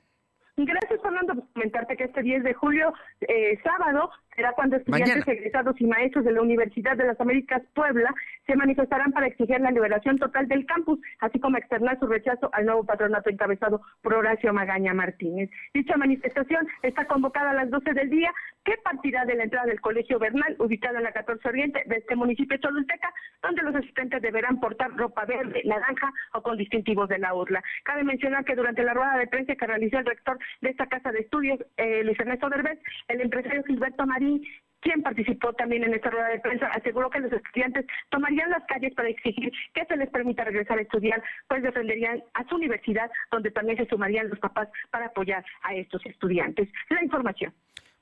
Gracias, 0.57 1.03
Fernando, 1.03 1.35
por 1.35 1.53
comentarte 1.53 1.97
que 1.97 2.05
este 2.05 2.23
10 2.23 2.45
de 2.45 2.55
julio, 2.55 2.93
eh, 3.23 3.59
sábado, 3.65 4.11
será 4.37 4.53
cuando 4.53 4.77
estudiantes 4.77 5.27
egresados 5.27 5.81
y 5.81 5.87
maestros 5.87 6.25
de 6.25 6.33
la 6.33 6.43
Universidad 6.43 6.97
de 6.97 7.07
las 7.07 7.21
Américas 7.21 7.63
Puebla 7.75 8.15
se 8.47 8.57
manifestarán 8.57 9.13
para 9.13 9.27
exigir 9.27 9.61
la 9.61 9.71
liberación 9.71 10.19
total 10.19 10.49
del 10.49 10.67
campus, 10.67 10.99
así 11.21 11.39
como 11.39 11.57
externar 11.57 11.99
su 11.99 12.07
rechazo 12.07 12.51
al 12.53 12.67
nuevo 12.67 12.85
patronato 12.85 13.31
encabezado 13.31 13.81
por 14.03 14.15
Horacio 14.15 14.53
Magaña 14.53 14.95
Martínez. 14.95 15.51
Dicha 15.73 15.97
manifestación 15.97 16.67
está 16.83 17.07
convocada 17.07 17.51
a 17.51 17.55
las 17.55 17.71
12 17.71 17.93
del 17.93 18.11
día, 18.11 18.33
que 18.65 18.77
partirá 18.83 19.25
de 19.25 19.35
la 19.35 19.45
entrada 19.45 19.67
del 19.67 19.81
Colegio 19.81 20.19
Bernal, 20.19 20.57
ubicado 20.59 20.97
en 20.99 21.05
la 21.05 21.13
14 21.13 21.49
Oriente 21.49 21.83
de 21.87 21.97
este 21.97 22.17
municipio 22.17 22.57
de 22.57 22.63
Cholulteca, 22.63 23.13
donde 23.43 23.63
los 23.63 23.75
asistentes 23.75 24.23
deberán 24.23 24.59
portar 24.59 24.91
ropa 24.97 25.25
verde, 25.25 25.63
naranja 25.65 26.13
o 26.33 26.43
con 26.43 26.57
distintivos 26.57 27.09
de 27.09 27.19
la 27.19 27.35
urla. 27.35 27.63
Cabe 27.85 28.05
mencionar 28.05 28.45
que 28.45 28.55
durante 28.55 28.83
la 28.83 28.95
rueda 28.95 29.19
de 29.19 29.27
prensa 29.27 29.55
que 29.55 29.67
realizó 29.67 29.99
el 29.99 30.07
rector 30.07 30.39
de 30.61 30.71
esta 30.71 30.87
casa 30.87 31.13
de 31.13 31.21
estudios, 31.21 31.61
eh, 31.77 32.03
Luis 32.05 32.19
Ernesto 32.19 32.49
Derbez, 32.49 32.79
el 33.09 33.21
empresario 33.21 33.65
Gilberto 33.65 34.07
Marín, 34.25 34.47
quien 34.81 35.03
participó 35.03 35.53
también 35.55 35.85
en 35.85 35.95
esta 35.95 36.11
rueda 36.11 36.29
de 36.29 36.41
prensa, 36.41 36.67
aseguró 36.67 37.09
que 37.09 37.21
los 37.21 37.33
estudiantes 37.33 37.87
tomarían 38.11 38.51
las 38.51 38.65
calles 38.67 38.93
para 38.95 39.09
exigir 39.09 39.51
que 39.73 39.85
se 39.87 39.97
les 39.97 40.11
permita 40.11 40.45
regresar 40.45 40.79
a 40.79 40.83
estudiar, 40.83 41.23
pues 41.49 41.63
defenderían 41.63 42.23
a 42.35 42.47
su 42.49 42.57
universidad, 42.57 43.11
donde 43.31 43.51
también 43.51 43.79
se 43.79 43.87
sumarían 43.87 44.29
los 44.29 44.39
papás 44.39 44.69
para 44.91 45.07
apoyar 45.07 45.45
a 45.63 45.75
estos 45.75 46.05
estudiantes. 46.05 46.69
La 46.91 47.03
información. 47.03 47.55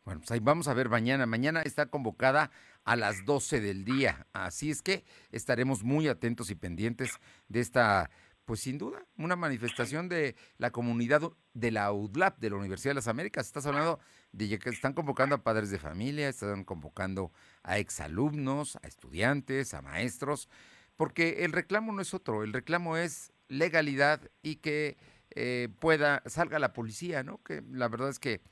Bueno, 0.04 0.20
pues 0.20 0.32
ahí 0.32 0.40
vamos 0.40 0.66
a 0.66 0.74
ver 0.74 0.88
mañana. 0.88 1.26
Mañana 1.26 1.62
está 1.62 1.86
convocada 1.86 2.50
a 2.84 2.96
las 2.96 3.24
12 3.24 3.60
del 3.60 3.84
día. 3.84 4.26
Así 4.32 4.68
es 4.68 4.82
que 4.82 5.04
estaremos 5.30 5.84
muy 5.84 6.08
atentos 6.08 6.50
y 6.50 6.56
pendientes 6.56 7.20
de 7.46 7.60
esta 7.60 8.10
pues 8.44 8.60
sin 8.60 8.78
duda, 8.78 9.06
una 9.16 9.36
manifestación 9.36 10.08
de 10.08 10.36
la 10.58 10.70
comunidad 10.70 11.22
de 11.54 11.70
la 11.70 11.92
UDLAP, 11.92 12.38
de 12.38 12.50
la 12.50 12.56
Universidad 12.56 12.90
de 12.90 12.96
las 12.96 13.08
Américas. 13.08 13.46
Estás 13.46 13.66
hablando 13.66 14.00
de 14.32 14.58
que 14.58 14.70
están 14.70 14.94
convocando 14.94 15.34
a 15.34 15.42
padres 15.42 15.70
de 15.70 15.78
familia, 15.78 16.28
están 16.28 16.64
convocando 16.64 17.32
a 17.62 17.78
exalumnos, 17.78 18.76
a 18.82 18.86
estudiantes, 18.86 19.74
a 19.74 19.82
maestros, 19.82 20.48
porque 20.96 21.44
el 21.44 21.52
reclamo 21.52 21.92
no 21.92 22.02
es 22.02 22.14
otro, 22.14 22.42
el 22.42 22.52
reclamo 22.52 22.96
es 22.96 23.32
legalidad 23.48 24.30
y 24.42 24.56
que 24.56 24.96
eh, 25.30 25.68
pueda, 25.78 26.22
salga 26.26 26.58
la 26.58 26.72
policía, 26.72 27.22
¿no? 27.22 27.42
Que 27.42 27.62
la 27.70 27.88
verdad 27.88 28.08
es 28.08 28.18
que 28.18 28.42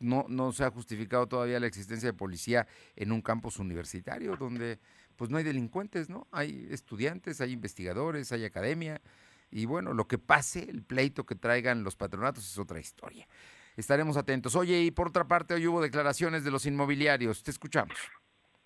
no, 0.00 0.26
no 0.28 0.52
se 0.52 0.64
ha 0.64 0.70
justificado 0.70 1.26
todavía 1.26 1.58
la 1.60 1.66
existencia 1.66 2.08
de 2.08 2.12
policía 2.12 2.66
en 2.96 3.12
un 3.12 3.22
campus 3.22 3.58
universitario 3.58 4.36
donde 4.36 4.78
pues 5.16 5.30
no 5.30 5.38
hay 5.38 5.44
delincuentes, 5.44 6.08
¿no? 6.08 6.28
Hay 6.30 6.68
estudiantes, 6.70 7.40
hay 7.40 7.52
investigadores, 7.52 8.30
hay 8.30 8.44
academia, 8.44 9.00
y 9.50 9.66
bueno, 9.66 9.94
lo 9.94 10.06
que 10.06 10.18
pase, 10.18 10.68
el 10.68 10.82
pleito 10.82 11.24
que 11.24 11.34
traigan 11.34 11.84
los 11.84 11.96
patronatos 11.96 12.48
es 12.50 12.58
otra 12.58 12.80
historia. 12.80 13.26
Estaremos 13.76 14.16
atentos. 14.16 14.56
Oye, 14.56 14.82
y 14.82 14.90
por 14.90 15.08
otra 15.08 15.28
parte, 15.28 15.54
hoy 15.54 15.66
hubo 15.66 15.80
declaraciones 15.80 16.44
de 16.44 16.50
los 16.50 16.66
inmobiliarios. 16.66 17.42
Te 17.42 17.50
escuchamos. 17.50 17.96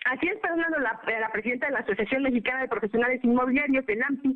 Así 0.05 0.27
es, 0.27 0.39
Fernando, 0.41 0.79
la, 0.79 0.99
la, 1.19 1.29
presidenta 1.29 1.67
de 1.67 1.73
la 1.73 1.79
Asociación 1.79 2.23
Mexicana 2.23 2.61
de 2.61 2.67
Profesionales 2.67 3.23
Inmobiliarios, 3.23 3.85
el 3.87 4.03
AMPI, 4.03 4.35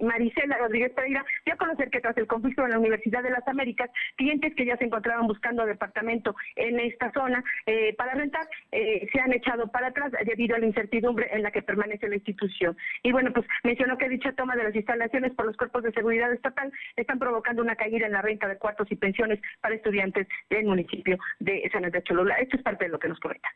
Marisela 0.00 0.56
Rodríguez 0.56 0.92
Pereira, 0.92 1.24
dio 1.44 1.54
a 1.54 1.58
conocer 1.58 1.90
que 1.90 2.00
tras 2.00 2.16
el 2.16 2.26
conflicto 2.26 2.64
en 2.64 2.70
la 2.70 2.78
Universidad 2.78 3.22
de 3.22 3.30
las 3.30 3.46
Américas, 3.46 3.90
clientes 4.16 4.54
que 4.54 4.64
ya 4.64 4.76
se 4.78 4.84
encontraban 4.84 5.26
buscando 5.26 5.66
departamento 5.66 6.34
en 6.56 6.80
esta 6.80 7.12
zona 7.12 7.44
eh, 7.66 7.94
para 7.96 8.14
rentar 8.14 8.48
eh, 8.70 9.06
se 9.12 9.20
han 9.20 9.32
echado 9.32 9.70
para 9.70 9.88
atrás 9.88 10.12
debido 10.24 10.56
a 10.56 10.58
la 10.58 10.66
incertidumbre 10.66 11.28
en 11.30 11.42
la 11.42 11.50
que 11.50 11.62
permanece 11.62 12.08
la 12.08 12.16
institución. 12.16 12.76
Y 13.02 13.12
bueno, 13.12 13.32
pues 13.32 13.46
mencionó 13.64 13.98
que 13.98 14.08
dicha 14.08 14.32
toma 14.32 14.56
de 14.56 14.64
las 14.64 14.74
instalaciones 14.74 15.34
por 15.34 15.46
los 15.46 15.56
cuerpos 15.56 15.82
de 15.82 15.92
seguridad 15.92 16.32
estatal 16.32 16.72
están 16.96 17.18
provocando 17.18 17.62
una 17.62 17.76
caída 17.76 18.06
en 18.06 18.12
la 18.12 18.22
renta 18.22 18.48
de 18.48 18.56
cuartos 18.56 18.90
y 18.90 18.96
pensiones 18.96 19.40
para 19.60 19.74
estudiantes 19.74 20.26
del 20.48 20.64
municipio 20.64 21.18
de 21.38 21.68
San 21.70 21.84
Andrés 21.84 22.04
Cholula. 22.04 22.34
Esto 22.36 22.56
es 22.56 22.62
parte 22.62 22.86
de 22.86 22.90
lo 22.90 22.98
que 22.98 23.08
nos 23.08 23.20
comenta. 23.20 23.48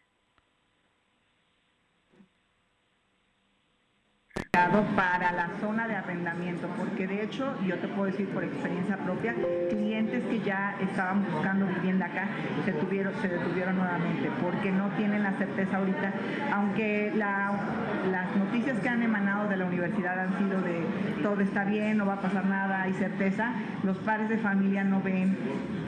Para 4.94 5.32
la 5.32 5.50
zona 5.60 5.86
de 5.86 5.96
arrendamiento, 5.96 6.68
porque 6.78 7.06
de 7.06 7.22
hecho, 7.22 7.54
yo 7.66 7.76
te 7.78 7.88
puedo 7.88 8.10
decir 8.10 8.26
por 8.28 8.42
experiencia 8.42 8.96
propia, 8.96 9.34
clientes 9.68 10.24
que 10.24 10.40
ya 10.40 10.76
estaban 10.80 11.24
buscando 11.30 11.66
vivienda 11.66 12.06
acá 12.06 12.28
se, 12.64 12.72
tuvieron, 12.72 13.12
se 13.20 13.28
detuvieron 13.28 13.76
nuevamente 13.76 14.30
porque 14.42 14.72
no 14.72 14.88
tienen 14.96 15.22
la 15.22 15.32
certeza 15.32 15.76
ahorita, 15.76 16.12
aunque 16.54 17.12
las 17.14 18.36
noticias 18.36 18.78
que 18.80 18.88
han 18.88 19.02
emanado 19.02 19.48
de 19.48 19.58
la 19.58 19.66
universidad 19.66 20.18
han 20.18 20.38
sido 20.38 20.60
de 20.62 20.86
todo 21.22 21.40
está 21.42 21.64
bien, 21.64 21.98
no 21.98 22.06
va 22.06 22.14
a 22.14 22.20
pasar 22.20 22.46
nada, 22.46 22.82
hay 22.82 22.94
certeza, 22.94 23.52
los 23.82 23.98
padres 23.98 24.28
de 24.30 24.38
familia 24.38 24.84
no 24.84 25.02
ven 25.02 25.36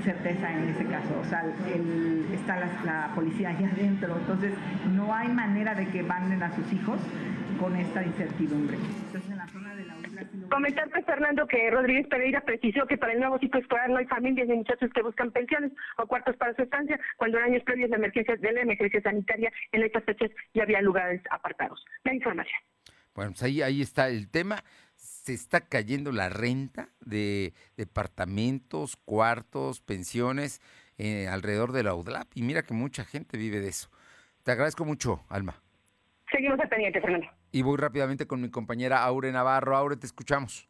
certeza 0.05 0.53
en 0.53 0.69
ese 0.69 0.85
caso, 0.85 1.19
o 1.21 1.25
sea, 1.25 1.43
está 2.35 2.57
la, 2.57 2.69
la 2.85 3.15
policía 3.15 3.51
allá 3.51 3.71
adentro, 3.73 4.15
entonces 4.19 4.53
no 4.95 5.15
hay 5.15 5.29
manera 5.29 5.75
de 5.75 5.89
que 5.89 6.03
manden 6.03 6.43
a 6.43 6.55
sus 6.55 6.71
hijos 6.73 7.01
con 7.59 7.77
esta 7.77 8.03
incertidumbre. 8.03 8.79
Comentarte, 10.51 11.03
Fernando, 11.03 11.47
que 11.47 11.71
Rodríguez 11.71 12.07
Pereira 12.09 12.41
precisó 12.41 12.87
que 12.87 12.97
para 12.97 13.13
el 13.13 13.21
nuevo 13.21 13.39
ciclo 13.39 13.61
escolar 13.61 13.91
no 13.91 13.99
hay 13.99 14.07
familias 14.07 14.49
ni 14.49 14.57
muchachos 14.57 14.91
que 14.95 15.03
buscan 15.03 15.31
pensiones 15.31 15.73
o 15.99 16.07
cuartos 16.07 16.37
para 16.37 16.55
su 16.55 16.63
estancia, 16.63 16.99
cuando 17.17 17.39
en 17.39 17.45
años 17.45 17.63
previos 17.65 17.91
de, 17.91 17.97
emergencia, 17.97 18.37
de 18.37 18.53
la 18.53 18.63
emergencia 18.63 19.03
sanitaria 19.03 19.53
en 19.73 19.83
estas 19.83 20.05
fechas 20.05 20.31
ya 20.55 20.63
había 20.63 20.81
lugares 20.81 21.21
apartados. 21.31 21.85
La 22.05 22.15
información. 22.15 22.61
Bueno, 23.15 23.33
pues 23.33 23.43
ahí, 23.43 23.63
ahí 23.63 23.83
está 23.83 24.09
el 24.09 24.31
tema. 24.31 24.63
Se 24.97 25.33
está 25.33 25.61
cayendo 25.61 26.13
la 26.13 26.29
renta 26.29 26.89
de 27.01 27.53
departamentos, 27.77 28.97
cuartos, 28.97 29.81
pensiones 29.81 30.61
eh, 30.97 31.29
alrededor 31.29 31.73
de 31.73 31.83
la 31.83 31.95
UDLAP 31.95 32.29
y 32.35 32.43
mira 32.43 32.63
que 32.63 32.75
mucha 32.75 33.05
gente 33.05 33.37
vive 33.37 33.61
de 33.61 33.69
eso. 33.69 33.91
Te 34.43 34.53
agradezco 34.53 34.85
mucho, 34.85 35.25
Alma. 35.29 35.61
Seguimos 36.31 36.59
al 36.61 36.69
pendiente, 36.69 37.01
Fernando. 37.01 37.38
Y 37.51 37.63
voy 37.63 37.77
rápidamente 37.79 38.27
con 38.27 38.41
mi 38.41 38.51
compañera 38.51 39.05
Aure 39.05 39.33
Navarro. 39.33 39.77
Aure, 39.77 39.97
te 39.97 40.07
escuchamos. 40.07 40.68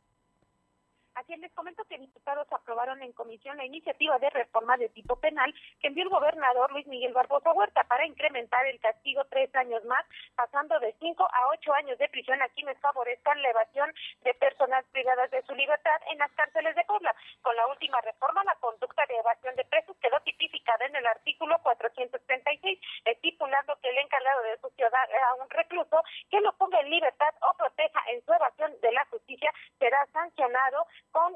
Así 1.28 1.36
les 1.36 1.52
comento 1.52 1.84
que 1.84 1.98
diputados 1.98 2.50
aprobaron 2.50 3.02
en 3.02 3.12
comisión 3.12 3.58
la 3.58 3.66
iniciativa 3.66 4.18
de 4.18 4.30
reforma 4.30 4.78
de 4.78 4.88
tipo 4.88 5.16
penal 5.16 5.54
que 5.78 5.88
envió 5.88 6.04
el 6.04 6.08
gobernador 6.08 6.72
Luis 6.72 6.86
Miguel 6.86 7.12
Barbosa 7.12 7.52
Huerta 7.52 7.84
para 7.84 8.06
incrementar 8.06 8.64
el 8.64 8.80
castigo 8.80 9.22
tres 9.26 9.54
años 9.54 9.84
más, 9.84 10.06
pasando 10.34 10.80
de 10.80 10.94
cinco 10.98 11.28
a 11.30 11.48
ocho 11.48 11.74
años 11.74 11.98
de 11.98 12.08
prisión 12.08 12.40
a 12.40 12.48
quienes 12.48 12.80
favorezcan 12.80 13.42
la 13.42 13.50
evasión 13.50 13.92
de 14.22 14.32
personas 14.32 14.86
privadas 14.90 15.30
de 15.30 15.42
su 15.42 15.54
libertad 15.54 16.00
en 16.10 16.16
las 16.16 16.32
cárceles 16.32 16.74
de 16.74 16.84
Puebla. 16.84 17.14
Con 17.42 17.54
la 17.56 17.66
última 17.66 18.00
reforma, 18.00 18.42
la 18.44 18.54
conducta 18.54 19.04
de 19.04 19.16
evasión 19.16 19.54
de 19.56 19.66
presos 19.66 19.98
quedó 20.00 20.18
tipificada 20.20 20.86
en 20.86 20.96
el 20.96 21.06
artículo 21.08 21.58
436, 21.62 22.80
estipulando 23.04 23.76
que 23.82 23.90
el 23.90 23.98
encargado 23.98 24.42
de 24.44 24.58
ciudad 24.78 25.08
a 25.28 25.34
un 25.34 25.50
recluso 25.50 26.02
que 26.30 26.40
lo 26.40 26.52
ponga 26.54 26.80
en 26.80 26.88
libertad 26.88 27.34
o 27.42 27.56
proteja 27.58 28.00
en 28.12 28.24
su 28.24 28.32
evasión 28.32 28.72
de 28.80 28.92
la 28.92 29.04
justicia 29.06 29.52
será 29.78 30.06
sancionado 30.12 30.86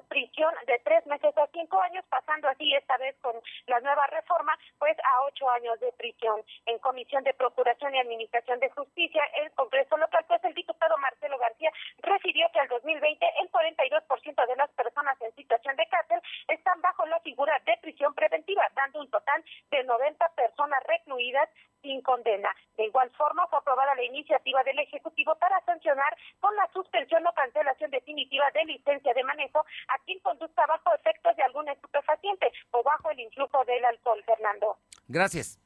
prisión 0.09 0.53
de 0.67 0.79
tres 0.85 1.05
meses 1.07 1.37
a 1.37 1.47
cinco 1.53 1.81
años, 1.81 2.05
pasando 2.09 2.49
así 2.49 2.75
esta 2.75 2.97
vez 2.99 3.17
con 3.21 3.35
la 3.67 3.81
nueva 3.81 4.07
reforma, 4.07 4.57
pues 4.79 4.97
a 4.99 5.23
ocho 5.25 5.49
años 5.51 5.79
de 5.81 5.93
prisión. 5.93 6.43
En 6.67 6.79
Comisión 6.79 7.25
de 7.25 7.35
Procuración 7.35 7.95
y 7.95 7.99
Administración 7.99 8.61
de 8.61 8.71
Justicia, 8.71 9.23
el 9.43 9.51
Congreso 9.53 9.97
local, 9.97 10.25
pues 10.29 10.43
el 10.45 10.55
diputado 10.55 10.97
Marcelo 10.99 11.39
García 11.39 11.73
refirió 11.99 12.49
que 12.53 12.61
al 12.61 12.69
2020 12.69 13.27
el 13.41 13.51
42% 13.51 14.47
de 14.47 14.57
las 14.57 14.71
personas 14.71 15.21
en 15.21 15.35
situación 15.35 15.77
de 15.77 15.87
cárcel 15.87 16.21
están 16.49 16.81
bajo 16.81 17.07
la 17.07 17.21
figura 17.21 17.59
de 17.65 17.77
prisión 17.81 18.15
preventiva, 18.15 18.63
dando 18.75 19.01
un 19.01 19.11
total 19.11 19.45
de 19.71 19.85
90 19.85 20.29
personas 20.31 20.83
recluidas 20.87 21.49
sin 21.83 22.01
condena. 22.03 22.49
De 22.77 22.85
igual 22.85 23.11
forma, 23.11 23.47
fue 23.49 23.59
aprobada 23.59 23.95
la 23.95 24.05
iniciativa 24.05 24.63
del 24.63 24.79
Ejecutivo 24.79 25.35
para 25.35 25.61
sancionar 25.65 26.17
con 26.41 26.55
la 26.57 26.69
suspensión 26.73 27.27
o 27.27 27.33
cancelación 27.33 27.91
definitiva 27.91 28.51
de 28.55 28.65
licencia 28.65 29.13
de 29.13 29.25
manejo 29.25 29.65
a 29.89 29.99
quien 30.05 30.19
conduzca 30.21 30.67
bajo 30.67 30.95
efectos 30.95 31.37
de 31.37 31.43
algún 31.43 31.69
estupefaciente 31.69 32.53
o 32.71 32.83
bajo 32.83 33.11
el 33.11 33.21
influjo 33.21 33.65
del 33.65 33.85
alcohol, 33.85 34.23
Fernando. 34.25 34.77
Gracias. 35.09 35.59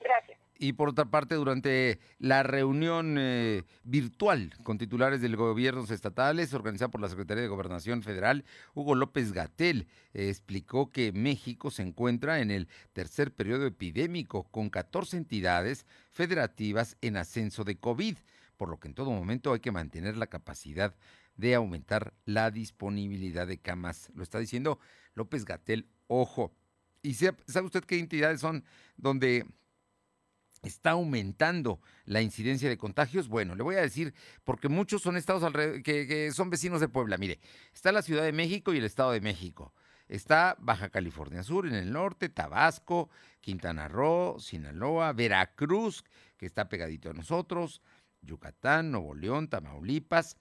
Gracias. 0.00 0.42
Y 0.62 0.74
por 0.74 0.90
otra 0.90 1.06
parte, 1.06 1.34
durante 1.34 1.98
la 2.20 2.44
reunión 2.44 3.16
eh, 3.18 3.64
virtual 3.82 4.54
con 4.62 4.78
titulares 4.78 5.20
de 5.20 5.28
gobiernos 5.28 5.90
estatales 5.90 6.54
organizada 6.54 6.88
por 6.88 7.00
la 7.00 7.08
Secretaría 7.08 7.42
de 7.42 7.48
Gobernación 7.48 8.04
Federal, 8.04 8.44
Hugo 8.72 8.94
López 8.94 9.32
Gatel 9.32 9.88
eh, 10.14 10.28
explicó 10.28 10.88
que 10.88 11.10
México 11.10 11.72
se 11.72 11.82
encuentra 11.82 12.38
en 12.38 12.52
el 12.52 12.68
tercer 12.92 13.32
periodo 13.32 13.66
epidémico 13.66 14.44
con 14.44 14.70
14 14.70 15.16
entidades 15.16 15.84
federativas 16.12 16.96
en 17.00 17.16
ascenso 17.16 17.64
de 17.64 17.80
COVID, 17.80 18.18
por 18.56 18.68
lo 18.68 18.78
que 18.78 18.86
en 18.86 18.94
todo 18.94 19.10
momento 19.10 19.52
hay 19.52 19.58
que 19.58 19.72
mantener 19.72 20.16
la 20.16 20.28
capacidad 20.28 20.94
de 21.36 21.54
aumentar 21.54 22.14
la 22.24 22.50
disponibilidad 22.50 23.46
de 23.46 23.58
camas. 23.58 24.10
Lo 24.14 24.22
está 24.22 24.38
diciendo 24.38 24.78
López 25.14 25.44
Gatel, 25.44 25.88
ojo. 26.06 26.52
¿Y 27.02 27.14
sabe 27.14 27.36
usted 27.64 27.84
qué 27.84 27.98
entidades 27.98 28.40
son 28.40 28.64
donde 28.96 29.44
está 30.62 30.92
aumentando 30.92 31.80
la 32.04 32.22
incidencia 32.22 32.68
de 32.68 32.78
contagios? 32.78 33.28
Bueno, 33.28 33.54
le 33.54 33.62
voy 33.62 33.74
a 33.74 33.80
decir, 33.80 34.14
porque 34.44 34.68
muchos 34.68 35.02
son 35.02 35.16
estados 35.16 35.52
que, 35.82 36.30
son 36.32 36.50
vecinos 36.50 36.80
de 36.80 36.88
Puebla. 36.88 37.18
Mire, 37.18 37.40
está 37.74 37.92
la 37.92 38.02
Ciudad 38.02 38.22
de 38.22 38.32
México 38.32 38.72
y 38.72 38.78
el 38.78 38.84
Estado 38.84 39.12
de 39.12 39.20
México. 39.20 39.74
Está 40.08 40.56
Baja 40.60 40.90
California 40.90 41.42
Sur 41.42 41.66
en 41.66 41.74
el 41.74 41.92
norte, 41.92 42.28
Tabasco, 42.28 43.08
Quintana 43.40 43.88
Roo, 43.88 44.38
Sinaloa, 44.38 45.12
Veracruz, 45.12 46.04
que 46.36 46.46
está 46.46 46.68
pegadito 46.68 47.10
a 47.10 47.14
nosotros, 47.14 47.80
Yucatán, 48.20 48.90
Nuevo 48.90 49.14
León, 49.14 49.48
Tamaulipas, 49.48 50.36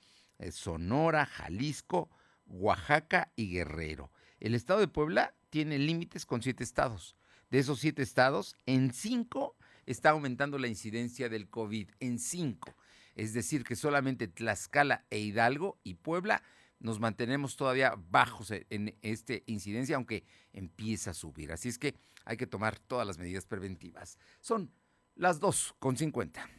Sonora, 0.50 1.26
Jalisco, 1.26 2.10
Oaxaca 2.46 3.32
y 3.36 3.52
Guerrero. 3.52 4.12
El 4.40 4.56
estado 4.56 4.80
de 4.80 4.88
Puebla 4.88 5.36
tiene 5.50 5.78
límites 5.78 6.26
con 6.26 6.42
siete 6.42 6.64
estados. 6.64 7.16
De 7.50 7.60
esos 7.60 7.80
siete 7.80 8.02
estados, 8.02 8.56
en 8.66 8.94
cinco 8.94 9.56
está 9.86 10.12
aumentando 10.12 10.58
la 10.58 10.68
incidencia 10.68 11.30
del 11.30 11.50
COVID, 11.50 11.90
en 12.00 12.18
cinco. 12.18 12.76
Es 13.16 13.34
decir, 13.34 13.64
que 13.64 13.76
solamente 13.76 14.28
Tlaxcala 14.28 15.06
e 15.10 15.20
Hidalgo 15.20 15.80
y 15.84 15.96
Puebla 15.96 16.42
nos 16.80 17.00
mantenemos 17.00 17.56
todavía 17.58 17.94
bajos 18.10 18.52
e, 18.52 18.66
en 18.70 18.98
esta 19.02 19.34
incidencia, 19.46 19.96
aunque 19.96 20.24
empieza 20.54 21.12
a 21.12 21.14
subir. 21.14 21.52
Así 21.52 21.70
es 21.70 21.78
que 21.78 21.96
hay 22.26 22.38
que 22.38 22.48
tomar 22.48 22.80
todas 22.80 23.06
las 23.06 23.18
medidas 23.18 23.46
preventivas. 23.46 24.18
Son 24.40 24.72
las 25.16 25.40
dos 25.40 25.76
con 25.80 25.98
cincuenta. 25.98 26.50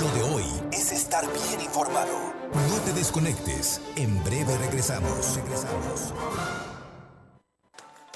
Lo 0.00 0.12
de 0.14 0.22
hoy 0.22 0.44
es 0.72 0.90
estar 0.92 1.24
bien 1.26 1.60
informado. 1.60 2.37
No 2.52 2.76
te 2.84 2.92
desconectes. 2.92 3.80
En 3.96 4.22
breve 4.24 4.56
regresamos. 4.58 5.36
Regresamos. 5.36 6.14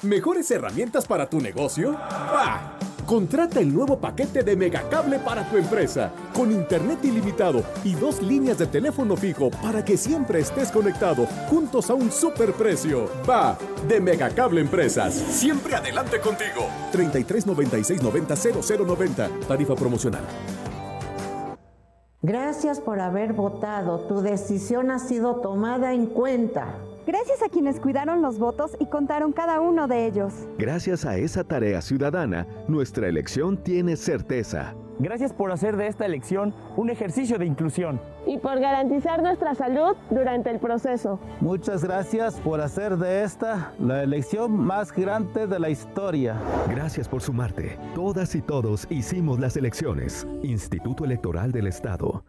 ¿Mejores 0.01 0.51
herramientas 0.51 1.05
para 1.05 1.29
tu 1.29 1.39
negocio? 1.39 1.93
¡Bah! 1.93 2.77
Contrata 3.05 3.59
el 3.59 3.73
nuevo 3.73 3.99
paquete 3.99 4.43
de 4.43 4.55
Megacable 4.55 5.19
para 5.19 5.47
tu 5.49 5.57
empresa, 5.57 6.11
con 6.33 6.51
internet 6.51 6.99
ilimitado 7.03 7.63
y 7.83 7.93
dos 7.95 8.21
líneas 8.21 8.57
de 8.57 8.67
teléfono 8.67 9.17
fijo 9.17 9.51
para 9.61 9.83
que 9.83 9.97
siempre 9.97 10.39
estés 10.39 10.71
conectado, 10.71 11.25
juntos 11.49 11.89
a 11.89 11.93
un 11.95 12.11
superprecio. 12.11 13.09
Va, 13.29 13.57
de 13.87 13.99
Megacable 13.99 14.61
Empresas. 14.61 15.13
Siempre 15.13 15.75
adelante 15.75 16.19
contigo. 16.19 16.67
33 16.91 17.45
96 17.45 18.01
90 18.01 18.35
0090. 18.35 19.29
Tarifa 19.47 19.75
promocional. 19.75 20.23
Gracias 22.25 22.79
por 22.79 23.01
haber 23.01 23.33
votado. 23.33 24.07
Tu 24.07 24.21
decisión 24.21 24.91
ha 24.91 24.99
sido 24.99 25.41
tomada 25.41 25.93
en 25.93 26.05
cuenta. 26.05 26.77
Gracias 27.05 27.43
a 27.43 27.49
quienes 27.49 27.81
cuidaron 27.81 28.21
los 28.21 28.39
votos 28.39 28.77
y 28.79 28.85
contaron 28.85 29.33
cada 29.33 29.59
uno 29.59 29.89
de 29.89 30.05
ellos. 30.05 30.33
Gracias 30.57 31.03
a 31.03 31.17
esa 31.17 31.43
tarea 31.43 31.81
ciudadana, 31.81 32.47
nuestra 32.69 33.09
elección 33.09 33.57
tiene 33.57 33.97
certeza. 33.97 34.73
Gracias 34.99 35.33
por 35.33 35.51
hacer 35.51 35.77
de 35.77 35.87
esta 35.87 36.05
elección 36.05 36.53
un 36.75 36.89
ejercicio 36.89 37.37
de 37.37 37.45
inclusión. 37.45 37.99
Y 38.25 38.37
por 38.37 38.59
garantizar 38.59 39.21
nuestra 39.21 39.53
salud 39.55 39.95
durante 40.09 40.49
el 40.49 40.59
proceso. 40.59 41.19
Muchas 41.41 41.83
gracias 41.83 42.39
por 42.39 42.61
hacer 42.61 42.97
de 42.97 43.23
esta 43.23 43.73
la 43.79 44.03
elección 44.03 44.55
más 44.57 44.91
grande 44.91 45.47
de 45.47 45.59
la 45.59 45.69
historia. 45.69 46.37
Gracias 46.69 47.07
por 47.07 47.21
sumarte. 47.21 47.77
Todas 47.95 48.35
y 48.35 48.41
todos 48.41 48.87
hicimos 48.89 49.39
las 49.39 49.57
elecciones. 49.57 50.27
Instituto 50.41 51.05
Electoral 51.05 51.51
del 51.51 51.67
Estado. 51.67 52.23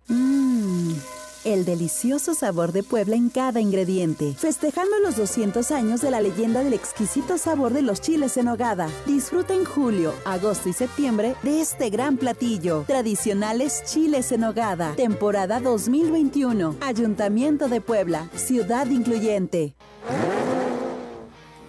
El 1.45 1.65
delicioso 1.65 2.35
sabor 2.35 2.73
de 2.73 2.83
Puebla 2.83 3.17
en 3.17 3.29
cada 3.31 3.61
ingrediente, 3.61 4.35
festejando 4.37 4.99
los 5.01 5.17
200 5.17 5.71
años 5.71 6.01
de 6.01 6.11
la 6.11 6.21
leyenda 6.21 6.63
del 6.63 6.73
exquisito 6.73 7.39
sabor 7.39 7.73
de 7.73 7.83
los 7.83 8.01
chiles 8.01 8.37
en 8.37 8.49
hogada. 8.49 8.89
Disfruta 9.07 9.55
en 9.55 9.65
julio, 9.65 10.15
agosto 10.25 10.69
y 10.69 10.73
septiembre 10.73 11.35
de 11.43 11.61
este 11.61 11.91
gran 11.91 12.17
platillo. 12.17 12.85
Tradicionales 12.87 13.83
chiles 13.85 14.33
en 14.33 14.45
hogada, 14.45 14.95
temporada 14.97 15.61
2021. 15.61 16.77
Ayuntamiento 16.81 17.69
de 17.69 17.81
Puebla, 17.81 18.29
ciudad 18.35 18.87
incluyente. 18.87 19.75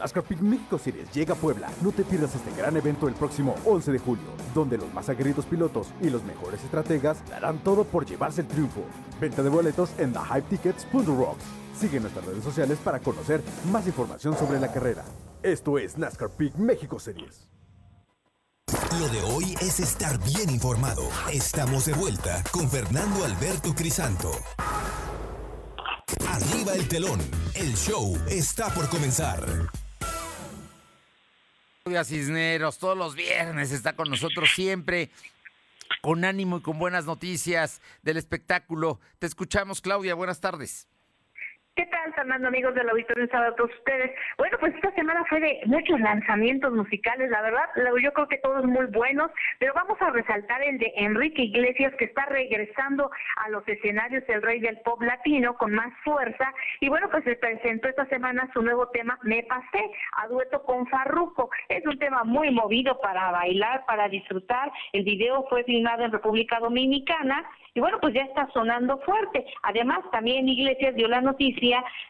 NASCAR 0.06 0.24
Peak 0.24 0.40
México 0.42 0.78
Series 0.78 1.12
llega 1.12 1.34
a 1.34 1.36
Puebla. 1.36 1.68
No 1.82 1.92
te 1.92 2.04
pierdas 2.04 2.36
este 2.36 2.52
gran 2.52 2.78
evento 2.78 3.08
el 3.08 3.16
próximo 3.16 3.56
11 3.66 3.92
de 3.92 3.98
julio, 3.98 4.24
donde 4.54 4.78
los 4.78 4.94
más 4.94 5.10
aguerridos 5.10 5.48
pilotos 5.48 5.88
y 6.00 6.12
los 6.12 6.24
mejores 6.24 6.64
estrategas 6.64 7.28
darán 7.28 7.58
todo 7.64 7.86
por 7.86 8.06
llevarse 8.06 8.42
el 8.42 8.48
triunfo. 8.48 8.82
Venta 9.20 9.42
de 9.42 9.50
boletos 9.50 9.90
en 9.98 10.14
thehypetickets.rocks. 10.14 11.44
Sigue 11.80 12.00
nuestras 12.00 12.24
redes 12.24 12.44
sociales 12.44 12.78
para 12.84 13.00
conocer 13.00 13.42
más 13.72 13.88
información 13.88 14.38
sobre 14.38 14.60
la 14.60 14.72
carrera. 14.72 15.04
Esto 15.42 15.80
es 15.80 15.98
NASCAR 15.98 16.30
Peak 16.30 16.56
México 16.58 17.00
Series. 17.00 17.50
Lo 19.00 19.10
de 19.10 19.24
hoy 19.24 19.56
es 19.60 19.80
estar 19.80 20.24
bien 20.24 20.52
informado. 20.52 21.02
Estamos 21.34 21.86
de 21.86 21.94
vuelta 21.94 22.44
con 22.52 22.70
Fernando 22.70 23.26
Alberto 23.26 23.74
Crisanto. 23.74 24.32
Arriba 26.28 26.74
el 26.74 26.88
telón. 26.88 27.20
El 27.56 27.76
show 27.76 28.16
está 28.30 28.70
por 28.70 28.88
comenzar. 28.90 29.44
Claudia 31.88 32.04
Cisneros, 32.04 32.80
todos 32.80 32.98
los 32.98 33.14
viernes 33.14 33.72
está 33.72 33.96
con 33.96 34.10
nosotros 34.10 34.50
siempre, 34.56 35.12
con 36.02 36.26
ánimo 36.26 36.58
y 36.58 36.62
con 36.62 36.80
buenas 36.80 37.06
noticias 37.06 37.80
del 38.02 38.18
espectáculo. 38.18 39.00
Te 39.20 39.28
escuchamos, 39.28 39.82
Claudia, 39.82 40.16
buenas 40.16 40.42
tardes. 40.42 40.88
¿Qué 41.76 41.86
tal, 41.88 42.14
Fernando, 42.14 42.48
amigos 42.48 42.74
del 42.74 42.88
auditorio? 42.88 43.26
Un 43.26 43.30
saludo 43.30 43.50
a 43.50 43.56
todos 43.58 43.72
ustedes. 43.80 44.10
Bueno, 44.38 44.56
pues 44.62 44.74
esta 44.76 44.94
semana 44.94 45.26
fue 45.28 45.42
de 45.42 45.60
muchos 45.66 46.00
lanzamientos 46.00 46.72
musicales, 46.72 47.30
la 47.30 47.42
verdad, 47.42 47.66
yo 48.02 48.14
creo 48.14 48.30
que 48.30 48.38
todos 48.38 48.64
muy 48.64 48.86
buenos, 48.86 49.30
pero 49.60 49.74
vamos 49.74 50.02
a 50.02 50.10
resaltar 50.12 50.64
el 50.64 50.78
de 50.78 50.94
Enrique 50.96 51.42
Iglesias, 51.42 51.94
que 52.00 52.06
está 52.06 52.28
regresando 52.28 53.12
a 53.36 53.50
los 53.50 53.68
escenarios 53.68 54.24
el 54.30 54.42
rey 54.42 54.62
del 54.62 54.78
pop 54.86 55.02
latino 55.02 55.58
con 55.58 55.74
más 55.74 55.92
fuerza. 56.06 56.54
Y 56.80 56.88
bueno, 56.88 57.10
pues 57.10 57.26
se 57.26 57.36
presentó 57.36 57.90
esta 57.90 58.06
semana 58.06 58.50
su 58.54 58.62
nuevo 58.62 58.88
tema, 58.92 59.20
Me 59.24 59.44
Pasé, 59.44 59.92
a 60.16 60.28
dueto 60.30 60.64
con 60.64 60.88
Farruco. 60.88 61.50
Es 61.68 61.86
un 61.86 62.00
tema 62.00 62.24
muy 62.24 62.52
movido 62.52 63.02
para 63.02 63.32
bailar, 63.32 63.84
para 63.86 64.08
disfrutar. 64.08 64.72
El 64.94 65.04
video 65.04 65.46
fue 65.50 65.66
filmado 65.66 66.06
en 66.06 66.14
República 66.14 66.58
Dominicana 66.62 67.44
y 67.74 67.82
bueno, 67.82 67.98
pues 68.00 68.14
ya 68.14 68.22
está 68.22 68.48
sonando 68.54 68.98
fuerte. 69.00 69.46
Además, 69.64 70.00
también 70.14 70.48
Iglesias 70.48 70.96
dio 70.96 71.10
la 71.10 71.20
noticia 71.20 71.65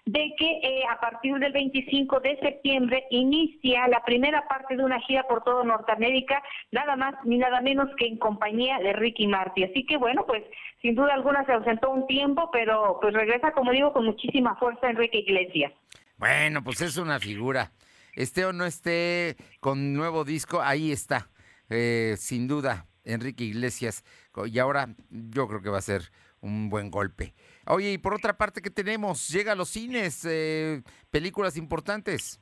de 0.05 0.33
que 0.37 0.59
eh, 0.63 0.83
a 0.89 0.99
partir 0.99 1.35
del 1.35 1.51
25 1.53 2.19
de 2.19 2.37
septiembre 2.39 3.05
inicia 3.09 3.87
la 3.87 4.03
primera 4.03 4.47
parte 4.47 4.75
de 4.75 4.83
una 4.83 4.99
gira 5.01 5.23
por 5.27 5.43
todo 5.43 5.63
Norteamérica, 5.63 6.41
nada 6.71 6.95
más 6.95 7.15
ni 7.23 7.37
nada 7.37 7.61
menos 7.61 7.89
que 7.97 8.07
en 8.07 8.17
compañía 8.17 8.79
de 8.79 8.93
Ricky 8.93 9.27
Marty. 9.27 9.63
Así 9.63 9.85
que 9.85 9.97
bueno, 9.97 10.25
pues 10.25 10.43
sin 10.81 10.95
duda 10.95 11.13
alguna 11.13 11.45
se 11.45 11.53
ausentó 11.53 11.89
un 11.89 12.07
tiempo, 12.07 12.49
pero 12.51 12.99
pues 13.01 13.13
regresa, 13.13 13.51
como 13.51 13.71
digo, 13.71 13.93
con 13.93 14.05
muchísima 14.05 14.55
fuerza 14.55 14.89
Enrique 14.89 15.19
Iglesias. 15.19 15.73
Bueno, 16.17 16.63
pues 16.63 16.81
es 16.81 16.97
una 16.97 17.19
figura. 17.19 17.71
Esté 18.13 18.45
o 18.45 18.53
no 18.53 18.65
esté 18.65 19.35
con 19.59 19.93
nuevo 19.93 20.23
disco, 20.23 20.61
ahí 20.61 20.91
está, 20.91 21.29
eh, 21.69 22.15
sin 22.17 22.47
duda, 22.47 22.85
Enrique 23.03 23.43
Iglesias 23.43 24.03
y 24.45 24.59
ahora 24.59 24.89
yo 25.09 25.47
creo 25.47 25.61
que 25.61 25.69
va 25.69 25.77
a 25.77 25.81
ser 25.81 26.11
un 26.41 26.69
buen 26.69 26.91
golpe. 26.91 27.33
Oye, 27.67 27.93
y 27.93 27.97
por 27.97 28.13
otra 28.13 28.37
parte, 28.37 28.61
¿qué 28.61 28.69
tenemos? 28.69 29.27
Llega 29.29 29.53
a 29.53 29.55
los 29.55 29.69
cines, 29.69 30.21
eh, 30.25 30.83
películas 31.09 31.57
importantes. 31.57 32.39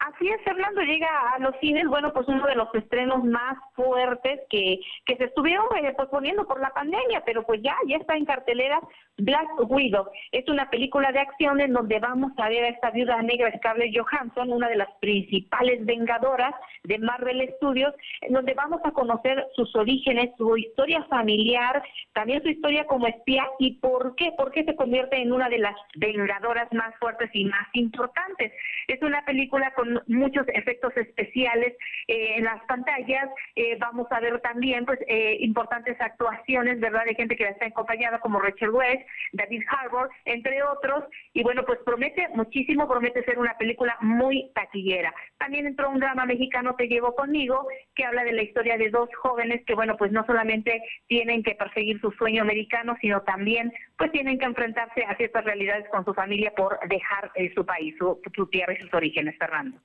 Así 0.00 0.26
es, 0.28 0.40
Fernando, 0.44 0.80
llega 0.80 1.08
a 1.34 1.38
los 1.40 1.54
cines, 1.60 1.86
bueno, 1.86 2.10
pues 2.14 2.26
uno 2.26 2.46
de 2.46 2.54
los 2.54 2.74
estrenos 2.74 3.22
más 3.22 3.58
fuertes 3.74 4.40
que, 4.48 4.80
que 5.04 5.16
se 5.16 5.24
estuvieron 5.24 5.66
eh, 5.76 5.92
posponiendo 5.94 6.46
por 6.46 6.58
la 6.58 6.70
pandemia, 6.70 7.22
pero 7.26 7.44
pues 7.44 7.60
ya, 7.62 7.76
ya 7.86 7.98
está 7.98 8.16
en 8.16 8.24
cartelera 8.24 8.80
Black 9.18 9.48
Widow. 9.68 10.08
Es 10.32 10.48
una 10.48 10.70
película 10.70 11.12
de 11.12 11.18
acción 11.18 11.60
en 11.60 11.74
donde 11.74 11.98
vamos 11.98 12.32
a 12.38 12.48
ver 12.48 12.64
a 12.64 12.68
esta 12.68 12.90
viuda 12.90 13.20
negra 13.20 13.52
Scarlett 13.58 13.94
Johansson, 13.94 14.50
una 14.50 14.70
de 14.70 14.76
las 14.76 14.88
principales 15.00 15.84
vengadoras 15.84 16.54
de 16.84 16.98
Marvel 16.98 17.46
Studios, 17.56 17.94
en 18.22 18.32
donde 18.32 18.54
vamos 18.54 18.80
a 18.84 18.92
conocer 18.92 19.46
sus 19.54 19.76
orígenes, 19.76 20.30
su 20.38 20.56
historia 20.56 21.04
familiar, 21.10 21.82
también 22.14 22.42
su 22.42 22.48
historia 22.48 22.86
como 22.86 23.06
espía 23.06 23.46
y 23.58 23.72
por 23.80 24.14
qué, 24.16 24.32
por 24.32 24.50
qué 24.50 24.64
se 24.64 24.76
convierte 24.76 25.20
en 25.20 25.32
una 25.32 25.50
de 25.50 25.58
las 25.58 25.76
vengadoras 25.96 26.72
más 26.72 26.94
fuertes 26.98 27.28
y 27.34 27.44
más 27.44 27.68
importantes. 27.74 28.50
Es 28.88 29.02
una 29.02 29.22
película 29.26 29.72
con 29.74 29.89
muchos 30.06 30.46
efectos 30.48 30.96
especiales 30.96 31.74
eh, 32.08 32.34
en 32.36 32.44
las 32.44 32.62
pantallas. 32.64 33.28
Eh, 33.56 33.76
vamos 33.78 34.06
a 34.10 34.20
ver 34.20 34.40
también 34.40 34.84
pues 34.84 34.98
eh, 35.06 35.36
importantes 35.40 36.00
actuaciones, 36.00 36.80
¿verdad? 36.80 37.04
De 37.04 37.14
gente 37.14 37.36
que 37.36 37.44
está 37.44 37.66
acompañada 37.66 38.18
como 38.20 38.40
Rachel 38.40 38.70
West, 38.70 39.02
David 39.32 39.62
Harbour, 39.68 40.10
entre 40.24 40.62
otros. 40.62 41.04
Y 41.32 41.42
bueno, 41.42 41.64
pues 41.64 41.78
promete 41.84 42.28
muchísimo, 42.34 42.88
promete 42.88 43.24
ser 43.24 43.38
una 43.38 43.56
película 43.58 43.96
muy 44.00 44.50
taquillera. 44.54 45.14
También 45.38 45.66
entró 45.66 45.90
un 45.90 46.00
drama 46.00 46.26
mexicano, 46.26 46.74
Te 46.76 46.88
llevo 46.88 47.14
conmigo, 47.14 47.66
que 47.94 48.04
habla 48.04 48.24
de 48.24 48.32
la 48.32 48.42
historia 48.42 48.76
de 48.76 48.90
dos 48.90 49.08
jóvenes 49.16 49.62
que, 49.66 49.74
bueno, 49.74 49.96
pues 49.96 50.12
no 50.12 50.24
solamente 50.26 50.82
tienen 51.06 51.42
que 51.42 51.54
perseguir 51.54 52.00
su 52.00 52.10
sueño 52.12 52.42
americano, 52.42 52.96
sino 53.00 53.22
también 53.22 53.72
pues 53.96 54.12
tienen 54.12 54.38
que 54.38 54.46
enfrentarse 54.46 55.04
a 55.04 55.16
ciertas 55.16 55.44
realidades 55.44 55.88
con 55.90 56.04
su 56.04 56.14
familia 56.14 56.52
por 56.54 56.78
dejar 56.88 57.30
su 57.54 57.64
país, 57.64 57.94
su, 57.98 58.20
su 58.34 58.46
tierra 58.48 58.74
y 58.74 58.76
sus 58.76 58.92
orígenes, 58.94 59.36
Fernando. 59.38 59.79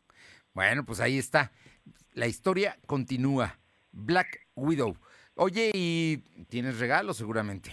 Bueno, 0.55 0.85
pues 0.85 1.01
ahí 1.01 1.19
está. 1.19 1.51
La 2.13 2.27
historia 2.27 2.77
continúa. 2.87 3.59
Black 3.91 4.47
Widow. 4.55 4.97
Oye, 5.35 5.69
y 5.73 6.17
tienes 6.47 6.79
regalos 6.79 7.17
seguramente. 7.17 7.71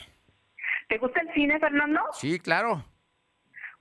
¿Te 0.89 0.99
gusta 0.99 1.21
el 1.21 1.33
cine, 1.33 1.59
Fernando? 1.61 2.01
Sí, 2.13 2.41
claro. 2.41 2.85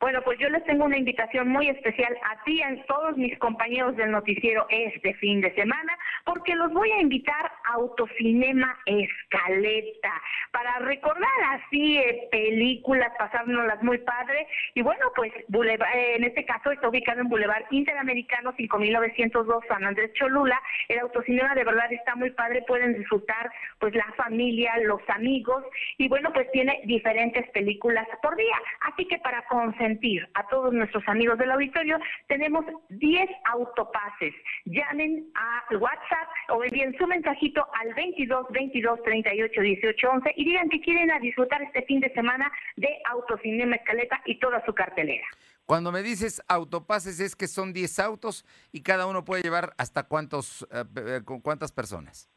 Bueno, 0.01 0.23
pues 0.23 0.39
yo 0.39 0.49
les 0.49 0.63
tengo 0.65 0.85
una 0.85 0.97
invitación 0.97 1.47
muy 1.47 1.69
especial 1.69 2.17
a 2.23 2.43
ti 2.43 2.53
y 2.57 2.61
a 2.63 2.85
todos 2.87 3.15
mis 3.17 3.37
compañeros 3.37 3.95
del 3.95 4.09
noticiero 4.09 4.65
este 4.69 5.13
fin 5.13 5.41
de 5.41 5.53
semana, 5.53 5.95
porque 6.25 6.55
los 6.55 6.73
voy 6.73 6.91
a 6.91 7.01
invitar 7.01 7.51
a 7.65 7.73
Autocinema 7.73 8.79
Escaleta 8.87 10.11
para 10.51 10.79
recordar 10.79 11.29
así 11.51 11.99
eh, 11.99 12.27
películas, 12.31 13.11
pasárnoslas 13.19 13.83
muy 13.83 13.99
padre. 13.99 14.47
Y 14.73 14.81
bueno, 14.81 15.05
pues 15.15 15.31
eh, 15.35 16.15
en 16.15 16.23
este 16.23 16.45
caso 16.45 16.71
está 16.71 16.89
ubicado 16.89 17.21
en 17.21 17.29
Boulevard 17.29 17.65
Interamericano 17.69 18.53
5902 18.57 19.63
San 19.67 19.85
Andrés 19.85 20.11
Cholula. 20.13 20.59
El 20.87 20.99
autocinema 20.99 21.53
de 21.55 21.63
verdad 21.63 21.91
está 21.91 22.15
muy 22.15 22.31
padre, 22.31 22.63
pueden 22.67 22.97
disfrutar 22.97 23.51
pues 23.79 23.93
la 23.95 24.11
familia, 24.15 24.77
los 24.83 25.01
amigos 25.09 25.63
y 25.97 26.07
bueno, 26.07 26.31
pues 26.33 26.49
tiene 26.51 26.81
diferentes 26.85 27.49
películas 27.51 28.07
por 28.21 28.35
día. 28.35 28.55
Así 28.81 29.05
que 29.05 29.17
para 29.19 29.45
concentrar 29.47 29.91
a 30.33 30.47
todos 30.47 30.73
nuestros 30.73 31.03
amigos 31.07 31.37
del 31.37 31.51
auditorio, 31.51 31.99
tenemos 32.27 32.65
10 32.89 33.29
autopases. 33.45 34.33
Llamen 34.65 35.25
a 35.35 35.75
WhatsApp 35.75 36.29
o 36.49 36.63
envíen 36.63 36.95
su 36.97 37.07
mensajito 37.07 37.67
al 37.79 37.93
22 37.93 38.47
22 38.51 39.03
38 39.03 39.61
18 39.61 40.09
11 40.09 40.33
y 40.35 40.45
digan 40.45 40.69
que 40.69 40.81
quieren 40.81 41.11
disfrutar 41.21 41.61
este 41.61 41.81
fin 41.83 41.99
de 41.99 42.09
semana 42.13 42.51
de 42.77 42.89
Autocinema 43.05 43.75
Escaleta 43.75 44.21
y 44.25 44.39
toda 44.39 44.63
su 44.65 44.73
cartelera. 44.73 45.25
Cuando 45.65 45.91
me 45.91 46.03
dices 46.03 46.41
autopases 46.47 47.19
es 47.19 47.35
que 47.35 47.47
son 47.47 47.73
10 47.73 47.99
autos 47.99 48.45
y 48.71 48.81
cada 48.81 49.07
uno 49.07 49.23
puede 49.23 49.41
llevar 49.41 49.73
hasta 49.77 50.03
cuántos, 50.03 50.67
eh, 50.71 50.83
eh, 50.95 51.21
con 51.23 51.41
cuántas 51.41 51.71
personas. 51.71 52.29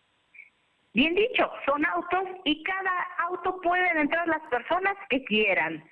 Bien 0.93 1.15
dicho, 1.15 1.51
son 1.67 1.85
autos 1.87 2.23
y 2.45 2.63
cada 2.63 2.93
auto 3.29 3.61
pueden 3.61 3.99
entrar 3.99 4.29
las 4.29 4.43
personas 4.49 4.97
que 5.11 5.25
quieran. 5.25 5.83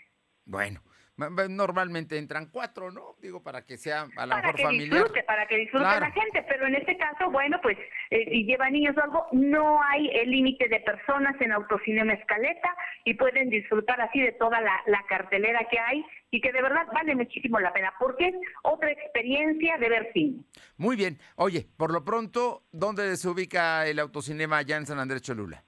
Bueno, 0.44 0.80
Normalmente 1.16 2.16
entran 2.16 2.46
cuatro, 2.50 2.90
¿no? 2.90 3.16
Digo, 3.20 3.42
para 3.42 3.64
que 3.66 3.76
sea 3.76 4.02
a 4.02 4.08
para 4.14 4.36
mejor 4.36 4.54
que 4.54 4.68
Disfrute, 4.68 5.22
para 5.24 5.46
que 5.46 5.56
disfrute 5.58 5.84
la 5.84 6.10
gente, 6.10 6.42
pero 6.48 6.66
en 6.66 6.74
este 6.74 6.96
caso, 6.96 7.30
bueno, 7.30 7.60
pues 7.62 7.76
eh, 8.10 8.24
si 8.30 8.44
lleva 8.44 8.70
niños 8.70 8.96
o 8.96 9.02
algo, 9.02 9.26
no 9.32 9.82
hay 9.82 10.08
el 10.08 10.30
límite 10.30 10.68
de 10.68 10.80
personas 10.80 11.38
en 11.40 11.52
Autocinema 11.52 12.14
Escaleta 12.14 12.74
y 13.04 13.14
pueden 13.14 13.50
disfrutar 13.50 14.00
así 14.00 14.20
de 14.20 14.32
toda 14.32 14.60
la, 14.60 14.80
la 14.86 15.04
cartelera 15.06 15.66
que 15.70 15.78
hay 15.78 16.04
y 16.30 16.40
que 16.40 16.50
de 16.50 16.62
verdad 16.62 16.86
vale 16.94 17.14
muchísimo 17.14 17.60
la 17.60 17.72
pena, 17.72 17.92
porque 17.98 18.28
es 18.28 18.34
otra 18.62 18.90
experiencia 18.90 19.76
de 19.76 19.88
ver 19.88 20.10
cine. 20.14 20.42
Muy 20.78 20.96
bien. 20.96 21.18
Oye, 21.36 21.66
por 21.76 21.92
lo 21.92 22.04
pronto, 22.04 22.64
¿dónde 22.72 23.16
se 23.16 23.28
ubica 23.28 23.86
el 23.86 23.98
autocinema 23.98 24.58
allá 24.58 24.78
en 24.78 24.86
San 24.86 24.98
Andrés 24.98 25.20
Cholula? 25.22 25.62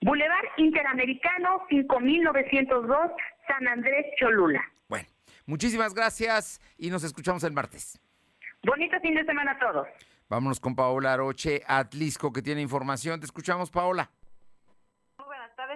Boulevard 0.00 0.46
Interamericano 0.58 1.64
5902 1.70 3.10
San 3.46 3.66
Andrés 3.68 4.06
Cholula. 4.18 4.62
Bueno, 4.88 5.08
muchísimas 5.46 5.94
gracias 5.94 6.60
y 6.78 6.90
nos 6.90 7.04
escuchamos 7.04 7.44
el 7.44 7.52
martes. 7.52 8.00
Bonito 8.64 8.98
fin 9.00 9.14
de 9.14 9.24
semana 9.24 9.52
a 9.52 9.58
todos. 9.58 9.86
Vámonos 10.28 10.58
con 10.58 10.74
Paola 10.74 11.12
Aroche, 11.12 11.62
Atlisco, 11.66 12.32
que 12.32 12.42
tiene 12.42 12.62
información. 12.62 13.20
Te 13.20 13.26
escuchamos, 13.26 13.70
Paola 13.70 14.10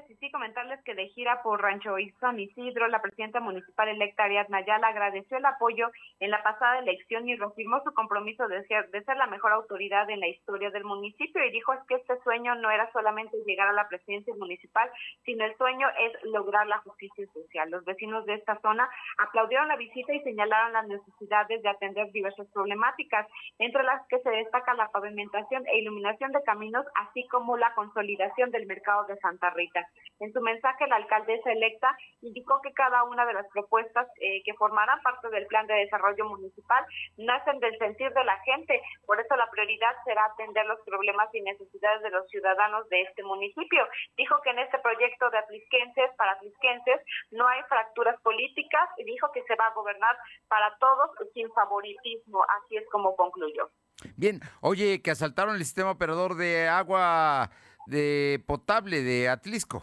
y 0.08 0.14
sí 0.16 0.30
comentarles 0.30 0.80
que 0.84 0.94
de 0.94 1.08
gira 1.08 1.42
por 1.42 1.60
Rancho 1.60 1.96
San 2.20 2.38
Isidro, 2.38 2.86
la 2.88 3.02
presidenta 3.02 3.40
municipal 3.40 3.88
electa 3.88 4.24
Ariadna 4.24 4.58
Ayala 4.58 4.88
agradeció 4.88 5.36
el 5.36 5.44
apoyo 5.44 5.90
en 6.20 6.30
la 6.30 6.42
pasada 6.42 6.78
elección 6.78 7.28
y 7.28 7.36
reafirmó 7.36 7.80
su 7.82 7.92
compromiso 7.94 8.46
de 8.48 8.64
ser, 8.66 8.90
de 8.90 9.02
ser 9.04 9.16
la 9.16 9.26
mejor 9.26 9.52
autoridad 9.52 10.08
en 10.10 10.20
la 10.20 10.28
historia 10.28 10.70
del 10.70 10.84
municipio 10.84 11.44
y 11.44 11.50
dijo 11.50 11.72
es 11.72 11.80
que 11.88 11.96
este 11.96 12.20
sueño 12.22 12.54
no 12.56 12.70
era 12.70 12.90
solamente 12.92 13.36
llegar 13.46 13.68
a 13.68 13.72
la 13.72 13.88
presidencia 13.88 14.34
municipal, 14.36 14.90
sino 15.24 15.44
el 15.44 15.56
sueño 15.56 15.88
es 15.98 16.12
lograr 16.24 16.66
la 16.66 16.78
justicia 16.78 17.26
social. 17.32 17.70
Los 17.70 17.84
vecinos 17.84 18.24
de 18.26 18.34
esta 18.34 18.60
zona 18.60 18.88
aplaudieron 19.18 19.68
la 19.68 19.76
visita 19.76 20.12
y 20.12 20.20
señalaron 20.20 20.72
las 20.72 20.86
necesidades 20.86 21.62
de 21.62 21.68
atender 21.68 22.12
diversas 22.12 22.46
problemáticas, 22.48 23.26
entre 23.58 23.82
las 23.82 24.06
que 24.08 24.18
se 24.20 24.30
destaca 24.30 24.74
la 24.74 24.88
pavimentación 24.88 25.66
e 25.66 25.78
iluminación 25.78 26.32
de 26.32 26.42
caminos, 26.42 26.86
así 26.94 27.26
como 27.28 27.56
la 27.56 27.74
consolidación 27.74 28.50
del 28.50 28.66
mercado 28.66 29.04
de 29.06 29.16
Santa 29.18 29.50
Rita. 29.50 29.87
En 30.20 30.32
su 30.32 30.40
mensaje, 30.40 30.86
la 30.88 30.96
alcaldesa 30.96 31.52
electa 31.52 31.96
indicó 32.22 32.60
que 32.60 32.72
cada 32.72 33.04
una 33.04 33.24
de 33.24 33.34
las 33.34 33.46
propuestas 33.52 34.06
eh, 34.20 34.42
que 34.44 34.54
formarán 34.54 35.00
parte 35.02 35.28
del 35.30 35.46
plan 35.46 35.66
de 35.66 35.74
desarrollo 35.74 36.24
municipal 36.28 36.84
nacen 37.16 37.60
del 37.60 37.78
sentir 37.78 38.12
de 38.12 38.24
la 38.24 38.36
gente. 38.40 38.82
Por 39.06 39.20
eso 39.20 39.36
la 39.36 39.48
prioridad 39.50 39.94
será 40.04 40.24
atender 40.24 40.66
los 40.66 40.80
problemas 40.84 41.32
y 41.32 41.40
necesidades 41.42 42.02
de 42.02 42.10
los 42.10 42.26
ciudadanos 42.28 42.88
de 42.88 43.02
este 43.02 43.22
municipio. 43.22 43.86
Dijo 44.16 44.40
que 44.42 44.50
en 44.50 44.58
este 44.58 44.78
proyecto 44.78 45.30
de 45.30 45.38
aplisquenses 45.38 46.10
para 46.16 46.32
aplisquenses 46.32 47.00
no 47.30 47.46
hay 47.46 47.62
fracturas 47.68 48.20
políticas 48.22 48.88
y 48.96 49.04
dijo 49.04 49.30
que 49.32 49.44
se 49.44 49.54
va 49.54 49.66
a 49.66 49.74
gobernar 49.74 50.16
para 50.48 50.76
todos 50.78 51.10
sin 51.32 51.48
favoritismo. 51.52 52.44
Así 52.58 52.76
es 52.76 52.84
como 52.90 53.14
concluyó. 53.14 53.70
Bien, 54.16 54.40
oye, 54.60 55.00
que 55.02 55.10
asaltaron 55.10 55.54
el 55.54 55.64
sistema 55.64 55.90
operador 55.92 56.36
de 56.36 56.68
agua 56.68 57.50
de 57.88 58.42
potable 58.46 59.02
de 59.02 59.28
Atlisco. 59.28 59.82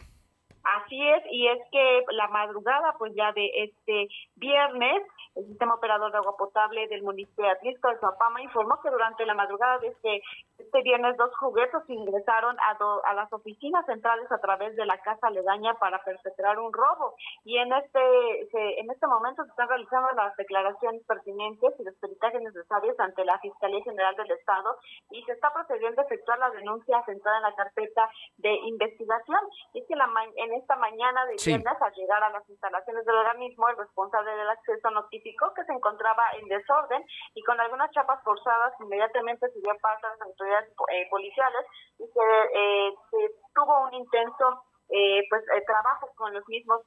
Así 0.64 1.00
es, 1.00 1.24
y 1.32 1.48
es 1.48 1.60
que 1.72 2.04
la 2.12 2.28
madrugada, 2.30 2.96
pues 2.98 3.14
ya 3.16 3.32
de 3.34 3.50
este 3.56 4.08
viernes, 4.36 5.02
el 5.36 5.46
sistema 5.48 5.76
operador 5.76 6.12
de 6.12 6.18
agua 6.18 6.38
potable 6.38 6.88
del 6.88 7.04
municipio 7.04 7.44
de 7.44 7.52
Atlisco 7.52 7.90
de 7.90 8.00
Zapama 8.00 8.42
informó 8.42 8.80
que 8.82 8.90
durante 8.90 9.26
la 9.26 9.34
madrugada 9.34 9.80
de 9.80 9.88
este, 9.88 10.22
este 10.58 10.82
viernes 10.82 11.18
dos 11.18 11.36
juguetes 11.38 11.82
ingresaron 11.90 12.56
a, 12.60 12.78
a 13.04 13.14
las 13.14 13.32
oficinas 13.34 13.86
centrales 13.86 14.32
a 14.32 14.40
través 14.40 14.76
de 14.76 14.86
la 14.86 14.98
casa 15.00 15.28
aledaña 15.28 15.74
para 15.76 16.02
perpetrar 16.04 16.58
un 16.58 16.72
robo. 16.72 17.16
Y 17.44 17.58
en 17.58 17.72
este, 17.74 18.80
en 18.80 18.90
este 18.90 19.08
momento 19.08 19.44
se 19.44 19.50
están 19.50 19.68
realizando 19.68 20.12
las 20.12 20.36
declaraciones 20.38 21.04
pertinentes 21.06 21.74
y 21.80 21.84
los 21.84 21.96
peritajes 21.96 22.42
necesarios 22.42 22.98
ante 23.00 23.26
la 23.26 23.38
Fiscalía 23.40 23.84
General 23.84 24.16
del 24.16 24.32
Estado 24.32 24.78
y 25.12 25.22
se 25.24 25.34
está 25.34 25.52
procediendo 25.54 26.02
a 26.02 26.06
efectuar 26.06 26.40
la 26.40 26.50
denuncia 26.52 27.04
centrada 27.06 27.38
en 27.38 27.44
la 27.44 27.56
carpeta 27.56 28.10
de 28.38 28.56
investigación. 28.68 29.40
Y 29.74 29.82
es 29.82 29.88
que 29.88 29.96
la, 29.96 30.10
en 30.36 30.54
esta 30.54 30.78
mañana 30.78 31.26
de 31.26 31.36
viernes, 31.46 31.82
al 31.82 31.94
llegar 31.94 32.24
a 32.24 32.30
las 32.30 32.50
instalaciones 32.50 33.06
del 33.06 33.16
organismo, 33.16 33.68
el 33.68 33.78
responsable 33.78 34.32
del 34.32 34.50
acceso 34.50 34.90
notificó 34.92 35.25
que 35.56 35.64
se 35.66 35.74
encontraba 35.74 36.24
en 36.40 36.48
desorden 36.48 37.04
y 37.34 37.42
con 37.44 37.60
algunas 37.60 37.90
chapas 37.92 38.22
forzadas 38.24 38.74
inmediatamente 38.80 39.50
se 39.50 39.60
dio 39.60 39.76
paso 39.82 40.06
a 40.06 40.12
las 40.12 40.22
autoridades 40.22 40.70
eh, 40.92 41.08
policiales 41.10 41.66
y 41.98 42.04
eh, 42.04 42.94
se, 43.10 43.18
tuvo 43.54 43.88
un 43.88 43.94
intenso 43.96 44.64
eh, 44.90 45.24
pues 45.30 45.44
trabajo 45.66 46.12
con 46.16 46.34
los 46.34 46.48
mismos 46.48 46.82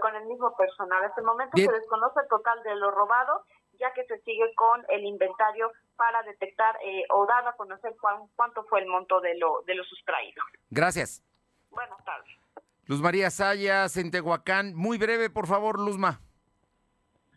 con 0.00 0.14
el 0.14 0.26
mismo 0.26 0.54
personal. 0.56 1.02
Hasta 1.04 1.20
el 1.20 1.26
momento 1.26 1.56
se 1.56 1.72
desconoce 1.72 2.20
el 2.20 2.28
total 2.28 2.62
de 2.62 2.76
lo 2.76 2.90
robado 2.90 3.44
ya 3.80 3.92
que 3.92 4.04
se 4.04 4.18
sigue 4.20 4.54
con 4.54 4.84
el 4.88 5.04
inventario 5.04 5.72
para 5.96 6.22
detectar 6.22 6.78
o 7.10 7.26
dar 7.26 7.48
a 7.48 7.54
conocer 7.54 7.96
cuánto 8.36 8.62
fue 8.64 8.80
el 8.80 8.86
monto 8.86 9.20
de 9.20 9.36
lo 9.36 9.62
de 9.62 9.74
lo 9.74 9.82
sustraído. 9.84 10.42
Gracias. 10.70 11.24
Buenas 11.70 12.04
tardes. 12.04 12.30
Luz 12.86 13.00
María 13.00 13.30
Sayas 13.30 13.96
en 13.96 14.10
Tehuacán. 14.10 14.74
Muy 14.74 14.98
breve, 14.98 15.28
por 15.30 15.46
favor, 15.46 15.80
Luzma. 15.80 16.20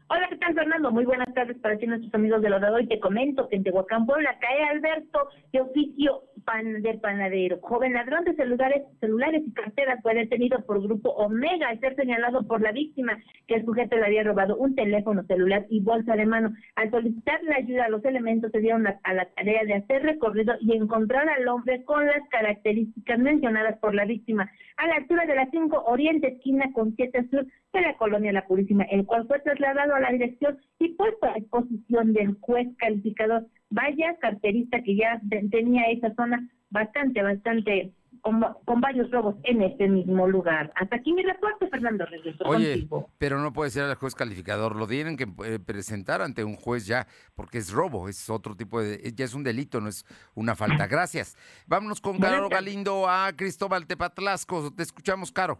Hola, 0.09 0.25
¿qué 0.29 0.37
tal, 0.37 0.53
Fernando? 0.53 0.89
Muy 0.89 1.03
buenas 1.03 1.33
tardes 1.33 1.57
para 1.57 1.77
ti, 1.77 1.85
nuestros 1.85 2.13
amigos 2.13 2.41
de 2.41 2.49
la 2.49 2.59
de 2.59 2.69
hoy. 2.69 2.87
Te 2.87 2.97
comento 2.97 3.49
que 3.49 3.57
en 3.57 3.63
Tehuacán, 3.63 4.05
cae 4.05 4.63
Alberto 4.63 5.27
de 5.51 5.59
oficio 5.59 6.23
pan 6.45 6.81
del 6.81 7.01
panadero. 7.01 7.59
Joven 7.61 7.91
ladrón 7.91 8.23
de 8.23 8.33
celulares, 8.35 8.83
celulares 9.01 9.43
y 9.45 9.51
carteras 9.51 10.01
fue 10.01 10.15
detenido 10.15 10.63
por 10.65 10.81
grupo 10.81 11.09
Omega 11.09 11.67
al 11.67 11.81
ser 11.81 11.95
señalado 11.97 12.47
por 12.47 12.61
la 12.61 12.71
víctima 12.71 13.21
que 13.47 13.55
el 13.55 13.65
sujeto 13.65 13.97
le 13.97 14.05
había 14.05 14.23
robado 14.23 14.55
un 14.55 14.73
teléfono 14.73 15.23
celular 15.23 15.65
y 15.69 15.81
bolsa 15.81 16.15
de 16.15 16.25
mano. 16.25 16.53
Al 16.75 16.89
solicitar 16.89 17.43
la 17.43 17.57
ayuda, 17.57 17.89
los 17.89 18.05
elementos 18.05 18.49
se 18.53 18.59
dieron 18.59 18.87
a, 18.87 19.13
la 19.13 19.25
tarea 19.35 19.65
de 19.65 19.73
hacer 19.73 20.03
recorrido 20.03 20.53
y 20.61 20.73
encontrar 20.73 21.27
al 21.27 21.45
hombre 21.49 21.83
con 21.83 22.05
las 22.05 22.25
características 22.29 23.19
mencionadas 23.19 23.77
por 23.79 23.93
la 23.93 24.05
víctima 24.05 24.49
a 24.77 24.87
la 24.87 24.95
altura 24.95 25.25
de 25.25 25.35
la 25.35 25.49
5 25.49 25.83
Oriente, 25.87 26.27
esquina 26.27 26.71
con 26.71 26.95
7 26.95 27.27
Sur 27.29 27.45
de 27.73 27.81
la 27.81 27.97
colonia 27.97 28.31
La 28.31 28.45
Purísima, 28.45 28.83
el 28.85 29.05
cual 29.05 29.27
fue 29.27 29.39
trasladado 29.39 29.95
a 29.95 29.99
la 29.99 30.11
dirección 30.11 30.59
y 30.79 30.89
puesto 30.89 31.27
a 31.27 31.33
disposición 31.33 32.13
del 32.13 32.37
juez 32.41 32.67
calificador. 32.77 33.45
Vaya 33.69 34.15
carterista 34.19 34.81
que 34.81 34.95
ya 34.95 35.21
tenía 35.51 35.83
esa 35.91 36.13
zona 36.15 36.49
bastante, 36.69 37.21
bastante 37.21 37.93
con, 38.21 38.41
con, 38.65 38.81
varios 38.81 39.11
robos 39.11 39.35
en 39.43 39.61
este 39.61 39.87
mismo 39.87 40.27
lugar. 40.27 40.71
Hasta 40.75 40.97
aquí 40.97 41.13
mi 41.13 41.23
reporte, 41.23 41.67
Fernando. 41.67 42.05
Regreso 42.05 42.43
Oye, 42.45 42.71
contigo. 42.71 43.09
pero 43.17 43.39
no 43.39 43.53
puede 43.53 43.69
ser 43.69 43.83
el 43.83 43.95
juez 43.95 44.15
calificador, 44.15 44.75
lo 44.75 44.87
tienen 44.87 45.17
que 45.17 45.27
eh, 45.45 45.59
presentar 45.59 46.21
ante 46.21 46.43
un 46.43 46.55
juez 46.55 46.85
ya, 46.85 47.07
porque 47.35 47.57
es 47.57 47.71
robo, 47.71 48.09
es 48.09 48.29
otro 48.29 48.55
tipo 48.55 48.81
de, 48.81 49.13
ya 49.15 49.25
es 49.25 49.33
un 49.33 49.43
delito, 49.43 49.81
no 49.81 49.89
es 49.89 50.05
una 50.35 50.55
falta. 50.55 50.87
Gracias. 50.87 51.37
Vámonos 51.67 52.01
con 52.01 52.17
Caro 52.17 52.49
Galindo 52.49 53.07
a 53.07 53.31
Cristóbal 53.35 53.87
Tepatlasco. 53.87 54.73
Te 54.73 54.83
escuchamos, 54.83 55.31
Caro. 55.31 55.59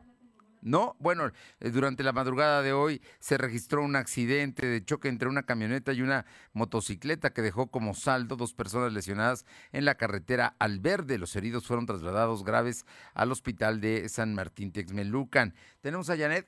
No, 0.61 0.95
bueno, 0.99 1.31
eh, 1.59 1.69
durante 1.69 2.03
la 2.03 2.13
madrugada 2.13 2.61
de 2.61 2.73
hoy 2.73 3.01
se 3.19 3.37
registró 3.37 3.83
un 3.83 3.95
accidente 3.95 4.65
de 4.65 4.83
choque 4.83 5.07
entre 5.07 5.29
una 5.29 5.43
camioneta 5.43 5.93
y 5.93 6.01
una 6.01 6.25
motocicleta 6.53 7.31
que 7.31 7.41
dejó 7.41 7.67
como 7.67 7.93
saldo 7.93 8.35
dos 8.35 8.53
personas 8.53 8.93
lesionadas 8.93 9.45
en 9.71 9.85
la 9.85 9.95
carretera 9.95 10.55
Alverde. 10.59 11.17
Los 11.17 11.35
heridos 11.35 11.67
fueron 11.67 11.85
trasladados 11.85 12.43
graves 12.43 12.85
al 13.13 13.31
hospital 13.31 13.81
de 13.81 14.09
San 14.09 14.33
Martín 14.33 14.71
Texmelucan. 14.71 15.53
¿Tenemos 15.81 16.09
a 16.09 16.17
Janet? 16.17 16.47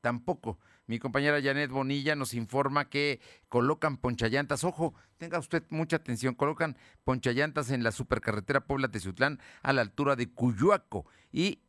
Tampoco. 0.00 0.58
Mi 0.86 0.98
compañera 0.98 1.42
Janet 1.42 1.70
Bonilla 1.70 2.16
nos 2.16 2.32
informa 2.32 2.88
que 2.88 3.20
colocan 3.48 3.98
ponchallantas. 3.98 4.64
Ojo, 4.64 4.94
tenga 5.18 5.38
usted 5.38 5.62
mucha 5.68 5.96
atención. 5.96 6.34
Colocan 6.34 6.78
ponchallantas 7.04 7.70
en 7.70 7.82
la 7.82 7.92
supercarretera 7.92 8.64
Puebla-Tezutlán 8.64 9.38
a 9.62 9.72
la 9.74 9.82
altura 9.82 10.16
de 10.16 10.30
Cuyuaco 10.30 11.04
y 11.30 11.60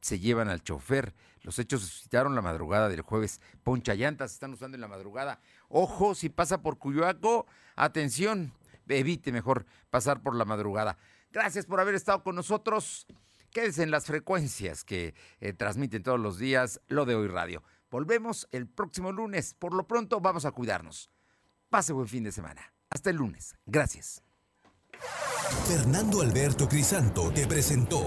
se 0.00 0.18
llevan 0.18 0.48
al 0.48 0.62
chofer. 0.62 1.14
Los 1.42 1.58
hechos 1.58 1.82
suscitaron 1.82 2.34
la 2.34 2.42
madrugada 2.42 2.88
del 2.88 3.02
jueves. 3.02 3.40
Ponchallantas 3.62 4.32
están 4.32 4.52
usando 4.52 4.76
en 4.76 4.80
la 4.80 4.88
madrugada. 4.88 5.40
Ojo, 5.68 6.14
si 6.14 6.28
pasa 6.28 6.62
por 6.62 6.78
Cuyoaco, 6.78 7.46
atención, 7.76 8.52
evite 8.88 9.32
mejor 9.32 9.66
pasar 9.90 10.22
por 10.22 10.34
la 10.34 10.44
madrugada. 10.44 10.98
Gracias 11.30 11.66
por 11.66 11.80
haber 11.80 11.94
estado 11.94 12.22
con 12.22 12.36
nosotros. 12.36 13.06
Quédese 13.50 13.82
en 13.82 13.90
las 13.90 14.06
frecuencias 14.06 14.84
que 14.84 15.14
eh, 15.40 15.52
transmiten 15.52 16.02
todos 16.02 16.20
los 16.20 16.38
días 16.38 16.80
lo 16.88 17.06
de 17.06 17.14
hoy 17.14 17.28
radio. 17.28 17.62
Volvemos 17.90 18.46
el 18.52 18.66
próximo 18.66 19.12
lunes. 19.12 19.54
Por 19.54 19.74
lo 19.74 19.86
pronto, 19.86 20.20
vamos 20.20 20.44
a 20.44 20.52
cuidarnos. 20.52 21.10
Pase 21.70 21.92
buen 21.92 22.08
fin 22.08 22.24
de 22.24 22.32
semana. 22.32 22.72
Hasta 22.90 23.10
el 23.10 23.16
lunes. 23.16 23.56
Gracias. 23.66 24.22
Fernando 25.66 26.20
Alberto 26.20 26.68
Crisanto 26.68 27.30
te 27.30 27.46
presentó 27.46 28.06